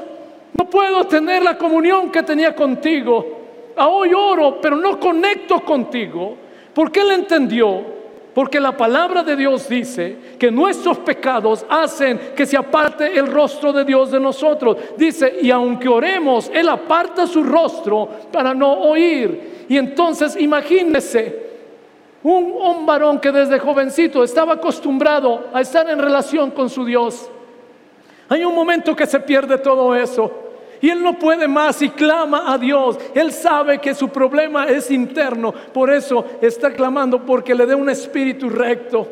no 0.58 0.70
puedo 0.70 1.04
tener 1.08 1.44
la 1.44 1.58
comunión 1.58 2.10
que 2.10 2.24
tenía 2.24 2.56
contigo 2.56 3.41
hoy 3.78 4.14
oro, 4.14 4.60
pero 4.62 4.76
no 4.76 5.00
conecto 5.00 5.62
contigo. 5.62 6.38
Porque 6.74 7.02
él 7.02 7.12
entendió 7.12 8.02
porque 8.34 8.62
la 8.62 8.76
palabra 8.78 9.24
de 9.24 9.36
Dios 9.36 9.68
dice 9.68 10.18
que 10.40 10.50
nuestros 10.50 11.00
pecados 11.00 11.66
hacen 11.68 12.32
que 12.36 12.46
se 12.46 12.56
aparte 12.56 13.18
el 13.18 13.28
rostro 13.28 13.74
de 13.74 13.84
Dios 13.84 14.10
de 14.10 14.22
nosotros. 14.22 14.78
Dice, 14.98 15.40
y 15.42 15.52
aunque 15.52 15.90
oremos, 15.90 16.50
Él 16.54 16.70
aparta 16.70 17.28
su 17.28 17.44
rostro 17.44 18.08
para 18.32 18.54
no 18.54 18.72
oír. 18.72 19.66
Y 19.68 19.78
entonces 19.78 20.38
imagínese 20.40 21.52
un, 22.24 22.54
un 22.54 22.86
varón 22.86 23.20
que 23.20 23.34
desde 23.34 23.60
jovencito 23.60 24.24
estaba 24.24 24.54
acostumbrado 24.54 25.48
a 25.54 25.60
estar 25.60 25.90
en 25.90 26.00
relación 26.00 26.52
con 26.52 26.70
su 26.70 26.86
Dios. 26.86 27.30
Hay 28.30 28.46
un 28.46 28.56
momento 28.56 28.96
que 28.96 29.08
se 29.08 29.20
pierde 29.20 29.58
todo 29.58 29.94
eso. 29.94 30.32
Y 30.82 30.90
él 30.90 31.04
no 31.04 31.18
puede 31.20 31.48
más 31.48 31.82
y 31.84 31.90
clama 31.90 32.52
a 32.52 32.58
Dios. 32.58 32.98
Él 33.14 33.32
sabe 33.32 33.80
que 33.80 33.94
su 33.94 34.10
problema 34.10 34.66
es 34.66 34.90
interno. 34.90 35.52
Por 35.52 35.92
eso 35.92 36.26
está 36.42 36.74
clamando 36.74 37.24
porque 37.24 37.54
le 37.54 37.68
dé 37.68 37.76
un 37.76 37.90
espíritu 37.90 38.50
recto. 38.50 39.08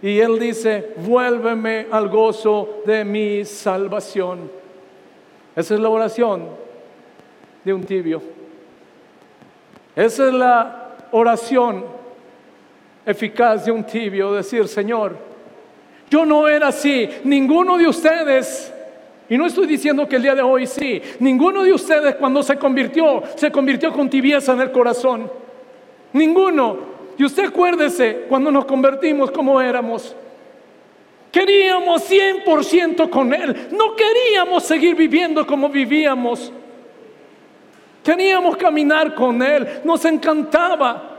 Y 0.00 0.18
él 0.18 0.38
dice, 0.38 0.94
vuélveme 0.96 1.88
al 1.90 2.08
gozo 2.08 2.82
de 2.86 3.04
mi 3.04 3.44
salvación. 3.44 4.50
Esa 5.54 5.74
es 5.74 5.80
la 5.80 5.90
oración 5.90 6.48
de 7.62 7.74
un 7.74 7.84
tibio. 7.84 8.22
Esa 9.94 10.28
es 10.28 10.32
la 10.32 10.96
oración 11.10 11.84
eficaz 13.04 13.66
de 13.66 13.72
un 13.72 13.84
tibio. 13.84 14.32
Decir, 14.32 14.68
Señor, 14.68 15.16
yo 16.08 16.24
no 16.24 16.48
era 16.48 16.68
así. 16.68 17.10
Ninguno 17.24 17.76
de 17.76 17.88
ustedes 17.88 18.72
y 19.28 19.36
no 19.36 19.46
estoy 19.46 19.66
diciendo 19.66 20.08
que 20.08 20.16
el 20.16 20.22
día 20.22 20.34
de 20.34 20.42
hoy 20.42 20.66
sí. 20.66 21.02
Ninguno 21.18 21.62
de 21.64 21.72
ustedes 21.72 22.14
cuando 22.14 22.42
se 22.42 22.56
convirtió, 22.56 23.22
se 23.34 23.50
convirtió 23.50 23.92
con 23.92 24.08
tibieza 24.08 24.52
en 24.52 24.60
el 24.60 24.70
corazón. 24.70 25.30
Ninguno. 26.12 26.96
Y 27.18 27.24
usted 27.24 27.46
acuérdese 27.46 28.26
cuando 28.28 28.50
nos 28.50 28.66
convertimos 28.66 29.30
como 29.30 29.60
éramos. 29.60 30.14
Queríamos 31.32 32.08
100% 32.10 33.10
con 33.10 33.34
Él. 33.34 33.68
No 33.72 33.96
queríamos 33.96 34.62
seguir 34.62 34.94
viviendo 34.94 35.46
como 35.46 35.68
vivíamos. 35.68 36.52
Queríamos 38.04 38.56
caminar 38.56 39.14
con 39.14 39.42
Él. 39.42 39.80
Nos 39.84 40.04
encantaba. 40.04 41.15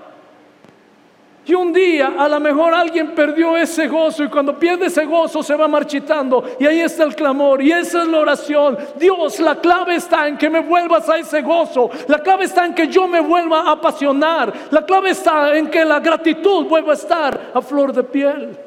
Y 1.48 1.54
un 1.54 1.72
día 1.72 2.16
a 2.18 2.28
lo 2.28 2.42
mejor 2.42 2.74
alguien 2.74 3.16
perdió 3.16 3.56
ese 3.56 3.88
gozo 3.88 4.22
y 4.22 4.28
cuando 4.28 4.60
pierde 4.60 4.88
ese 4.88 5.06
gozo 5.06 5.42
se 5.42 5.56
va 5.56 5.66
marchitando 5.70 6.44
y 6.60 6.66
ahí 6.66 6.82
está 6.82 7.06
el 7.06 7.16
clamor 7.16 7.62
y 7.62 7.72
esa 7.72 8.02
es 8.02 8.08
la 8.10 8.20
oración. 8.20 8.78
Dios, 9.00 9.40
la 9.40 9.56
clave 9.56 9.96
está 9.96 10.28
en 10.28 10.38
que 10.38 10.50
me 10.50 10.60
vuelvas 10.60 11.08
a 11.08 11.18
ese 11.18 11.42
gozo. 11.42 11.90
La 12.10 12.20
clave 12.20 12.44
está 12.44 12.66
en 12.66 12.76
que 12.76 12.90
yo 12.90 13.08
me 13.08 13.22
vuelva 13.22 13.62
a 13.62 13.72
apasionar. 13.72 14.54
La 14.72 14.86
clave 14.86 15.12
está 15.12 15.58
en 15.58 15.70
que 15.70 15.86
la 15.86 16.02
gratitud 16.02 16.66
vuelva 16.66 16.92
a 16.92 16.96
estar 16.96 17.52
a 17.54 17.62
flor 17.62 17.94
de 17.94 18.04
piel. 18.04 18.58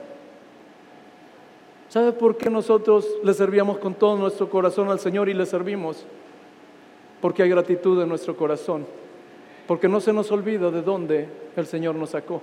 ¿Sabe 1.90 2.12
por 2.12 2.38
qué 2.38 2.48
nosotros 2.48 3.06
le 3.22 3.34
servíamos 3.34 3.76
con 3.76 3.92
todo 3.92 4.16
nuestro 4.16 4.48
corazón 4.48 4.88
al 4.88 5.00
Señor 5.00 5.28
y 5.28 5.34
le 5.34 5.44
servimos? 5.44 6.06
Porque 7.20 7.42
hay 7.42 7.50
gratitud 7.50 8.00
en 8.00 8.08
nuestro 8.08 8.34
corazón. 8.34 8.86
Porque 9.66 9.86
no 9.86 10.00
se 10.00 10.14
nos 10.14 10.32
olvida 10.32 10.70
de 10.70 10.80
dónde 10.80 11.28
el 11.56 11.66
Señor 11.66 11.94
nos 11.94 12.10
sacó. 12.10 12.40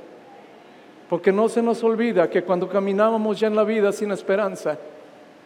Porque 1.09 1.31
no 1.31 1.47
se 1.47 1.61
nos 1.61 1.83
olvida 1.83 2.29
que 2.29 2.43
cuando 2.43 2.67
caminábamos 2.67 3.39
ya 3.39 3.47
en 3.47 3.55
la 3.55 3.63
vida 3.63 3.91
sin 3.91 4.11
esperanza, 4.11 4.77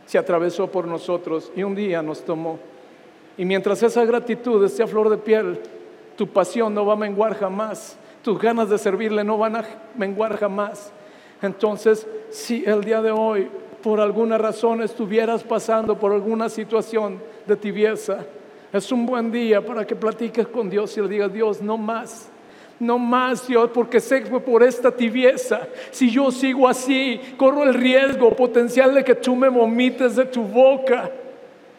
se 0.05 0.18
atravesó 0.18 0.68
por 0.68 0.88
nosotros 0.88 1.51
y 1.55 1.64
un 1.64 1.76
día 1.76 2.01
nos 2.01 2.24
tomó. 2.24 2.59
Y 3.38 3.45
mientras 3.45 3.82
esa 3.84 4.03
gratitud 4.03 4.64
esté 4.66 4.84
a 4.84 4.88
flor 4.88 5.09
de 5.09 5.18
piel, 5.18 5.59
tu 6.18 6.28
pasión 6.28 6.74
no 6.74 6.86
va 6.86 6.93
a 6.93 6.97
menguar 6.97 7.36
jamás, 7.36 7.97
tus 8.24 8.39
ganas 8.39 8.70
de 8.70 8.78
servirle 8.78 9.24
no 9.24 9.38
van 9.38 9.57
a 9.57 9.66
menguar 9.95 10.38
jamás. 10.38 10.91
Entonces, 11.41 12.07
si 12.30 12.64
el 12.66 12.84
día 12.84 13.01
de 13.01 13.12
hoy 13.12 13.49
por 13.84 13.99
alguna 13.99 14.38
razón 14.38 14.82
estuvieras 14.82 15.43
pasando 15.43 15.97
por 15.97 16.12
alguna 16.12 16.49
situación 16.49 17.22
de 17.45 17.55
tibieza, 17.55 18.26
es 18.74 18.91
un 18.91 19.05
buen 19.05 19.32
día 19.32 19.64
para 19.66 19.86
que 19.86 19.95
platiques 19.95 20.47
con 20.47 20.70
Dios 20.70 20.95
y 20.97 21.01
le 21.01 21.07
digas, 21.07 21.32
Dios, 21.32 21.62
no 21.62 21.78
más 21.78 22.31
no 22.82 22.98
más, 22.98 23.48
Dios, 23.48 23.70
porque 23.72 24.00
sé 24.00 24.24
que 24.24 24.40
por 24.40 24.64
esta 24.64 24.90
tibieza, 24.90 25.68
si 25.92 26.10
yo 26.10 26.32
sigo 26.32 26.68
así, 26.68 27.22
corro 27.38 27.62
el 27.62 27.76
riesgo 27.76 28.36
potencial 28.36 28.96
de 28.96 29.04
que 29.04 29.14
tú 29.14 29.36
me 29.36 29.50
vomites 29.50 30.16
de 30.16 30.26
tu 30.26 30.42
boca. 30.42 31.12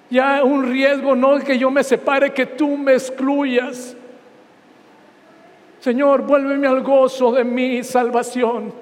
Ya 0.09 0.45
un 0.45 0.71
riesgo 0.71 1.17
no 1.17 1.41
que 1.41 1.59
yo 1.59 1.73
me 1.73 1.83
separe, 1.83 2.33
que 2.33 2.47
tú 2.47 2.77
me 2.77 2.93
excluyas. 2.93 3.97
Señor, 5.81 6.23
vuélveme 6.23 6.69
al 6.69 6.83
gozo 6.83 7.33
de 7.33 7.43
mi 7.43 7.83
salvación. 7.83 8.73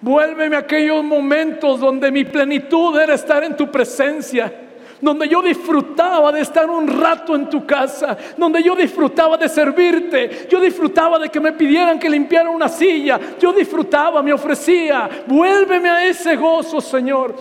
Vuélveme 0.00 0.54
a 0.54 0.60
aquellos 0.60 1.02
momentos 1.02 1.80
donde 1.80 2.12
mi 2.12 2.24
plenitud 2.24 2.96
era 2.96 3.14
estar 3.14 3.42
en 3.42 3.56
tu 3.56 3.72
presencia 3.72 4.63
donde 5.00 5.28
yo 5.28 5.42
disfrutaba 5.42 6.32
de 6.32 6.40
estar 6.40 6.68
un 6.68 6.86
rato 6.88 7.34
en 7.34 7.48
tu 7.48 7.66
casa, 7.66 8.16
donde 8.36 8.62
yo 8.62 8.74
disfrutaba 8.74 9.36
de 9.36 9.48
servirte, 9.48 10.46
yo 10.50 10.60
disfrutaba 10.60 11.18
de 11.18 11.28
que 11.28 11.40
me 11.40 11.52
pidieran 11.52 11.98
que 11.98 12.08
limpiara 12.08 12.50
una 12.50 12.68
silla, 12.68 13.20
yo 13.38 13.52
disfrutaba, 13.52 14.22
me 14.22 14.32
ofrecía, 14.32 15.08
vuélveme 15.26 15.88
a 15.88 16.06
ese 16.06 16.36
gozo, 16.36 16.80
Señor. 16.80 17.34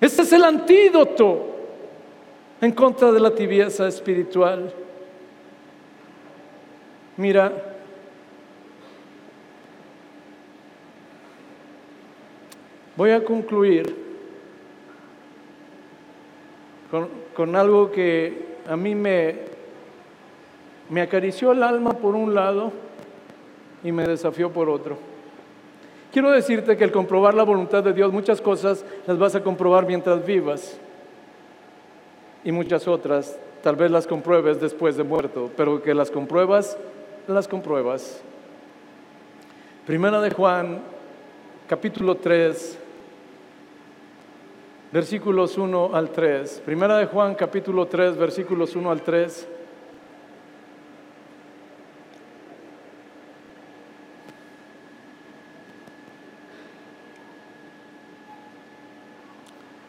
Ese 0.00 0.22
es 0.22 0.32
el 0.32 0.44
antídoto 0.44 1.56
en 2.60 2.72
contra 2.72 3.12
de 3.12 3.20
la 3.20 3.30
tibieza 3.30 3.86
espiritual. 3.88 4.72
Mira, 7.16 7.50
voy 12.96 13.10
a 13.10 13.24
concluir 13.24 14.05
con, 17.34 17.56
algo 17.56 17.90
que 17.90 18.56
a 18.68 18.76
mí 18.76 18.94
me, 18.94 19.36
me 20.90 21.00
acarició 21.00 21.52
el 21.52 21.62
alma 21.62 21.92
por 21.92 22.14
un 22.14 22.34
lado 22.34 22.72
y 23.82 23.92
me 23.92 24.06
desafió 24.06 24.50
por 24.50 24.68
otro. 24.68 24.98
Quiero 26.12 26.30
decirte 26.30 26.76
que 26.76 26.84
el 26.84 26.92
comprobar 26.92 27.34
la 27.34 27.42
voluntad 27.42 27.82
de 27.82 27.92
Dios, 27.92 28.12
muchas 28.12 28.40
cosas 28.40 28.84
las 29.06 29.18
vas 29.18 29.34
a 29.34 29.42
comprobar 29.42 29.86
mientras 29.86 30.24
vivas 30.24 30.78
y 32.42 32.52
muchas 32.52 32.88
otras 32.88 33.38
tal 33.62 33.74
vez 33.74 33.90
las 33.90 34.06
compruebes 34.06 34.60
después 34.60 34.96
de 34.96 35.02
muerto, 35.02 35.50
pero 35.56 35.82
que 35.82 35.92
las 35.92 36.10
compruebas, 36.10 36.78
las 37.26 37.48
compruebas. 37.48 38.20
Primera 39.84 40.20
de 40.20 40.30
Juan, 40.30 40.80
capítulo 41.68 42.14
3, 42.14 42.78
versículos 44.96 45.58
1 45.58 45.90
al 45.92 46.08
3. 46.08 46.62
Primera 46.64 46.96
de 46.96 47.04
Juan, 47.04 47.34
capítulo 47.34 47.84
3, 47.84 48.16
versículos 48.16 48.74
1 48.74 48.90
al 48.90 49.02
3. 49.02 49.48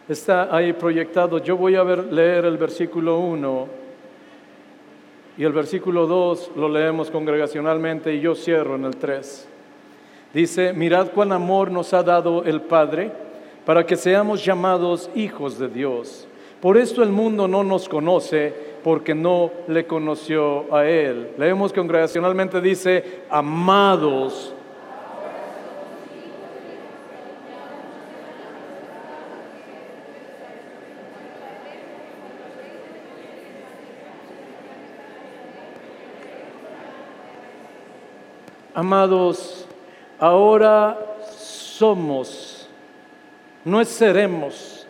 Está 0.09 0.53
ahí 0.53 0.73
proyectado. 0.73 1.37
Yo 1.37 1.55
voy 1.55 1.77
a 1.77 1.85
leer 1.85 2.43
el 2.43 2.57
versículo 2.57 3.19
1 3.19 3.67
y 5.37 5.43
el 5.45 5.53
versículo 5.53 6.05
2 6.05 6.51
lo 6.57 6.67
leemos 6.67 7.09
congregacionalmente 7.09 8.13
y 8.13 8.19
yo 8.19 8.35
cierro 8.35 8.75
en 8.75 8.83
el 8.83 8.97
3. 8.97 9.47
Dice, 10.33 10.73
mirad 10.73 11.11
cuán 11.11 11.31
amor 11.31 11.71
nos 11.71 11.93
ha 11.93 12.03
dado 12.03 12.43
el 12.43 12.59
Padre 12.59 13.26
para 13.67 13.85
que 13.85 13.97
seamos 13.97 14.45
llamados 14.45 15.09
hijos 15.13 15.59
de 15.59 15.67
Dios. 15.67 16.25
Por 16.61 16.77
esto 16.77 17.03
el 17.03 17.09
mundo 17.09 17.49
no 17.49 17.65
nos 17.65 17.89
conoce 17.89 18.53
porque 18.81 19.13
no 19.13 19.51
le 19.67 19.85
conoció 19.85 20.73
a 20.73 20.85
Él. 20.85 21.31
Leemos 21.37 21.73
congregacionalmente, 21.73 22.61
dice, 22.61 23.23
amados. 23.29 24.53
Amados, 38.73 39.67
ahora 40.17 40.97
somos 41.37 42.56
no 43.67 43.81
es 43.81 43.89
seremos. 43.89 44.87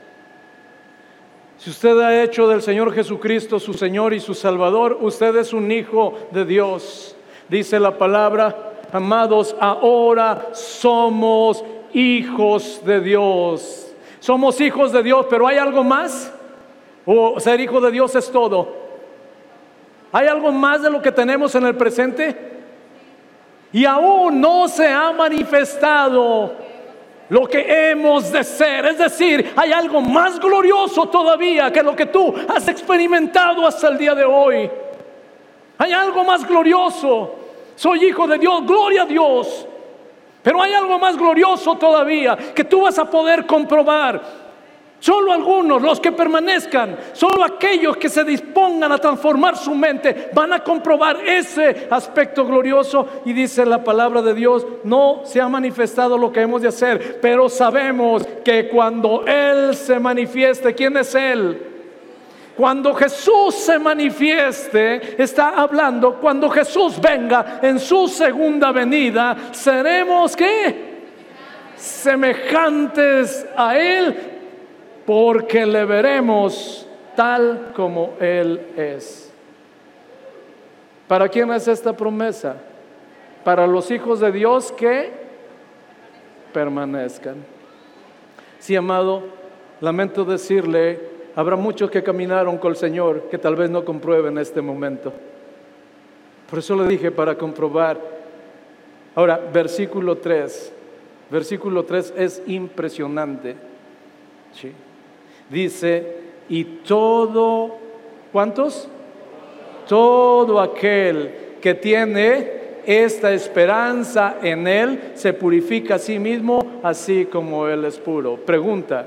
Si 1.57 1.71
usted 1.71 1.99
ha 1.99 2.21
hecho 2.21 2.47
del 2.47 2.61
Señor 2.61 2.93
Jesucristo 2.93 3.59
su 3.59 3.73
Señor 3.73 4.13
y 4.13 4.19
su 4.19 4.35
Salvador, 4.35 4.99
usted 5.01 5.35
es 5.37 5.51
un 5.51 5.71
hijo 5.71 6.13
de 6.29 6.45
Dios. 6.45 7.15
Dice 7.49 7.79
la 7.79 7.97
palabra, 7.97 8.73
amados, 8.93 9.55
ahora 9.59 10.49
somos 10.53 11.65
hijos 11.91 12.79
de 12.85 13.01
Dios. 13.01 13.91
Somos 14.19 14.61
hijos 14.61 14.91
de 14.91 15.01
Dios, 15.01 15.25
pero 15.27 15.47
¿hay 15.47 15.57
algo 15.57 15.83
más? 15.83 16.31
¿O 17.03 17.39
ser 17.39 17.59
hijo 17.59 17.81
de 17.81 17.89
Dios 17.89 18.13
es 18.13 18.31
todo? 18.31 18.75
¿Hay 20.11 20.27
algo 20.27 20.51
más 20.51 20.83
de 20.83 20.91
lo 20.91 21.01
que 21.01 21.11
tenemos 21.11 21.55
en 21.55 21.65
el 21.65 21.75
presente? 21.75 22.37
Y 23.73 23.85
aún 23.85 24.39
no 24.39 24.67
se 24.67 24.87
ha 24.87 25.11
manifestado 25.13 26.66
lo 27.29 27.47
que 27.47 27.91
hemos 27.91 28.31
de 28.31 28.43
ser. 28.43 28.85
Es 28.85 28.97
decir, 28.97 29.53
hay 29.55 29.71
algo 29.71 30.01
más 30.01 30.39
glorioso 30.39 31.07
todavía 31.07 31.71
que 31.71 31.83
lo 31.83 31.95
que 31.95 32.05
tú 32.05 32.33
has 32.47 32.67
experimentado 32.67 33.65
hasta 33.65 33.89
el 33.89 33.97
día 33.97 34.15
de 34.15 34.23
hoy. 34.23 34.69
Hay 35.77 35.91
algo 35.91 36.23
más 36.23 36.47
glorioso. 36.47 37.35
Soy 37.75 38.05
hijo 38.05 38.27
de 38.27 38.37
Dios, 38.37 38.65
gloria 38.65 39.03
a 39.03 39.05
Dios. 39.05 39.67
Pero 40.41 40.61
hay 40.61 40.73
algo 40.73 40.97
más 40.97 41.17
glorioso 41.17 41.75
todavía 41.75 42.37
que 42.55 42.63
tú 42.63 42.81
vas 42.81 42.97
a 42.97 43.09
poder 43.09 43.45
comprobar 43.45 44.46
Solo 44.99 45.31
algunos, 45.31 45.79
los 45.81 45.99
que 45.99 46.11
permanezcan, 46.11 46.97
solo 47.13 47.43
aquellos 47.43 47.97
que 47.97 48.09
se 48.09 48.23
dispongan 48.23 48.91
a 48.91 48.97
transformar 48.97 49.55
su 49.55 49.75
mente, 49.75 50.31
van 50.33 50.53
a 50.53 50.63
comprobar 50.63 51.17
ese 51.23 51.87
aspecto 51.89 52.45
glorioso. 52.45 53.07
Y 53.25 53.33
dice 53.33 53.63
la 53.63 53.83
palabra 53.83 54.23
de 54.23 54.33
Dios, 54.33 54.65
no 54.83 55.21
se 55.23 55.39
ha 55.39 55.47
manifestado 55.47 56.17
lo 56.17 56.31
que 56.31 56.41
hemos 56.41 56.63
de 56.63 56.69
hacer, 56.69 57.19
pero 57.21 57.47
sabemos 57.47 58.25
que 58.43 58.69
cuando 58.69 59.23
Él 59.27 59.75
se 59.75 59.99
manifieste, 59.99 60.73
¿quién 60.73 60.97
es 60.97 61.13
Él? 61.13 61.61
Cuando 62.55 62.95
Jesús 62.95 63.53
se 63.53 63.77
manifieste, 63.77 65.21
está 65.21 65.49
hablando, 65.49 66.15
cuando 66.15 66.49
Jesús 66.49 66.99
venga 66.99 67.59
en 67.61 67.79
su 67.79 68.07
segunda 68.07 68.71
venida, 68.71 69.37
seremos 69.51 70.35
qué? 70.35 70.87
Semejantes 71.75 73.45
a 73.55 73.77
Él 73.77 74.36
porque 75.07 75.65
le 75.65 75.85
veremos 75.85 76.85
tal 77.15 77.71
como 77.73 78.15
Él 78.19 78.59
es. 78.75 79.31
¿Para 81.07 81.29
quién 81.29 81.49
es 81.53 81.65
esta 81.69 81.95
promesa? 81.95 82.57
Para 83.45 83.65
los 83.65 83.89
hijos 83.89 84.19
de 84.19 84.33
Dios 84.33 84.73
que 84.73 85.09
permanezcan. 86.51 87.37
Sí, 88.59 88.75
amado, 88.75 89.23
lamento 89.79 90.25
decirle, 90.25 90.99
habrá 91.37 91.55
muchos 91.55 91.89
que 91.89 92.03
caminaron 92.03 92.57
con 92.57 92.71
el 92.71 92.77
Señor 92.77 93.29
que 93.31 93.37
tal 93.37 93.55
vez 93.55 93.69
no 93.69 93.85
comprueben 93.85 94.37
este 94.37 94.61
momento. 94.61 95.13
Por 96.49 96.59
eso 96.59 96.75
le 96.75 96.85
dije 96.85 97.11
para 97.11 97.37
comprobar. 97.37 97.97
Ahora, 99.15 99.39
versículo 99.53 100.17
3. 100.17 100.73
Versículo 101.31 101.85
3 101.85 102.13
es 102.17 102.43
impresionante. 102.45 103.55
¿Sí? 104.51 104.73
Dice, 105.49 106.17
y 106.49 106.63
todo, 106.63 107.77
¿cuántos? 108.31 108.87
Todo 109.87 110.59
aquel 110.59 111.57
que 111.61 111.73
tiene 111.73 112.57
esta 112.85 113.33
esperanza 113.33 114.37
en 114.41 114.67
Él 114.67 115.11
se 115.15 115.33
purifica 115.33 115.95
a 115.95 115.99
sí 115.99 116.19
mismo, 116.19 116.79
así 116.83 117.25
como 117.25 117.67
Él 117.67 117.85
es 117.85 117.97
puro. 117.97 118.37
Pregunta, 118.37 119.05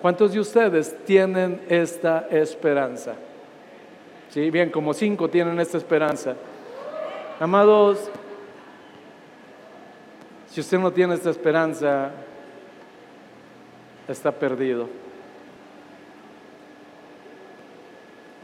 ¿cuántos 0.00 0.32
de 0.32 0.40
ustedes 0.40 0.96
tienen 1.04 1.60
esta 1.68 2.28
esperanza? 2.30 3.14
Sí, 4.28 4.50
bien, 4.50 4.70
como 4.70 4.94
cinco 4.94 5.28
tienen 5.28 5.58
esta 5.58 5.78
esperanza. 5.78 6.36
Amados, 7.40 8.10
si 10.48 10.60
usted 10.60 10.78
no 10.78 10.92
tiene 10.92 11.14
esta 11.14 11.30
esperanza, 11.30 12.10
está 14.08 14.30
perdido. 14.30 15.05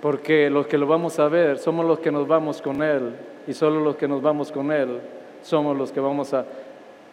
Porque 0.03 0.51
los 0.51 0.67
que 0.67 0.77
lo 0.77 0.89
vamos 0.89 1.21
a 1.21 1.29
ver 1.29 1.59
somos 1.59 1.87
los 1.87 2.01
que 2.01 2.11
nos 2.11 2.27
vamos 2.27 2.61
con 2.61 2.83
Él 2.83 3.15
y 3.47 3.55
solo 3.55 3.81
los 3.81 3.95
que 3.95 4.09
nos 4.09 4.21
vamos 4.21 4.51
con 4.51 4.73
Él 4.73 5.01
somos 5.43 5.79
los 5.79 5.93
que 5.93 6.01
vamos 6.01 6.35
a 6.35 6.45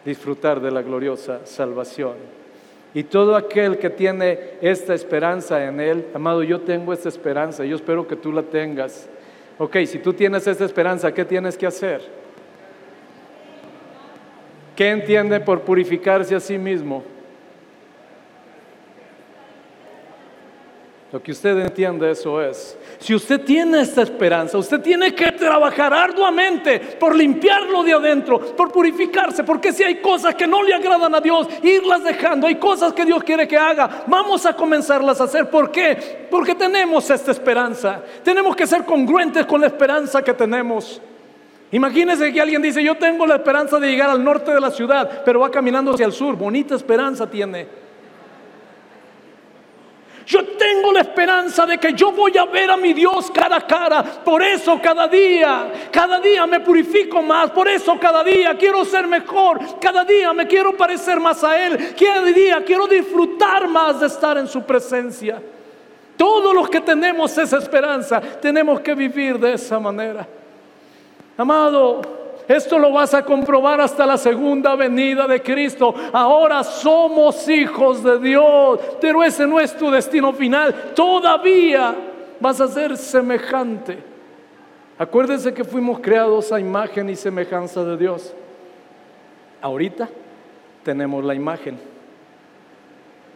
disfrutar 0.04 0.60
de 0.60 0.72
la 0.72 0.82
gloriosa 0.82 1.40
salvación. 1.44 2.14
Y 2.92 3.04
todo 3.04 3.36
aquel 3.36 3.78
que 3.78 3.90
tiene 3.90 4.54
esta 4.60 4.94
esperanza 4.94 5.64
en 5.64 5.78
Él, 5.78 6.06
amado, 6.14 6.42
yo 6.42 6.60
tengo 6.62 6.92
esta 6.92 7.08
esperanza, 7.08 7.64
yo 7.64 7.76
espero 7.76 8.08
que 8.08 8.16
tú 8.16 8.32
la 8.32 8.42
tengas. 8.42 9.08
Ok, 9.58 9.76
si 9.86 10.00
tú 10.00 10.12
tienes 10.12 10.46
esta 10.46 10.64
esperanza, 10.64 11.14
¿qué 11.14 11.24
tienes 11.24 11.56
que 11.56 11.66
hacer? 11.66 12.02
¿Qué 14.74 14.90
entiende 14.90 15.38
por 15.38 15.60
purificarse 15.60 16.34
a 16.34 16.40
sí 16.40 16.58
mismo? 16.58 17.04
Lo 21.12 21.20
que 21.20 21.32
usted 21.32 21.58
entiende 21.58 22.08
eso 22.08 22.40
es, 22.40 22.78
si 23.00 23.12
usted 23.12 23.40
tiene 23.40 23.80
esta 23.80 24.02
esperanza, 24.02 24.56
usted 24.56 24.80
tiene 24.80 25.12
que 25.12 25.32
trabajar 25.32 25.92
arduamente 25.92 26.78
por 26.78 27.16
limpiarlo 27.16 27.82
de 27.82 27.92
adentro, 27.92 28.38
por 28.38 28.70
purificarse, 28.70 29.42
porque 29.42 29.72
si 29.72 29.82
hay 29.82 29.96
cosas 29.96 30.36
que 30.36 30.46
no 30.46 30.62
le 30.62 30.72
agradan 30.72 31.12
a 31.12 31.20
Dios, 31.20 31.48
irlas 31.64 32.04
dejando, 32.04 32.46
hay 32.46 32.54
cosas 32.54 32.92
que 32.92 33.04
Dios 33.04 33.24
quiere 33.24 33.48
que 33.48 33.56
haga, 33.56 34.04
vamos 34.06 34.46
a 34.46 34.54
comenzarlas 34.54 35.20
a 35.20 35.24
hacer. 35.24 35.50
¿Por 35.50 35.72
qué? 35.72 36.28
Porque 36.30 36.54
tenemos 36.54 37.10
esta 37.10 37.32
esperanza. 37.32 38.00
Tenemos 38.22 38.54
que 38.54 38.68
ser 38.68 38.84
congruentes 38.84 39.46
con 39.46 39.60
la 39.60 39.66
esperanza 39.66 40.22
que 40.22 40.32
tenemos. 40.32 41.02
Imagínese 41.72 42.32
que 42.32 42.40
alguien 42.40 42.62
dice, 42.62 42.84
yo 42.84 42.96
tengo 42.96 43.26
la 43.26 43.34
esperanza 43.34 43.80
de 43.80 43.90
llegar 43.90 44.10
al 44.10 44.22
norte 44.22 44.52
de 44.52 44.60
la 44.60 44.70
ciudad, 44.70 45.22
pero 45.24 45.40
va 45.40 45.50
caminando 45.50 45.92
hacia 45.92 46.06
el 46.06 46.12
sur, 46.12 46.36
bonita 46.36 46.76
esperanza 46.76 47.28
tiene. 47.28 47.79
Yo 50.30 50.44
tengo 50.44 50.92
la 50.92 51.00
esperanza 51.00 51.66
de 51.66 51.76
que 51.76 51.92
yo 51.92 52.12
voy 52.12 52.38
a 52.38 52.44
ver 52.44 52.70
a 52.70 52.76
mi 52.76 52.92
Dios 52.92 53.32
cara 53.32 53.56
a 53.56 53.66
cara. 53.66 54.00
Por 54.04 54.40
eso 54.44 54.80
cada 54.80 55.08
día, 55.08 55.72
cada 55.90 56.20
día 56.20 56.46
me 56.46 56.60
purifico 56.60 57.20
más. 57.20 57.50
Por 57.50 57.66
eso 57.66 57.98
cada 57.98 58.22
día 58.22 58.56
quiero 58.56 58.84
ser 58.84 59.08
mejor. 59.08 59.58
Cada 59.80 60.04
día 60.04 60.32
me 60.32 60.46
quiero 60.46 60.76
parecer 60.76 61.18
más 61.18 61.42
a 61.42 61.66
Él. 61.66 61.96
Cada 61.98 62.22
día 62.26 62.62
quiero 62.64 62.86
disfrutar 62.86 63.66
más 63.66 63.98
de 63.98 64.06
estar 64.06 64.38
en 64.38 64.46
su 64.46 64.62
presencia. 64.62 65.42
Todos 66.16 66.54
los 66.54 66.70
que 66.70 66.80
tenemos 66.80 67.36
esa 67.36 67.58
esperanza, 67.58 68.20
tenemos 68.20 68.80
que 68.82 68.94
vivir 68.94 69.36
de 69.36 69.54
esa 69.54 69.80
manera. 69.80 70.28
Amado, 71.36 72.19
esto 72.50 72.80
lo 72.80 72.90
vas 72.90 73.14
a 73.14 73.24
comprobar 73.24 73.80
hasta 73.80 74.04
la 74.04 74.18
segunda 74.18 74.74
venida 74.74 75.28
de 75.28 75.40
Cristo. 75.40 75.94
Ahora 76.12 76.64
somos 76.64 77.48
hijos 77.48 78.02
de 78.02 78.18
Dios, 78.18 78.80
pero 79.00 79.22
ese 79.22 79.46
no 79.46 79.60
es 79.60 79.76
tu 79.76 79.88
destino 79.88 80.32
final. 80.32 80.92
Todavía 80.96 81.94
vas 82.40 82.60
a 82.60 82.66
ser 82.66 82.96
semejante. 82.96 83.98
Acuérdense 84.98 85.54
que 85.54 85.62
fuimos 85.62 86.00
creados 86.00 86.50
a 86.50 86.58
imagen 86.58 87.08
y 87.08 87.14
semejanza 87.14 87.84
de 87.84 87.96
Dios. 87.96 88.34
Ahorita 89.60 90.08
tenemos 90.82 91.24
la 91.24 91.36
imagen, 91.36 91.78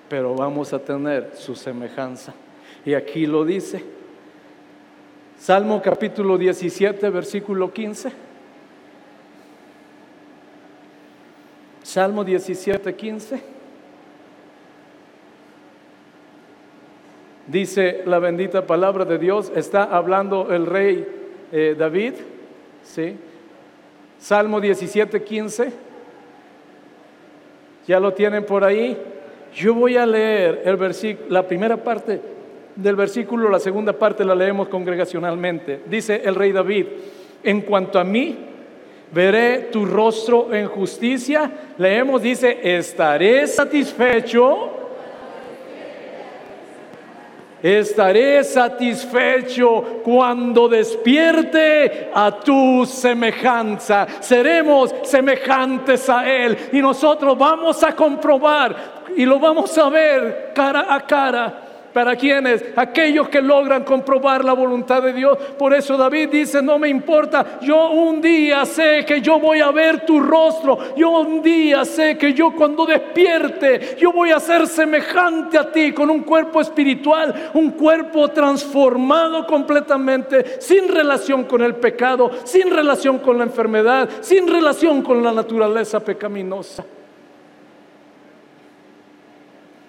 pero 0.08 0.34
vamos 0.34 0.72
a 0.72 0.80
tener 0.80 1.30
su 1.36 1.54
semejanza. 1.54 2.34
Y 2.84 2.94
aquí 2.94 3.26
lo 3.26 3.44
dice. 3.44 3.84
Salmo 5.38 5.80
capítulo 5.80 6.36
17, 6.36 7.10
versículo 7.10 7.72
15. 7.72 8.33
Salmo 11.84 12.24
17, 12.24 12.94
15. 12.96 13.40
Dice 17.46 18.02
la 18.06 18.18
bendita 18.18 18.66
palabra 18.66 19.04
de 19.04 19.18
Dios, 19.18 19.52
está 19.54 19.84
hablando 19.84 20.50
el 20.50 20.64
rey 20.64 21.06
eh, 21.52 21.76
David, 21.78 22.14
¿sí? 22.82 23.18
Salmo 24.18 24.62
17, 24.62 25.22
15. 25.22 25.72
Ya 27.86 28.00
lo 28.00 28.14
tienen 28.14 28.46
por 28.46 28.64
ahí. 28.64 28.96
Yo 29.54 29.74
voy 29.74 29.98
a 29.98 30.06
leer 30.06 30.62
el 30.64 31.16
la 31.28 31.46
primera 31.46 31.76
parte 31.76 32.18
del 32.76 32.96
versículo, 32.96 33.50
la 33.50 33.60
segunda 33.60 33.92
parte 33.92 34.24
la 34.24 34.34
leemos 34.34 34.68
congregacionalmente. 34.68 35.82
Dice 35.84 36.22
el 36.24 36.34
rey 36.34 36.50
David, 36.50 36.86
en 37.42 37.60
cuanto 37.60 37.98
a 37.98 38.04
mí, 38.04 38.53
veré 39.14 39.70
tu 39.70 39.86
rostro 39.86 40.52
en 40.52 40.66
justicia. 40.66 41.50
Leemos, 41.78 42.20
dice, 42.20 42.58
estaré 42.62 43.46
satisfecho. 43.46 44.80
Estaré 47.62 48.44
satisfecho 48.44 50.02
cuando 50.04 50.68
despierte 50.68 52.10
a 52.12 52.30
tu 52.30 52.84
semejanza. 52.84 54.06
Seremos 54.20 54.94
semejantes 55.04 56.10
a 56.10 56.28
Él 56.30 56.58
y 56.72 56.82
nosotros 56.82 57.38
vamos 57.38 57.82
a 57.82 57.96
comprobar 57.96 59.02
y 59.16 59.24
lo 59.24 59.38
vamos 59.38 59.78
a 59.78 59.88
ver 59.88 60.52
cara 60.54 60.94
a 60.94 61.00
cara 61.06 61.63
¿Para 61.94 62.16
quienes? 62.16 62.64
Aquellos 62.74 63.28
que 63.28 63.40
logran 63.40 63.84
comprobar 63.84 64.44
la 64.44 64.52
voluntad 64.52 65.00
de 65.00 65.12
Dios. 65.12 65.38
Por 65.56 65.72
eso 65.72 65.96
David 65.96 66.28
dice, 66.28 66.60
no 66.60 66.76
me 66.76 66.88
importa, 66.88 67.60
yo 67.62 67.90
un 67.90 68.20
día 68.20 68.66
sé 68.66 69.04
que 69.06 69.20
yo 69.20 69.38
voy 69.38 69.60
a 69.60 69.70
ver 69.70 70.04
tu 70.04 70.18
rostro. 70.18 70.76
Yo 70.96 71.10
un 71.10 71.40
día 71.40 71.84
sé 71.84 72.18
que 72.18 72.34
yo 72.34 72.50
cuando 72.50 72.84
despierte, 72.84 73.96
yo 73.96 74.10
voy 74.10 74.32
a 74.32 74.40
ser 74.40 74.66
semejante 74.66 75.56
a 75.56 75.70
ti 75.70 75.92
con 75.92 76.10
un 76.10 76.24
cuerpo 76.24 76.60
espiritual, 76.60 77.52
un 77.54 77.70
cuerpo 77.70 78.26
transformado 78.26 79.46
completamente, 79.46 80.60
sin 80.60 80.88
relación 80.88 81.44
con 81.44 81.62
el 81.62 81.76
pecado, 81.76 82.28
sin 82.42 82.72
relación 82.72 83.20
con 83.20 83.38
la 83.38 83.44
enfermedad, 83.44 84.08
sin 84.20 84.48
relación 84.48 85.00
con 85.00 85.22
la 85.22 85.30
naturaleza 85.30 86.00
pecaminosa. 86.00 86.84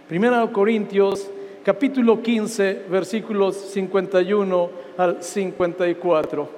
Primero 0.08 0.54
Corintios 0.54 1.32
capítulo 1.66 2.22
15, 2.22 2.86
versículos 2.88 3.56
51 3.56 4.70
al 4.98 5.24
54. 5.24 6.50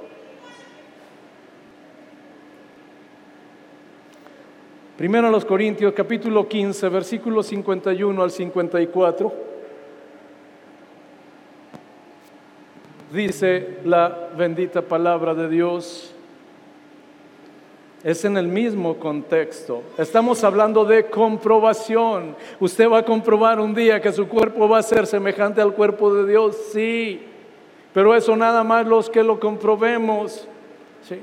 Primero 4.98 5.28
a 5.30 5.32
los 5.32 5.46
Corintios, 5.46 5.94
capítulo 5.94 6.50
15, 6.50 6.90
versículos 6.90 7.48
51 7.48 8.22
al 8.22 8.32
54. 8.32 9.34
Dice 13.14 13.78
la 13.86 14.32
bendita 14.38 14.82
palabra 14.82 15.34
de 15.34 15.48
Dios 15.48 16.17
es 18.08 18.24
en 18.24 18.38
el 18.38 18.48
mismo 18.48 18.96
contexto. 18.96 19.84
Estamos 19.98 20.42
hablando 20.46 20.86
de 20.86 21.08
comprobación. 21.08 22.38
Usted 22.58 22.90
va 22.90 23.00
a 23.00 23.04
comprobar 23.04 23.60
un 23.60 23.76
día 23.76 24.00
que 24.00 24.14
su 24.14 24.30
cuerpo 24.30 24.70
va 24.70 24.78
a 24.78 24.84
ser 24.84 25.06
semejante 25.06 25.60
al 25.60 25.74
cuerpo 25.74 26.14
de 26.14 26.26
Dios, 26.26 26.56
sí. 26.72 27.22
Pero 27.94 28.16
eso 28.16 28.34
nada 28.38 28.64
más 28.64 28.88
los 28.88 29.10
que 29.10 29.22
lo 29.22 29.38
comprobemos. 29.38 30.48
Sí. 31.02 31.20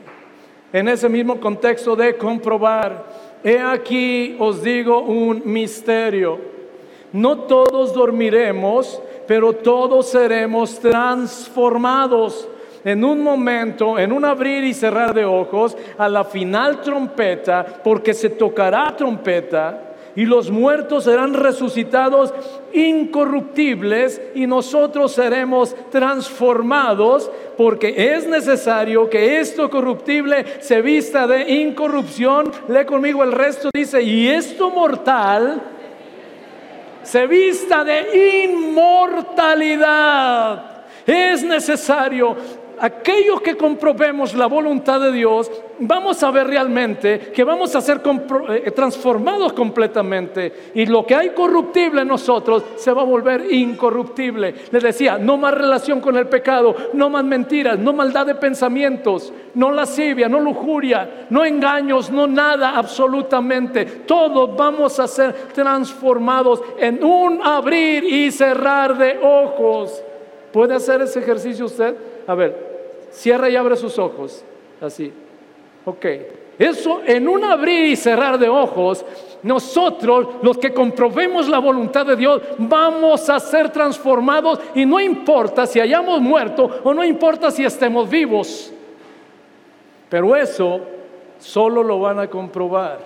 En 0.74 0.86
ese 0.88 1.08
mismo 1.08 1.40
contexto 1.40 1.96
de 1.96 2.18
comprobar, 2.18 3.06
he 3.42 3.58
aquí 3.58 4.36
os 4.38 4.62
digo 4.62 5.00
un 5.00 5.40
misterio. 5.42 6.38
No 7.14 7.38
todos 7.38 7.94
dormiremos, 7.94 9.00
pero 9.26 9.54
todos 9.54 10.08
seremos 10.08 10.78
transformados 10.78 12.46
en 12.84 13.04
un 13.04 13.22
momento, 13.22 13.98
en 13.98 14.12
un 14.12 14.24
abrir 14.24 14.64
y 14.64 14.74
cerrar 14.74 15.14
de 15.14 15.24
ojos, 15.24 15.76
a 15.96 16.08
la 16.08 16.24
final 16.24 16.82
trompeta, 16.82 17.64
porque 17.82 18.14
se 18.14 18.30
tocará 18.30 18.94
trompeta 18.96 19.94
y 20.16 20.24
los 20.26 20.50
muertos 20.50 21.04
serán 21.04 21.34
resucitados 21.34 22.34
incorruptibles 22.72 24.20
y 24.34 24.46
nosotros 24.46 25.12
seremos 25.12 25.76
transformados 25.90 27.30
porque 27.56 28.14
es 28.14 28.26
necesario 28.26 29.10
que 29.10 29.40
esto 29.40 29.68
corruptible 29.70 30.44
se 30.60 30.82
vista 30.82 31.26
de 31.26 31.54
incorrupción. 31.54 32.52
Lee 32.68 32.84
conmigo 32.84 33.24
el 33.24 33.32
resto, 33.32 33.70
dice, 33.74 34.02
y 34.02 34.28
esto 34.28 34.70
mortal 34.70 35.62
se 37.02 37.26
vista 37.26 37.82
de 37.84 38.44
inmortalidad. 38.44 40.70
Es 41.06 41.42
necesario 41.42 42.36
aquellos 42.84 43.40
que 43.40 43.56
comprobemos 43.56 44.34
la 44.34 44.46
voluntad 44.46 45.00
de 45.00 45.10
Dios, 45.10 45.50
vamos 45.78 46.22
a 46.22 46.30
ver 46.30 46.46
realmente 46.46 47.32
que 47.34 47.42
vamos 47.42 47.74
a 47.74 47.80
ser 47.80 48.02
eh, 48.50 48.70
transformados 48.72 49.54
completamente 49.54 50.70
y 50.74 50.84
lo 50.84 51.06
que 51.06 51.14
hay 51.14 51.30
corruptible 51.30 52.02
en 52.02 52.08
nosotros 52.08 52.62
se 52.76 52.92
va 52.92 53.00
a 53.00 53.06
volver 53.06 53.50
incorruptible. 53.50 54.54
Les 54.70 54.82
decía, 54.82 55.16
no 55.16 55.38
más 55.38 55.54
relación 55.54 56.02
con 56.02 56.18
el 56.18 56.26
pecado, 56.26 56.76
no 56.92 57.08
más 57.08 57.24
mentiras, 57.24 57.78
no 57.78 57.94
maldad 57.94 58.26
de 58.26 58.34
pensamientos, 58.34 59.32
no 59.54 59.70
lascivia, 59.70 60.28
no 60.28 60.40
lujuria, 60.40 61.26
no 61.30 61.42
engaños, 61.42 62.10
no 62.10 62.26
nada 62.26 62.76
absolutamente. 62.76 63.86
Todos 63.86 64.54
vamos 64.58 65.00
a 65.00 65.08
ser 65.08 65.32
transformados 65.54 66.60
en 66.78 67.02
un 67.02 67.40
abrir 67.42 68.04
y 68.04 68.30
cerrar 68.30 68.98
de 68.98 69.18
ojos. 69.22 70.02
¿Puede 70.52 70.74
hacer 70.74 71.00
ese 71.00 71.20
ejercicio 71.20 71.64
usted? 71.64 71.96
A 72.26 72.34
ver, 72.34 72.73
cierra 73.14 73.48
y 73.48 73.56
abre 73.56 73.76
sus 73.76 73.98
ojos. 73.98 74.44
Así. 74.80 75.12
Ok. 75.84 76.06
Eso 76.58 77.00
en 77.04 77.26
un 77.26 77.44
abrir 77.44 77.88
y 77.88 77.96
cerrar 77.96 78.38
de 78.38 78.48
ojos, 78.48 79.04
nosotros 79.42 80.36
los 80.42 80.56
que 80.56 80.72
comprobemos 80.72 81.48
la 81.48 81.58
voluntad 81.58 82.06
de 82.06 82.16
Dios 82.16 82.40
vamos 82.58 83.28
a 83.28 83.40
ser 83.40 83.70
transformados 83.70 84.60
y 84.74 84.86
no 84.86 85.00
importa 85.00 85.66
si 85.66 85.80
hayamos 85.80 86.20
muerto 86.20 86.80
o 86.84 86.94
no 86.94 87.02
importa 87.04 87.50
si 87.50 87.64
estemos 87.64 88.08
vivos. 88.08 88.72
Pero 90.08 90.36
eso 90.36 90.80
solo 91.38 91.82
lo 91.82 91.98
van 91.98 92.20
a 92.20 92.28
comprobar 92.28 93.00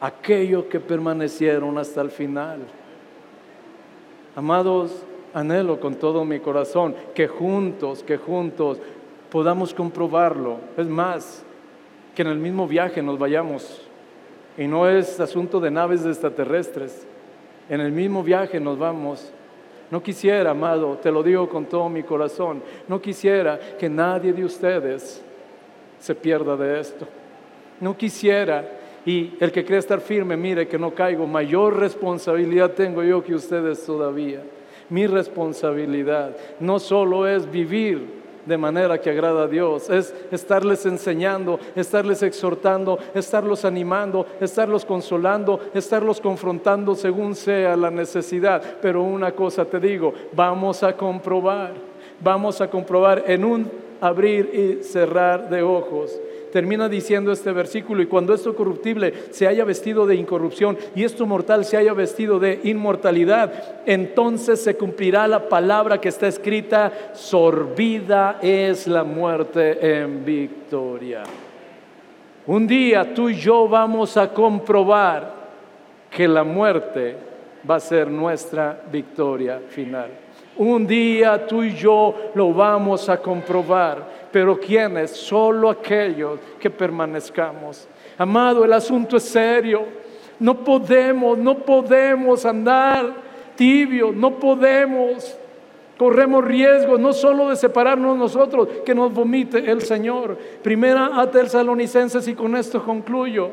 aquellos 0.00 0.66
que 0.66 0.78
permanecieron 0.78 1.76
hasta 1.78 2.00
el 2.00 2.10
final. 2.10 2.60
Amados, 4.36 4.92
anhelo 5.34 5.80
con 5.80 5.94
todo 5.94 6.24
mi 6.24 6.40
corazón 6.40 6.94
que 7.14 7.28
juntos, 7.28 8.02
que 8.02 8.16
juntos 8.16 8.78
podamos 9.30 9.74
comprobarlo. 9.74 10.58
Es 10.76 10.86
más, 10.86 11.44
que 12.14 12.22
en 12.22 12.28
el 12.28 12.38
mismo 12.38 12.66
viaje 12.66 13.02
nos 13.02 13.18
vayamos. 13.18 13.82
Y 14.56 14.66
no 14.66 14.88
es 14.88 15.20
asunto 15.20 15.60
de 15.60 15.70
naves 15.70 16.04
extraterrestres. 16.04 17.06
En 17.68 17.80
el 17.80 17.92
mismo 17.92 18.22
viaje 18.22 18.58
nos 18.58 18.78
vamos. 18.78 19.32
No 19.90 20.02
quisiera, 20.02 20.50
amado, 20.50 20.98
te 21.02 21.10
lo 21.10 21.22
digo 21.22 21.48
con 21.48 21.66
todo 21.66 21.88
mi 21.88 22.02
corazón, 22.02 22.62
no 22.88 23.00
quisiera 23.00 23.58
que 23.78 23.88
nadie 23.88 24.34
de 24.34 24.44
ustedes 24.44 25.22
se 25.98 26.14
pierda 26.14 26.56
de 26.56 26.80
esto. 26.80 27.06
No 27.80 27.96
quisiera, 27.96 28.68
y 29.06 29.34
el 29.40 29.50
que 29.50 29.64
cree 29.64 29.78
estar 29.78 30.00
firme, 30.00 30.36
mire 30.36 30.68
que 30.68 30.78
no 30.78 30.94
caigo, 30.94 31.26
mayor 31.26 31.78
responsabilidad 31.78 32.72
tengo 32.72 33.02
yo 33.02 33.24
que 33.24 33.34
ustedes 33.34 33.84
todavía. 33.86 34.42
Mi 34.90 35.06
responsabilidad 35.06 36.36
no 36.60 36.78
solo 36.78 37.26
es 37.26 37.50
vivir 37.50 38.18
de 38.46 38.56
manera 38.56 38.98
que 38.98 39.10
agrada 39.10 39.44
a 39.44 39.46
Dios. 39.46 39.90
Es 39.90 40.14
estarles 40.32 40.86
enseñando, 40.86 41.60
estarles 41.76 42.22
exhortando, 42.22 42.98
estarlos 43.14 43.64
animando, 43.64 44.26
estarlos 44.40 44.84
consolando, 44.84 45.60
estarlos 45.74 46.20
confrontando 46.20 46.94
según 46.94 47.34
sea 47.34 47.76
la 47.76 47.90
necesidad. 47.90 48.62
Pero 48.80 49.02
una 49.02 49.32
cosa 49.32 49.64
te 49.66 49.78
digo, 49.78 50.14
vamos 50.32 50.82
a 50.82 50.96
comprobar, 50.96 51.74
vamos 52.20 52.60
a 52.60 52.70
comprobar 52.70 53.24
en 53.26 53.44
un 53.44 53.70
abrir 54.00 54.50
y 54.54 54.82
cerrar 54.82 55.50
de 55.50 55.62
ojos 55.62 56.18
termina 56.52 56.88
diciendo 56.88 57.32
este 57.32 57.52
versículo, 57.52 58.02
y 58.02 58.06
cuando 58.06 58.34
esto 58.34 58.54
corruptible 58.54 59.12
se 59.30 59.46
haya 59.46 59.64
vestido 59.64 60.06
de 60.06 60.16
incorrupción 60.16 60.76
y 60.94 61.04
esto 61.04 61.26
mortal 61.26 61.64
se 61.64 61.76
haya 61.76 61.92
vestido 61.92 62.38
de 62.38 62.60
inmortalidad, 62.64 63.82
entonces 63.86 64.62
se 64.62 64.76
cumplirá 64.76 65.26
la 65.26 65.48
palabra 65.48 66.00
que 66.00 66.08
está 66.08 66.26
escrita, 66.26 66.92
sorbida 67.14 68.38
es 68.42 68.86
la 68.86 69.04
muerte 69.04 70.00
en 70.00 70.24
victoria. 70.24 71.22
Un 72.46 72.66
día 72.66 73.14
tú 73.14 73.28
y 73.28 73.34
yo 73.34 73.68
vamos 73.68 74.16
a 74.16 74.32
comprobar 74.32 75.34
que 76.10 76.26
la 76.26 76.44
muerte 76.44 77.14
va 77.68 77.76
a 77.76 77.80
ser 77.80 78.08
nuestra 78.08 78.80
victoria 78.90 79.60
final. 79.68 80.10
Un 80.58 80.86
día 80.86 81.46
tú 81.46 81.62
y 81.62 81.74
yo 81.74 82.14
lo 82.34 82.52
vamos 82.52 83.08
a 83.08 83.16
comprobar 83.16 84.18
pero 84.30 84.58
¿quiénes? 84.58 85.10
Solo 85.10 85.70
aquellos 85.70 86.38
que 86.60 86.70
permanezcamos. 86.70 87.88
Amado, 88.16 88.64
el 88.64 88.72
asunto 88.72 89.16
es 89.16 89.24
serio. 89.24 89.84
No 90.38 90.62
podemos, 90.62 91.38
no 91.38 91.58
podemos 91.58 92.44
andar 92.44 93.12
tibio, 93.56 94.12
no 94.12 94.38
podemos. 94.38 95.36
Corremos 95.96 96.44
riesgo 96.44 96.96
no 96.96 97.12
solo 97.12 97.48
de 97.48 97.56
separarnos 97.56 98.16
nosotros, 98.16 98.68
que 98.84 98.94
nos 98.94 99.12
vomite 99.12 99.68
el 99.68 99.82
Señor. 99.82 100.38
Primera 100.62 101.20
a 101.20 101.28
Tesalonicenses 101.28 102.28
y 102.28 102.34
con 102.34 102.54
esto 102.54 102.84
concluyo. 102.84 103.50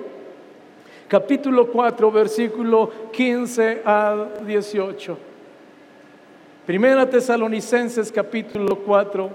Capítulo 1.08 1.68
4, 1.68 2.12
versículo 2.12 2.92
15 3.12 3.82
al 3.84 4.46
18. 4.46 5.35
Primera 6.66 7.08
Tesalonicenses 7.08 8.12
capítulo 8.12 8.80
4 8.80 9.30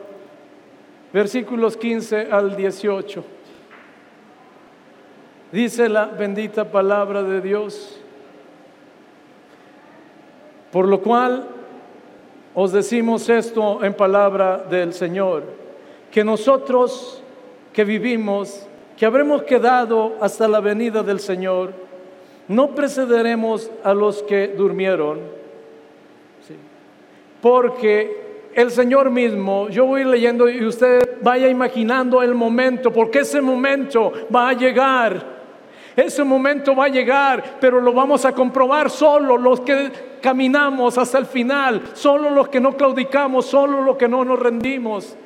versículos 1.13 1.77
15 1.77 2.27
al 2.29 2.57
18. 2.57 3.25
Dice 5.53 5.89
la 5.89 6.07
bendita 6.07 6.65
palabra 6.73 7.23
de 7.23 7.41
Dios. 7.41 8.01
Por 10.73 10.89
lo 10.89 11.01
cual 11.03 11.47
os 12.53 12.73
decimos 12.73 13.29
esto 13.29 13.85
en 13.85 13.95
palabra 13.95 14.59
del 14.69 14.93
Señor, 14.93 15.45
que 16.11 16.25
nosotros 16.25 17.23
que 17.73 17.85
vivimos, 17.85 18.67
que 18.97 19.07
habremos 19.07 19.45
quedado 19.45 20.17
hasta 20.21 20.49
la 20.49 20.59
venida 20.59 21.05
del 21.05 21.21
Señor, 21.21 21.75
no 22.49 22.75
precederemos 22.75 23.71
a 23.85 23.95
los 23.95 24.25
que 24.25 24.49
durmieron, 24.49 25.40
porque 27.41 28.49
el 28.55 28.71
Señor 28.71 29.11
mismo, 29.11 29.69
yo 29.69 29.87
voy 29.87 30.05
leyendo 30.05 30.49
y 30.49 30.65
usted 30.65 31.19
vaya 31.23 31.49
imaginando 31.49 32.23
el 32.23 32.35
momento, 32.35 32.93
porque 32.93 33.21
ese 33.21 33.41
momento 33.41 34.13
va 34.35 34.51
a 34.51 34.53
llegar. 34.53 35.41
Ese 35.97 36.23
momento 36.25 36.75
va 36.75 36.85
a 36.85 36.89
llegar, 36.89 37.59
pero 37.61 37.81
lo 37.81 37.93
vamos 37.93 38.25
a 38.25 38.33
comprobar 38.33 38.91
solo 38.91 39.37
los 39.37 39.61
que 39.61 39.91
caminamos 40.21 40.97
hasta 40.97 41.19
el 41.19 41.27
final, 41.27 41.83
solo 41.95 42.31
los 42.31 42.49
que 42.49 42.61
no 42.61 42.77
claudicamos, 42.77 43.47
solo 43.47 43.83
los 43.83 43.97
que 43.97 44.09
no 44.09 44.25
nos 44.25 44.39
rendimos. 44.39 45.17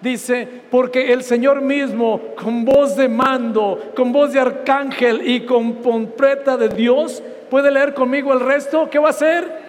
Dice, 0.00 0.48
porque 0.70 1.12
el 1.12 1.22
Señor 1.22 1.60
mismo, 1.60 2.20
con 2.42 2.64
voz 2.64 2.96
de 2.96 3.08
mando, 3.08 3.92
con 3.94 4.12
voz 4.12 4.32
de 4.32 4.40
arcángel 4.40 5.28
y 5.28 5.40
con 5.40 5.74
pompreta 5.74 6.56
de 6.56 6.70
Dios, 6.70 7.22
¿puede 7.50 7.70
leer 7.70 7.94
conmigo 7.94 8.32
el 8.32 8.40
resto? 8.40 8.88
¿Qué 8.90 8.98
va 8.98 9.08
a 9.08 9.10
hacer? 9.10 9.59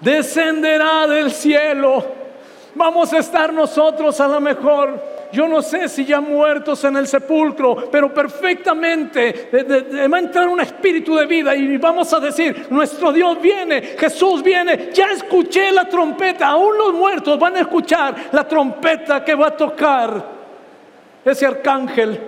Descenderá 0.00 1.06
del 1.06 1.30
cielo. 1.30 2.04
Vamos 2.74 3.12
a 3.12 3.18
estar 3.18 3.52
nosotros 3.52 4.20
a 4.20 4.28
lo 4.28 4.40
mejor 4.40 5.10
yo 5.32 5.46
no 5.46 5.62
sé 5.62 5.88
si 5.88 6.04
ya 6.04 6.20
muertos 6.20 6.82
en 6.84 6.96
el 6.96 7.06
sepulcro, 7.06 7.88
pero 7.90 8.12
perfectamente 8.12 9.48
va 10.12 10.16
a 10.16 10.20
entrar 10.20 10.48
un 10.48 10.60
espíritu 10.60 11.14
de 11.14 11.26
vida 11.26 11.54
y 11.54 11.76
vamos 11.76 12.12
a 12.12 12.20
decir, 12.20 12.66
nuestro 12.70 13.12
Dios 13.12 13.40
viene, 13.40 13.80
Jesús 13.98 14.42
viene, 14.42 14.90
ya 14.92 15.06
escuché 15.12 15.70
la 15.70 15.88
trompeta, 15.88 16.48
aún 16.48 16.76
los 16.76 16.92
muertos 16.94 17.38
van 17.38 17.56
a 17.56 17.60
escuchar 17.60 18.14
la 18.32 18.46
trompeta 18.46 19.24
que 19.24 19.34
va 19.34 19.48
a 19.48 19.56
tocar 19.56 20.40
ese 21.24 21.46
arcángel 21.46 22.20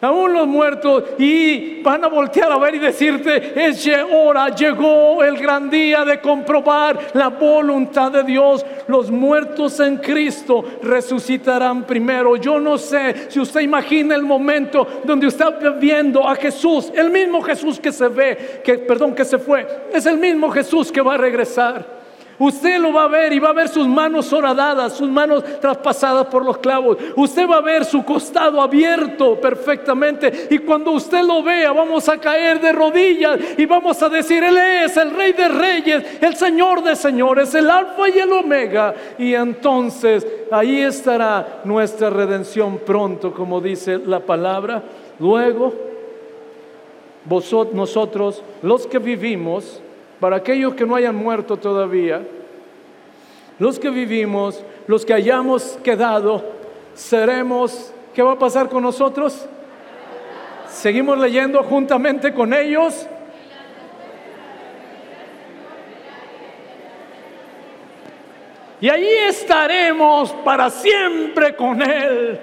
aún 0.00 0.32
los 0.32 0.46
muertos, 0.46 1.04
y 1.18 1.82
van 1.82 2.04
a 2.04 2.08
voltear 2.08 2.52
a 2.52 2.58
ver 2.58 2.74
y 2.74 2.78
decirte, 2.78 3.52
es 3.66 3.88
hora, 4.12 4.54
llegó 4.54 5.22
el 5.24 5.36
gran 5.38 5.68
día 5.70 6.04
de 6.04 6.20
comprobar 6.20 6.98
la 7.14 7.28
voluntad 7.28 8.12
de 8.12 8.22
Dios. 8.22 8.64
Los 8.86 9.10
muertos 9.10 9.80
en 9.80 9.96
Cristo 9.96 10.64
resucitarán 10.82 11.84
primero. 11.84 12.36
Yo 12.36 12.60
no 12.60 12.78
sé 12.78 13.30
si 13.30 13.40
usted 13.40 13.60
imagina 13.60 14.14
el 14.14 14.22
momento 14.22 14.86
donde 15.04 15.26
usted 15.26 15.46
está 15.46 15.70
viendo 15.70 16.28
a 16.28 16.34
Jesús, 16.34 16.92
el 16.94 17.10
mismo 17.10 17.40
Jesús 17.40 17.80
que 17.80 17.92
se 17.92 18.08
ve, 18.08 18.60
que 18.64 18.78
perdón, 18.78 19.14
que 19.14 19.24
se 19.24 19.38
fue, 19.38 19.66
es 19.92 20.06
el 20.06 20.18
mismo 20.18 20.50
Jesús 20.50 20.92
que 20.92 21.00
va 21.00 21.14
a 21.14 21.18
regresar. 21.18 21.99
Usted 22.40 22.80
lo 22.80 22.90
va 22.90 23.04
a 23.04 23.08
ver 23.08 23.34
y 23.34 23.38
va 23.38 23.50
a 23.50 23.52
ver 23.52 23.68
sus 23.68 23.86
manos 23.86 24.32
horadadas, 24.32 24.94
sus 24.94 25.10
manos 25.10 25.44
traspasadas 25.60 26.26
por 26.28 26.42
los 26.42 26.56
clavos. 26.56 26.96
Usted 27.14 27.46
va 27.46 27.56
a 27.56 27.60
ver 27.60 27.84
su 27.84 28.02
costado 28.02 28.62
abierto 28.62 29.38
perfectamente. 29.38 30.48
Y 30.50 30.56
cuando 30.60 30.92
usted 30.92 31.22
lo 31.22 31.42
vea, 31.42 31.70
vamos 31.72 32.08
a 32.08 32.16
caer 32.16 32.58
de 32.58 32.72
rodillas 32.72 33.38
y 33.58 33.66
vamos 33.66 34.02
a 34.02 34.08
decir, 34.08 34.42
Él 34.42 34.56
es 34.56 34.96
el 34.96 35.14
Rey 35.14 35.32
de 35.34 35.48
Reyes, 35.48 36.22
el 36.22 36.34
Señor 36.34 36.82
de 36.82 36.96
Señores, 36.96 37.54
el 37.54 37.68
Alfa 37.68 38.08
y 38.08 38.18
el 38.18 38.32
Omega. 38.32 38.94
Y 39.18 39.34
entonces 39.34 40.26
ahí 40.50 40.80
estará 40.80 41.60
nuestra 41.64 42.08
redención 42.08 42.78
pronto, 42.78 43.34
como 43.34 43.60
dice 43.60 43.98
la 43.98 44.20
palabra. 44.20 44.82
Luego, 45.18 45.74
vosotros, 47.26 47.74
nosotros, 47.74 48.42
los 48.62 48.86
que 48.86 48.98
vivimos, 48.98 49.82
para 50.20 50.36
aquellos 50.36 50.74
que 50.74 50.86
no 50.86 50.94
hayan 50.94 51.16
muerto 51.16 51.56
todavía, 51.56 52.22
los 53.58 53.78
que 53.78 53.90
vivimos, 53.90 54.62
los 54.86 55.04
que 55.04 55.14
hayamos 55.14 55.78
quedado, 55.82 56.44
seremos, 56.94 57.92
¿qué 58.14 58.22
va 58.22 58.32
a 58.32 58.38
pasar 58.38 58.68
con 58.68 58.82
nosotros? 58.82 59.46
Seguimos 60.68 61.18
leyendo 61.18 61.62
juntamente 61.62 62.32
con 62.32 62.54
ellos. 62.54 63.06
Y 68.80 68.88
ahí 68.88 69.08
estaremos 69.28 70.32
para 70.44 70.70
siempre 70.70 71.54
con 71.54 71.82
Él. 71.82 72.40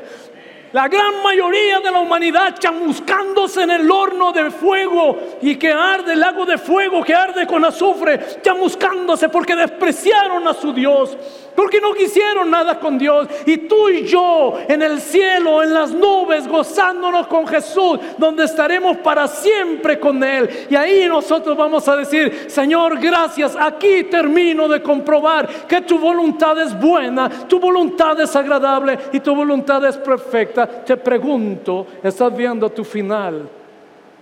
La 0.73 0.87
gran 0.87 1.23
mayoría 1.23 1.79
de 1.79 1.91
la 1.91 1.99
humanidad 1.99 2.57
chamuscándose 2.59 3.63
en 3.63 3.71
el 3.71 3.89
horno 3.89 4.33
de 4.33 4.51
fuego 4.51 5.17
y 5.41 5.55
que 5.55 5.71
arde 5.71 6.13
el 6.13 6.19
lago 6.19 6.45
de 6.45 6.57
fuego 6.57 7.03
que 7.03 7.15
arde 7.15 7.47
con 7.47 7.63
azufre, 7.63 8.19
chamuscándose 8.41 9.29
porque 9.29 9.55
despreciaron 9.55 10.45
a 10.47 10.53
su 10.53 10.73
Dios 10.73 11.17
porque 11.57 11.81
no 11.81 11.91
quisieron 11.95 12.51
nada 12.51 12.79
con 12.79 12.99
Dios. 12.99 13.27
Y 13.47 13.57
tú 13.57 13.89
y 13.89 14.05
yo 14.05 14.59
en 14.67 14.83
el 14.83 15.01
cielo, 15.01 15.63
en 15.63 15.73
las 15.73 15.91
nubes, 15.91 16.47
gozándonos 16.47 17.25
con 17.25 17.47
Jesús, 17.47 17.97
donde 18.15 18.43
estaremos 18.43 18.97
para 18.97 19.27
siempre 19.27 19.99
con 19.99 20.23
Él. 20.23 20.67
Y 20.69 20.75
ahí 20.75 21.07
nosotros 21.07 21.57
vamos 21.57 21.87
a 21.87 21.95
decir, 21.95 22.45
Señor, 22.47 22.99
gracias, 22.99 23.57
aquí 23.59 24.03
termino 24.03 24.67
de 24.67 24.83
comprobar 24.83 25.47
que 25.67 25.81
tu 25.81 25.97
voluntad 25.97 26.61
es 26.61 26.79
buena, 26.79 27.27
tu 27.47 27.59
voluntad 27.59 28.19
es 28.21 28.35
agradable 28.35 28.95
y 29.11 29.19
tu 29.19 29.33
voluntad 29.33 29.83
es 29.83 29.97
perfecta. 29.97 30.56
Te 30.65 30.97
pregunto, 30.97 31.85
¿estás 32.01 32.35
viendo 32.35 32.69
tu 32.69 32.83
final? 32.83 33.47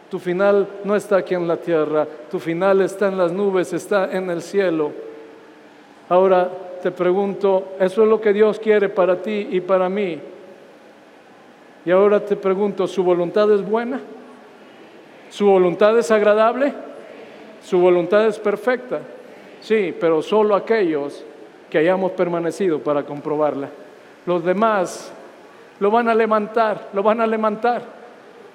Tu 0.09 0.19
final 0.19 0.67
no 0.83 0.95
está 0.95 1.17
aquí 1.17 1.33
en 1.33 1.47
la 1.47 1.57
tierra, 1.57 2.05
tu 2.29 2.39
final 2.39 2.81
está 2.81 3.07
en 3.07 3.17
las 3.17 3.31
nubes, 3.31 3.71
está 3.73 4.11
en 4.11 4.29
el 4.29 4.41
cielo. 4.41 4.91
Ahora 6.09 6.49
te 6.81 6.91
pregunto, 6.91 7.75
¿eso 7.79 8.03
es 8.03 8.09
lo 8.09 8.19
que 8.19 8.33
Dios 8.33 8.59
quiere 8.59 8.89
para 8.89 9.21
ti 9.21 9.47
y 9.51 9.61
para 9.61 9.89
mí? 9.89 10.19
Y 11.85 11.91
ahora 11.91 12.19
te 12.19 12.35
pregunto, 12.35 12.87
¿su 12.87 13.03
voluntad 13.03 13.51
es 13.51 13.67
buena? 13.67 13.99
¿Su 15.29 15.47
voluntad 15.47 15.97
es 15.97 16.11
agradable? 16.11 16.73
¿Su 17.63 17.79
voluntad 17.79 18.27
es 18.27 18.39
perfecta? 18.39 18.99
Sí, 19.61 19.95
pero 19.99 20.21
solo 20.21 20.55
aquellos 20.55 21.25
que 21.69 21.79
hayamos 21.79 22.11
permanecido 22.11 22.79
para 22.79 23.03
comprobarla. 23.03 23.69
Los 24.25 24.43
demás 24.43 25.11
lo 25.79 25.91
van 25.91 26.07
a 26.09 26.15
levantar, 26.15 26.89
lo 26.93 27.03
van 27.03 27.21
a 27.21 27.27
levantar, 27.27 27.81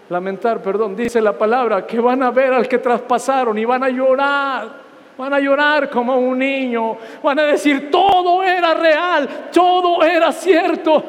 lamentar, 0.09 0.63
perdón, 0.63 0.97
dice 0.97 1.21
la 1.21 1.37
palabra, 1.37 1.87
que 1.87 2.01
van 2.01 2.23
a 2.23 2.31
ver 2.31 2.53
al 2.53 2.67
que 2.67 2.79
traspasaron 2.79 3.57
y 3.59 3.65
van 3.65 3.85
a 3.85 3.89
llorar. 3.89 4.91
Van 5.19 5.35
a 5.35 5.39
llorar 5.39 5.91
como 5.91 6.17
un 6.17 6.39
niño, 6.39 6.97
van 7.23 7.39
a 7.41 7.43
decir, 7.43 7.91
todo 7.91 8.43
era 8.43 8.73
real, 8.73 9.29
todo 9.53 10.03
era 10.03 10.33
cierto. 10.33 11.05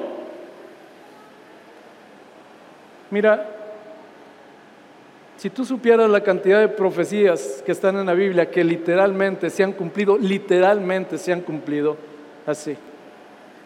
Mira, 3.10 3.48
si 5.38 5.50
tú 5.50 5.64
supieras 5.64 6.10
la 6.10 6.20
cantidad 6.20 6.60
de 6.60 6.68
profecías 6.68 7.64
que 7.66 7.72
están 7.72 7.96
en 8.00 8.06
la 8.06 8.14
Biblia 8.14 8.52
que 8.52 8.66
literalmente 8.66 9.50
se 9.50 9.64
han 9.64 9.72
cumplido, 9.72 10.18
literalmente 10.18 11.18
se 11.18 11.32
han 11.32 11.40
cumplido 11.40 11.96
así, 12.46 12.76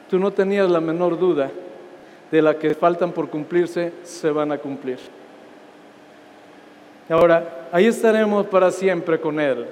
tú 0.07 0.19
no 0.19 0.29
tenías 0.29 0.69
la 0.69 0.79
menor 0.79 1.17
duda 1.17 1.49
de 2.31 2.41
la 2.41 2.57
que 2.57 2.73
faltan 2.73 3.11
por 3.11 3.29
cumplirse, 3.29 3.93
se 4.03 4.29
van 4.29 4.51
a 4.51 4.57
cumplir. 4.57 4.97
Ahora, 7.09 7.67
ahí 7.71 7.85
estaremos 7.85 8.47
para 8.47 8.71
siempre 8.71 9.19
con 9.19 9.39
Él. 9.39 9.65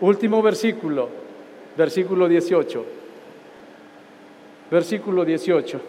Último 0.00 0.40
versículo, 0.42 1.08
versículo 1.76 2.28
18. 2.28 2.84
Versículo 4.70 5.24
18. 5.24 5.80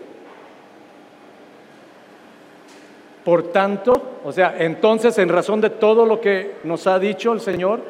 Por 3.24 3.52
tanto, 3.52 4.20
o 4.24 4.32
sea, 4.32 4.56
entonces 4.58 5.18
en 5.20 5.30
razón 5.30 5.62
de 5.62 5.70
todo 5.70 6.06
lo 6.06 6.20
que 6.20 6.56
nos 6.64 6.88
ha 6.88 6.98
dicho 6.98 7.34
el 7.34 7.42
Señor, 7.42 7.82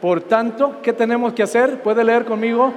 por 0.00 0.22
tanto, 0.22 0.76
¿qué 0.82 0.92
tenemos 0.92 1.34
que 1.34 1.42
hacer? 1.42 1.82
¿Puede 1.82 2.04
leer 2.04 2.24
conmigo? 2.24 2.72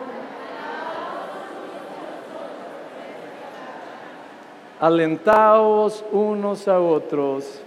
Alentaos 4.80 6.06
unos 6.12 6.68
a 6.68 6.80
otros 6.80 7.62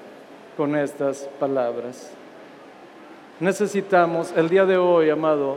con 0.57 0.77
estas 0.77 1.29
palabras 1.39 2.13
necesitamos 3.43 4.33
el 4.37 4.49
día 4.49 4.65
de 4.65 4.77
hoy, 4.77 5.11
amado, 5.11 5.57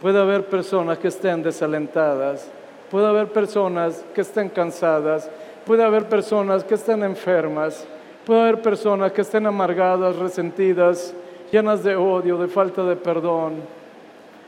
puede 0.00 0.20
haber 0.20 0.44
personas 0.44 0.96
que 0.98 1.08
estén 1.08 1.42
desalentadas, 1.42 2.48
puede 2.88 3.08
haber 3.08 3.32
personas 3.32 4.04
que 4.14 4.20
estén 4.20 4.48
cansadas, 4.48 5.28
puede 5.66 5.82
haber 5.82 6.08
personas 6.08 6.62
que 6.62 6.74
estén 6.74 7.02
enfermas, 7.02 7.84
puede 8.24 8.42
haber 8.42 8.62
personas 8.62 9.10
que 9.10 9.22
estén 9.22 9.44
amargadas, 9.44 10.14
resentidas, 10.14 11.12
llenas 11.50 11.82
de 11.82 11.96
odio, 11.96 12.38
de 12.38 12.46
falta 12.46 12.84
de 12.84 12.94
perdón. 12.94 13.54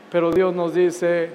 Pero 0.09 0.31
Dios 0.31 0.55
nos 0.55 0.73
dice, 0.73 1.29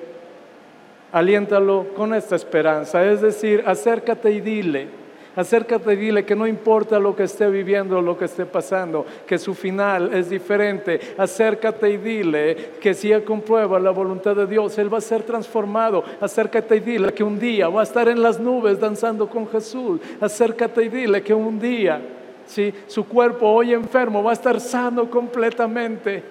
aliéntalo 1.13 1.89
con 1.95 2.15
esta 2.15 2.37
esperanza, 2.37 3.05
es 3.05 3.21
decir, 3.21 3.63
acércate 3.67 4.31
y 4.33 4.41
dile, 4.41 5.03
Acércate 5.35 5.95
y 5.95 5.97
dile 5.97 6.27
que 6.27 6.37
no 6.37 6.47
importa 6.47 6.99
lo 6.99 7.17
que 7.17 7.23
esté 7.23 7.49
viviendo, 7.49 8.03
lo 8.03 8.19
que 8.19 8.27
esté 8.27 8.45
pasando, 8.45 9.07
que 9.27 9.39
su 9.39 9.55
final 9.55 10.13
es 10.13 10.29
diferente. 10.29 11.01
Acércate 11.17 11.89
y 11.89 11.97
dile 11.97 12.73
que 12.79 12.93
si 12.93 13.11
Él 13.11 13.25
comprueba 13.25 13.81
la 13.81 13.91
voluntad 13.93 14.37
de 14.37 14.47
Dios, 14.47 14.77
Él 14.77 14.93
va 14.93 14.99
a 14.99 15.03
ser 15.03 15.23
transformado. 15.23 16.05
Acércate 16.21 16.77
y 16.77 16.81
dile 16.81 17.15
que 17.15 17.25
un 17.25 17.39
día 17.39 17.69
va 17.71 17.81
a 17.81 17.85
estar 17.85 18.09
en 18.09 18.23
las 18.23 18.39
nubes 18.39 18.79
danzando 18.79 19.27
con 19.27 19.49
Jesús. 19.49 20.01
Acércate 20.21 20.85
y 20.85 20.89
dile 20.91 21.23
que 21.23 21.33
un 21.33 21.59
día, 21.59 22.03
si 22.45 22.75
su 22.87 23.09
cuerpo 23.09 23.49
hoy 23.49 23.73
enfermo, 23.73 24.23
va 24.23 24.33
a 24.33 24.35
estar 24.35 24.61
sano 24.61 25.09
completamente. 25.09 26.23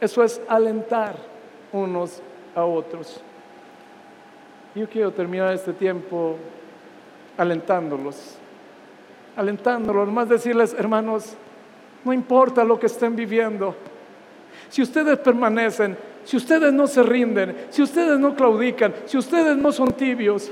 Eso 0.00 0.24
es 0.24 0.40
alentar 0.48 1.14
unos 1.72 2.20
a 2.52 2.64
otros. 2.64 3.22
Yo 4.74 4.88
quiero 4.88 5.10
terminar 5.10 5.54
este 5.54 5.72
tiempo 5.72 6.36
alentándolos, 7.36 8.36
alentándolos, 9.36 10.08
más 10.08 10.28
decirles, 10.28 10.74
hermanos, 10.78 11.34
no 12.04 12.12
importa 12.12 12.64
lo 12.64 12.78
que 12.78 12.86
estén 12.86 13.16
viviendo, 13.16 13.74
si 14.68 14.82
ustedes 14.82 15.18
permanecen, 15.18 15.96
si 16.24 16.36
ustedes 16.36 16.72
no 16.72 16.86
se 16.86 17.02
rinden, 17.02 17.56
si 17.70 17.82
ustedes 17.82 18.18
no 18.18 18.34
claudican, 18.34 18.94
si 19.06 19.16
ustedes 19.16 19.56
no 19.56 19.72
son 19.72 19.88
tibios, 19.92 20.50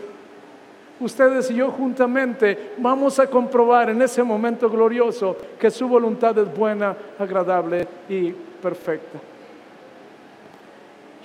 ustedes 1.00 1.50
y 1.50 1.56
yo 1.56 1.70
juntamente 1.70 2.72
vamos 2.78 3.18
a 3.18 3.26
comprobar 3.26 3.90
en 3.90 4.00
ese 4.00 4.22
momento 4.22 4.70
glorioso 4.70 5.36
que 5.58 5.70
su 5.70 5.86
voluntad 5.86 6.38
es 6.38 6.56
buena, 6.56 6.96
agradable 7.18 7.86
y 8.08 8.32
perfecta. 8.32 9.18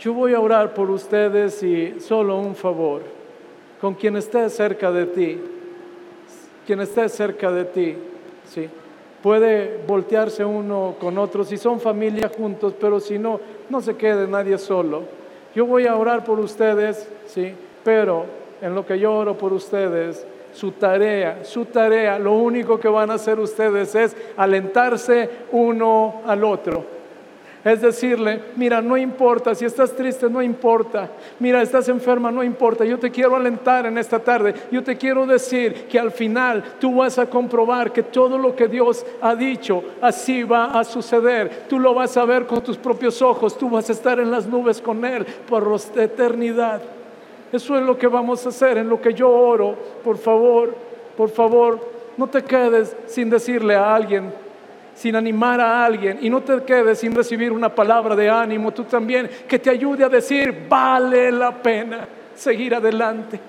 Yo 0.01 0.15
voy 0.15 0.33
a 0.33 0.39
orar 0.39 0.73
por 0.73 0.89
ustedes 0.89 1.61
y 1.61 1.99
solo 1.99 2.39
un 2.39 2.55
favor 2.55 3.03
con 3.79 3.93
quien 3.93 4.17
esté 4.17 4.49
cerca 4.49 4.91
de 4.91 5.05
ti, 5.05 5.39
quien 6.65 6.81
esté 6.81 7.07
cerca 7.07 7.51
de 7.51 7.65
ti, 7.65 7.95
¿sí? 8.47 8.67
Puede 9.21 9.79
voltearse 9.85 10.43
uno 10.43 10.95
con 10.99 11.19
otro, 11.19 11.43
si 11.43 11.55
son 11.55 11.79
familia 11.79 12.31
juntos, 12.35 12.73
pero 12.81 12.99
si 12.99 13.19
no, 13.19 13.39
no 13.69 13.79
se 13.79 13.95
quede 13.95 14.27
nadie 14.27 14.57
solo. 14.57 15.03
Yo 15.53 15.67
voy 15.67 15.85
a 15.85 15.95
orar 15.95 16.23
por 16.23 16.39
ustedes, 16.39 17.07
¿sí? 17.27 17.53
Pero 17.83 18.25
en 18.59 18.73
lo 18.73 18.83
que 18.83 18.97
yo 18.97 19.13
oro 19.13 19.37
por 19.37 19.53
ustedes, 19.53 20.25
su 20.51 20.71
tarea, 20.71 21.43
su 21.43 21.65
tarea, 21.65 22.17
lo 22.17 22.33
único 22.33 22.79
que 22.79 22.87
van 22.87 23.11
a 23.11 23.15
hacer 23.15 23.39
ustedes 23.39 23.93
es 23.93 24.17
alentarse 24.35 25.29
uno 25.51 26.23
al 26.25 26.43
otro. 26.43 27.00
Es 27.63 27.81
decirle, 27.81 28.41
mira, 28.55 28.81
no 28.81 28.97
importa, 28.97 29.53
si 29.53 29.65
estás 29.65 29.91
triste, 29.95 30.27
no 30.27 30.41
importa. 30.41 31.11
Mira, 31.37 31.61
estás 31.61 31.87
enferma, 31.89 32.31
no 32.31 32.43
importa. 32.43 32.83
Yo 32.83 32.97
te 32.97 33.11
quiero 33.11 33.35
alentar 33.35 33.85
en 33.85 33.99
esta 33.99 34.17
tarde. 34.17 34.55
Yo 34.71 34.83
te 34.83 34.97
quiero 34.97 35.27
decir 35.27 35.85
que 35.87 35.99
al 35.99 36.11
final 36.11 36.63
tú 36.79 36.95
vas 36.95 37.19
a 37.19 37.29
comprobar 37.29 37.91
que 37.93 38.01
todo 38.01 38.39
lo 38.39 38.55
que 38.55 38.67
Dios 38.67 39.05
ha 39.21 39.35
dicho, 39.35 39.83
así 40.01 40.41
va 40.41 40.79
a 40.79 40.83
suceder. 40.83 41.65
Tú 41.69 41.77
lo 41.77 41.93
vas 41.93 42.17
a 42.17 42.25
ver 42.25 42.47
con 42.47 42.63
tus 42.63 42.77
propios 42.77 43.21
ojos. 43.21 43.55
Tú 43.55 43.69
vas 43.69 43.89
a 43.89 43.93
estar 43.93 44.19
en 44.19 44.31
las 44.31 44.47
nubes 44.47 44.81
con 44.81 45.05
Él 45.05 45.23
por 45.47 45.67
la 45.67 46.03
eternidad. 46.03 46.81
Eso 47.51 47.77
es 47.77 47.83
lo 47.83 47.95
que 47.95 48.07
vamos 48.07 48.43
a 48.45 48.49
hacer, 48.49 48.79
en 48.79 48.89
lo 48.89 48.99
que 48.99 49.13
yo 49.13 49.29
oro. 49.29 49.75
Por 50.03 50.17
favor, 50.17 50.73
por 51.15 51.29
favor, 51.29 51.79
no 52.17 52.25
te 52.27 52.43
quedes 52.43 52.95
sin 53.05 53.29
decirle 53.29 53.75
a 53.75 53.93
alguien, 53.93 54.33
sin 55.01 55.15
animar 55.15 55.59
a 55.59 55.83
alguien 55.83 56.19
y 56.21 56.29
no 56.29 56.41
te 56.41 56.61
quedes 56.61 56.99
sin 56.99 57.15
recibir 57.15 57.51
una 57.51 57.73
palabra 57.73 58.15
de 58.15 58.29
ánimo, 58.29 58.71
tú 58.71 58.83
también, 58.83 59.27
que 59.47 59.57
te 59.57 59.71
ayude 59.71 60.03
a 60.03 60.09
decir, 60.09 60.67
vale 60.69 61.31
la 61.31 61.59
pena 61.59 62.07
seguir 62.35 62.75
adelante. 62.75 63.39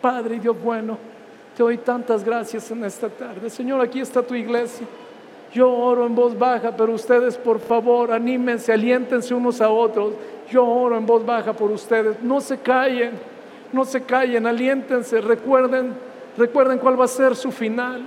Padre 0.00 0.38
Dios 0.38 0.56
bueno, 0.58 0.96
te 1.54 1.62
doy 1.62 1.76
tantas 1.76 2.24
gracias 2.24 2.70
en 2.70 2.82
esta 2.82 3.10
tarde. 3.10 3.50
Señor, 3.50 3.82
aquí 3.82 4.00
está 4.00 4.22
tu 4.22 4.34
iglesia. 4.34 4.86
Yo 5.52 5.70
oro 5.70 6.06
en 6.06 6.14
voz 6.14 6.38
baja, 6.38 6.74
pero 6.74 6.94
ustedes 6.94 7.36
por 7.36 7.60
favor 7.60 8.10
anímense, 8.10 8.72
aliéntense 8.72 9.34
unos 9.34 9.60
a 9.60 9.68
otros. 9.68 10.14
Yo 10.50 10.66
oro 10.66 10.96
en 10.96 11.04
voz 11.04 11.26
baja 11.26 11.52
por 11.52 11.70
ustedes. 11.70 12.22
No 12.22 12.40
se 12.40 12.56
callen, 12.56 13.10
no 13.70 13.84
se 13.84 14.00
callen, 14.00 14.46
aliéntense, 14.46 15.20
recuerden, 15.20 15.92
recuerden 16.38 16.78
cuál 16.78 16.98
va 16.98 17.04
a 17.04 17.08
ser 17.08 17.36
su 17.36 17.52
final 17.52 18.00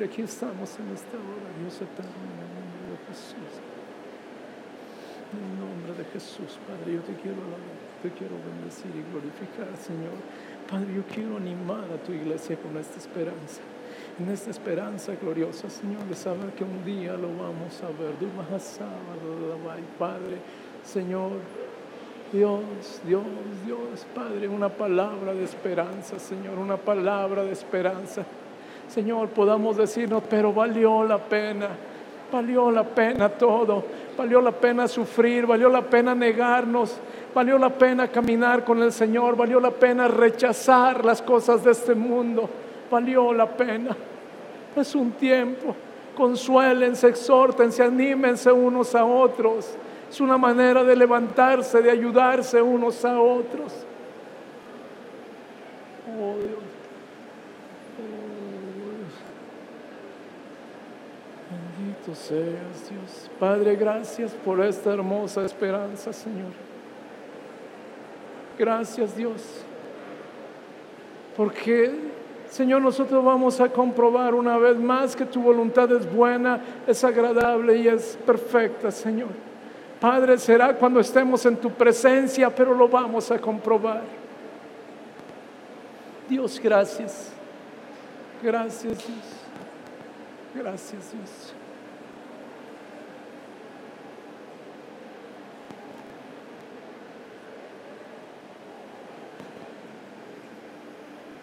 aquí 0.00 0.22
estamos 0.22 0.78
en 0.80 0.88
esta 0.94 1.16
hora, 1.20 1.48
Dios 1.60 1.76
eterno, 1.76 2.16
en 2.24 2.38
el 2.40 2.50
nombre 2.56 2.84
de 2.92 2.98
Jesús. 3.12 3.52
En 5.32 5.40
el 5.44 5.54
nombre 5.60 5.92
de 5.92 6.04
Jesús, 6.12 6.58
Padre, 6.66 6.94
yo 6.94 7.00
te 7.00 7.14
quiero 7.20 7.42
te 8.02 8.10
quiero 8.10 8.34
bendecir 8.44 8.90
y 8.90 9.02
glorificar, 9.12 9.76
Señor. 9.78 10.18
Padre, 10.68 10.92
yo 10.92 11.02
quiero 11.14 11.36
animar 11.36 11.84
a 11.92 12.02
tu 12.02 12.12
iglesia 12.12 12.56
con 12.56 12.76
esta 12.76 12.98
esperanza. 12.98 13.62
En 14.18 14.28
esta 14.28 14.50
esperanza 14.50 15.14
gloriosa, 15.14 15.70
Señor, 15.70 16.02
de 16.04 16.16
saber 16.16 16.50
que 16.54 16.64
un 16.64 16.84
día 16.84 17.12
lo 17.12 17.28
vamos 17.28 17.80
a 17.82 17.86
ver. 17.86 18.14
Padre, 19.98 20.38
Señor, 20.84 21.30
Dios, 22.32 23.00
Dios, 23.06 23.24
Dios, 23.64 24.06
Padre, 24.14 24.48
una 24.48 24.68
palabra 24.68 25.32
de 25.32 25.44
esperanza, 25.44 26.18
Señor, 26.18 26.58
una 26.58 26.76
palabra 26.76 27.44
de 27.44 27.52
esperanza. 27.52 28.26
Señor, 28.92 29.28
podamos 29.28 29.76
decirnos, 29.76 30.22
pero 30.28 30.52
valió 30.52 31.02
la 31.04 31.18
pena, 31.18 31.68
valió 32.30 32.70
la 32.70 32.84
pena 32.84 33.28
todo, 33.30 33.84
valió 34.18 34.40
la 34.40 34.52
pena 34.52 34.86
sufrir, 34.86 35.46
valió 35.46 35.68
la 35.68 35.82
pena 35.82 36.14
negarnos, 36.14 36.98
valió 37.34 37.58
la 37.58 37.70
pena 37.70 38.08
caminar 38.08 38.64
con 38.64 38.82
el 38.82 38.92
Señor, 38.92 39.34
valió 39.36 39.60
la 39.60 39.70
pena 39.70 40.08
rechazar 40.08 41.04
las 41.04 41.22
cosas 41.22 41.64
de 41.64 41.70
este 41.70 41.94
mundo, 41.94 42.50
valió 42.90 43.32
la 43.32 43.46
pena. 43.46 43.96
Es 44.76 44.94
un 44.94 45.12
tiempo, 45.12 45.74
Consuélense, 46.14 47.08
exhórtense, 47.08 47.82
anímense 47.82 48.52
unos 48.52 48.94
a 48.94 49.04
otros. 49.04 49.74
Es 50.10 50.20
una 50.20 50.36
manera 50.36 50.84
de 50.84 50.94
levantarse, 50.94 51.80
de 51.80 51.90
ayudarse 51.90 52.60
unos 52.60 53.02
a 53.04 53.18
otros. 53.18 53.72
Oh 56.06 56.36
Dios. 56.36 56.71
Seas 62.04 62.90
Dios. 62.90 63.30
Padre, 63.38 63.76
gracias 63.76 64.32
por 64.32 64.60
esta 64.60 64.92
hermosa 64.92 65.44
esperanza, 65.44 66.12
Señor. 66.12 66.50
Gracias 68.58 69.16
Dios. 69.16 69.40
Porque, 71.36 71.92
Señor, 72.50 72.82
nosotros 72.82 73.24
vamos 73.24 73.60
a 73.60 73.68
comprobar 73.68 74.34
una 74.34 74.58
vez 74.58 74.76
más 74.76 75.14
que 75.14 75.24
tu 75.24 75.40
voluntad 75.40 75.90
es 75.92 76.12
buena, 76.12 76.60
es 76.86 77.02
agradable 77.04 77.76
y 77.76 77.86
es 77.86 78.18
perfecta, 78.26 78.90
Señor. 78.90 79.30
Padre, 80.00 80.36
será 80.38 80.74
cuando 80.74 80.98
estemos 80.98 81.46
en 81.46 81.56
tu 81.56 81.70
presencia, 81.70 82.50
pero 82.50 82.74
lo 82.74 82.88
vamos 82.88 83.30
a 83.30 83.40
comprobar. 83.40 84.02
Dios, 86.28 86.60
gracias. 86.62 87.32
Gracias, 88.42 88.98
Dios. 88.98 89.42
Gracias, 90.54 91.12
Dios. 91.12 91.61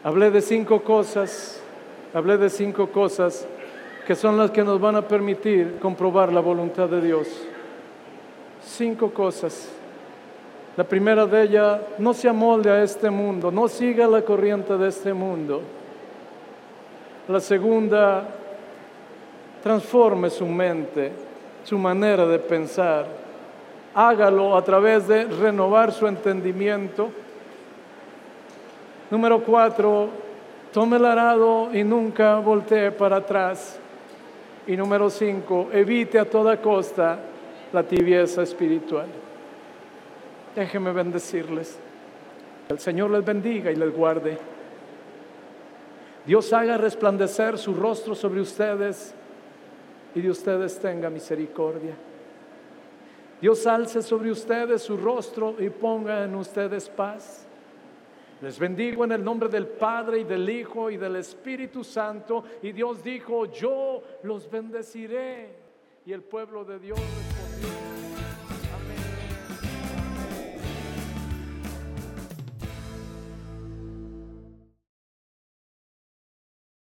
Hablé 0.10 0.32
de 0.32 0.42
cinco 0.42 0.82
cosas, 0.82 1.62
hablé 2.16 2.36
de 2.40 2.50
cinco 2.50 2.88
cosas 2.88 3.46
que 4.08 4.16
son 4.16 4.40
las 4.40 4.50
que 4.50 4.64
nos 4.64 4.82
van 4.82 4.96
a 4.96 5.08
permitir 5.08 5.78
comprobar 5.80 6.34
la 6.34 6.40
voluntad 6.40 6.90
de 6.90 7.00
Dios. 7.00 7.28
Cinco 8.60 9.12
cosas. 9.12 9.70
La 10.76 10.84
primera 10.84 11.28
de 11.28 11.44
ellas, 11.44 11.82
no 12.00 12.16
se 12.16 12.28
amolde 12.28 12.72
a 12.72 12.82
este 12.82 13.12
mundo, 13.12 13.52
no 13.52 13.68
siga 13.68 14.08
la 14.08 14.24
corriente 14.24 14.76
de 14.80 14.88
este 14.88 15.14
mundo. 15.14 15.62
La 17.28 17.40
segunda, 17.40 18.28
transforme 19.62 20.32
su 20.32 20.48
mente, 20.48 21.12
su 21.64 21.78
manera 21.78 22.26
de 22.26 22.40
pensar. 22.40 23.06
Hágalo 23.94 24.58
a 24.58 24.64
través 24.64 25.08
de 25.08 25.26
renovar 25.26 25.92
su 25.92 26.08
entendimiento. 26.08 27.12
Número 29.12 29.44
cuatro, 29.44 30.10
tome 30.72 30.98
el 30.98 31.06
arado 31.06 31.70
y 31.74 31.84
nunca 31.84 32.40
voltee 32.40 32.92
para 32.92 33.18
atrás. 33.18 33.80
Y 34.68 34.78
número 34.78 35.10
cinco, 35.10 35.70
evite 35.74 36.20
a 36.20 36.26
toda 36.26 36.62
costa 36.62 37.18
la 37.74 37.84
tibieza 37.84 38.44
espiritual. 38.44 39.08
Déjenme 40.56 40.92
bendecirles. 40.92 41.80
El 42.70 42.78
Señor 42.78 43.10
les 43.10 43.26
bendiga 43.26 43.72
y 43.72 43.76
les 43.76 43.92
guarde. 43.92 44.38
Dios 46.26 46.54
haga 46.54 46.78
resplandecer 46.78 47.58
su 47.58 47.74
rostro 47.74 48.14
sobre 48.14 48.42
ustedes 48.42 49.16
y 50.14 50.22
de 50.22 50.30
ustedes 50.30 50.78
tenga 50.78 51.10
misericordia. 51.10 51.96
Dios 53.42 53.66
alce 53.66 54.04
sobre 54.04 54.30
ustedes 54.30 54.84
su 54.84 54.98
rostro 54.98 55.56
y 55.58 55.70
ponga 55.72 56.24
en 56.24 56.36
ustedes 56.36 56.90
paz. 56.90 57.49
Les 58.42 58.58
bendigo 58.58 59.04
en 59.04 59.12
el 59.12 59.24
nombre 59.24 59.50
del 59.50 59.68
Padre 59.68 60.20
y 60.20 60.24
del 60.24 60.50
Hijo 60.50 60.90
y 60.90 60.96
del 60.96 61.18
Espíritu 61.18 61.84
Santo. 61.84 62.44
Y 62.62 62.72
Dios 62.72 63.04
dijo, 63.04 63.46
yo 63.46 64.02
los 64.24 64.50
bendeciré. 64.50 65.58
Y 66.06 66.14
el 66.14 66.24
pueblo 66.24 66.64
de 66.64 66.80
Dios. 66.80 67.00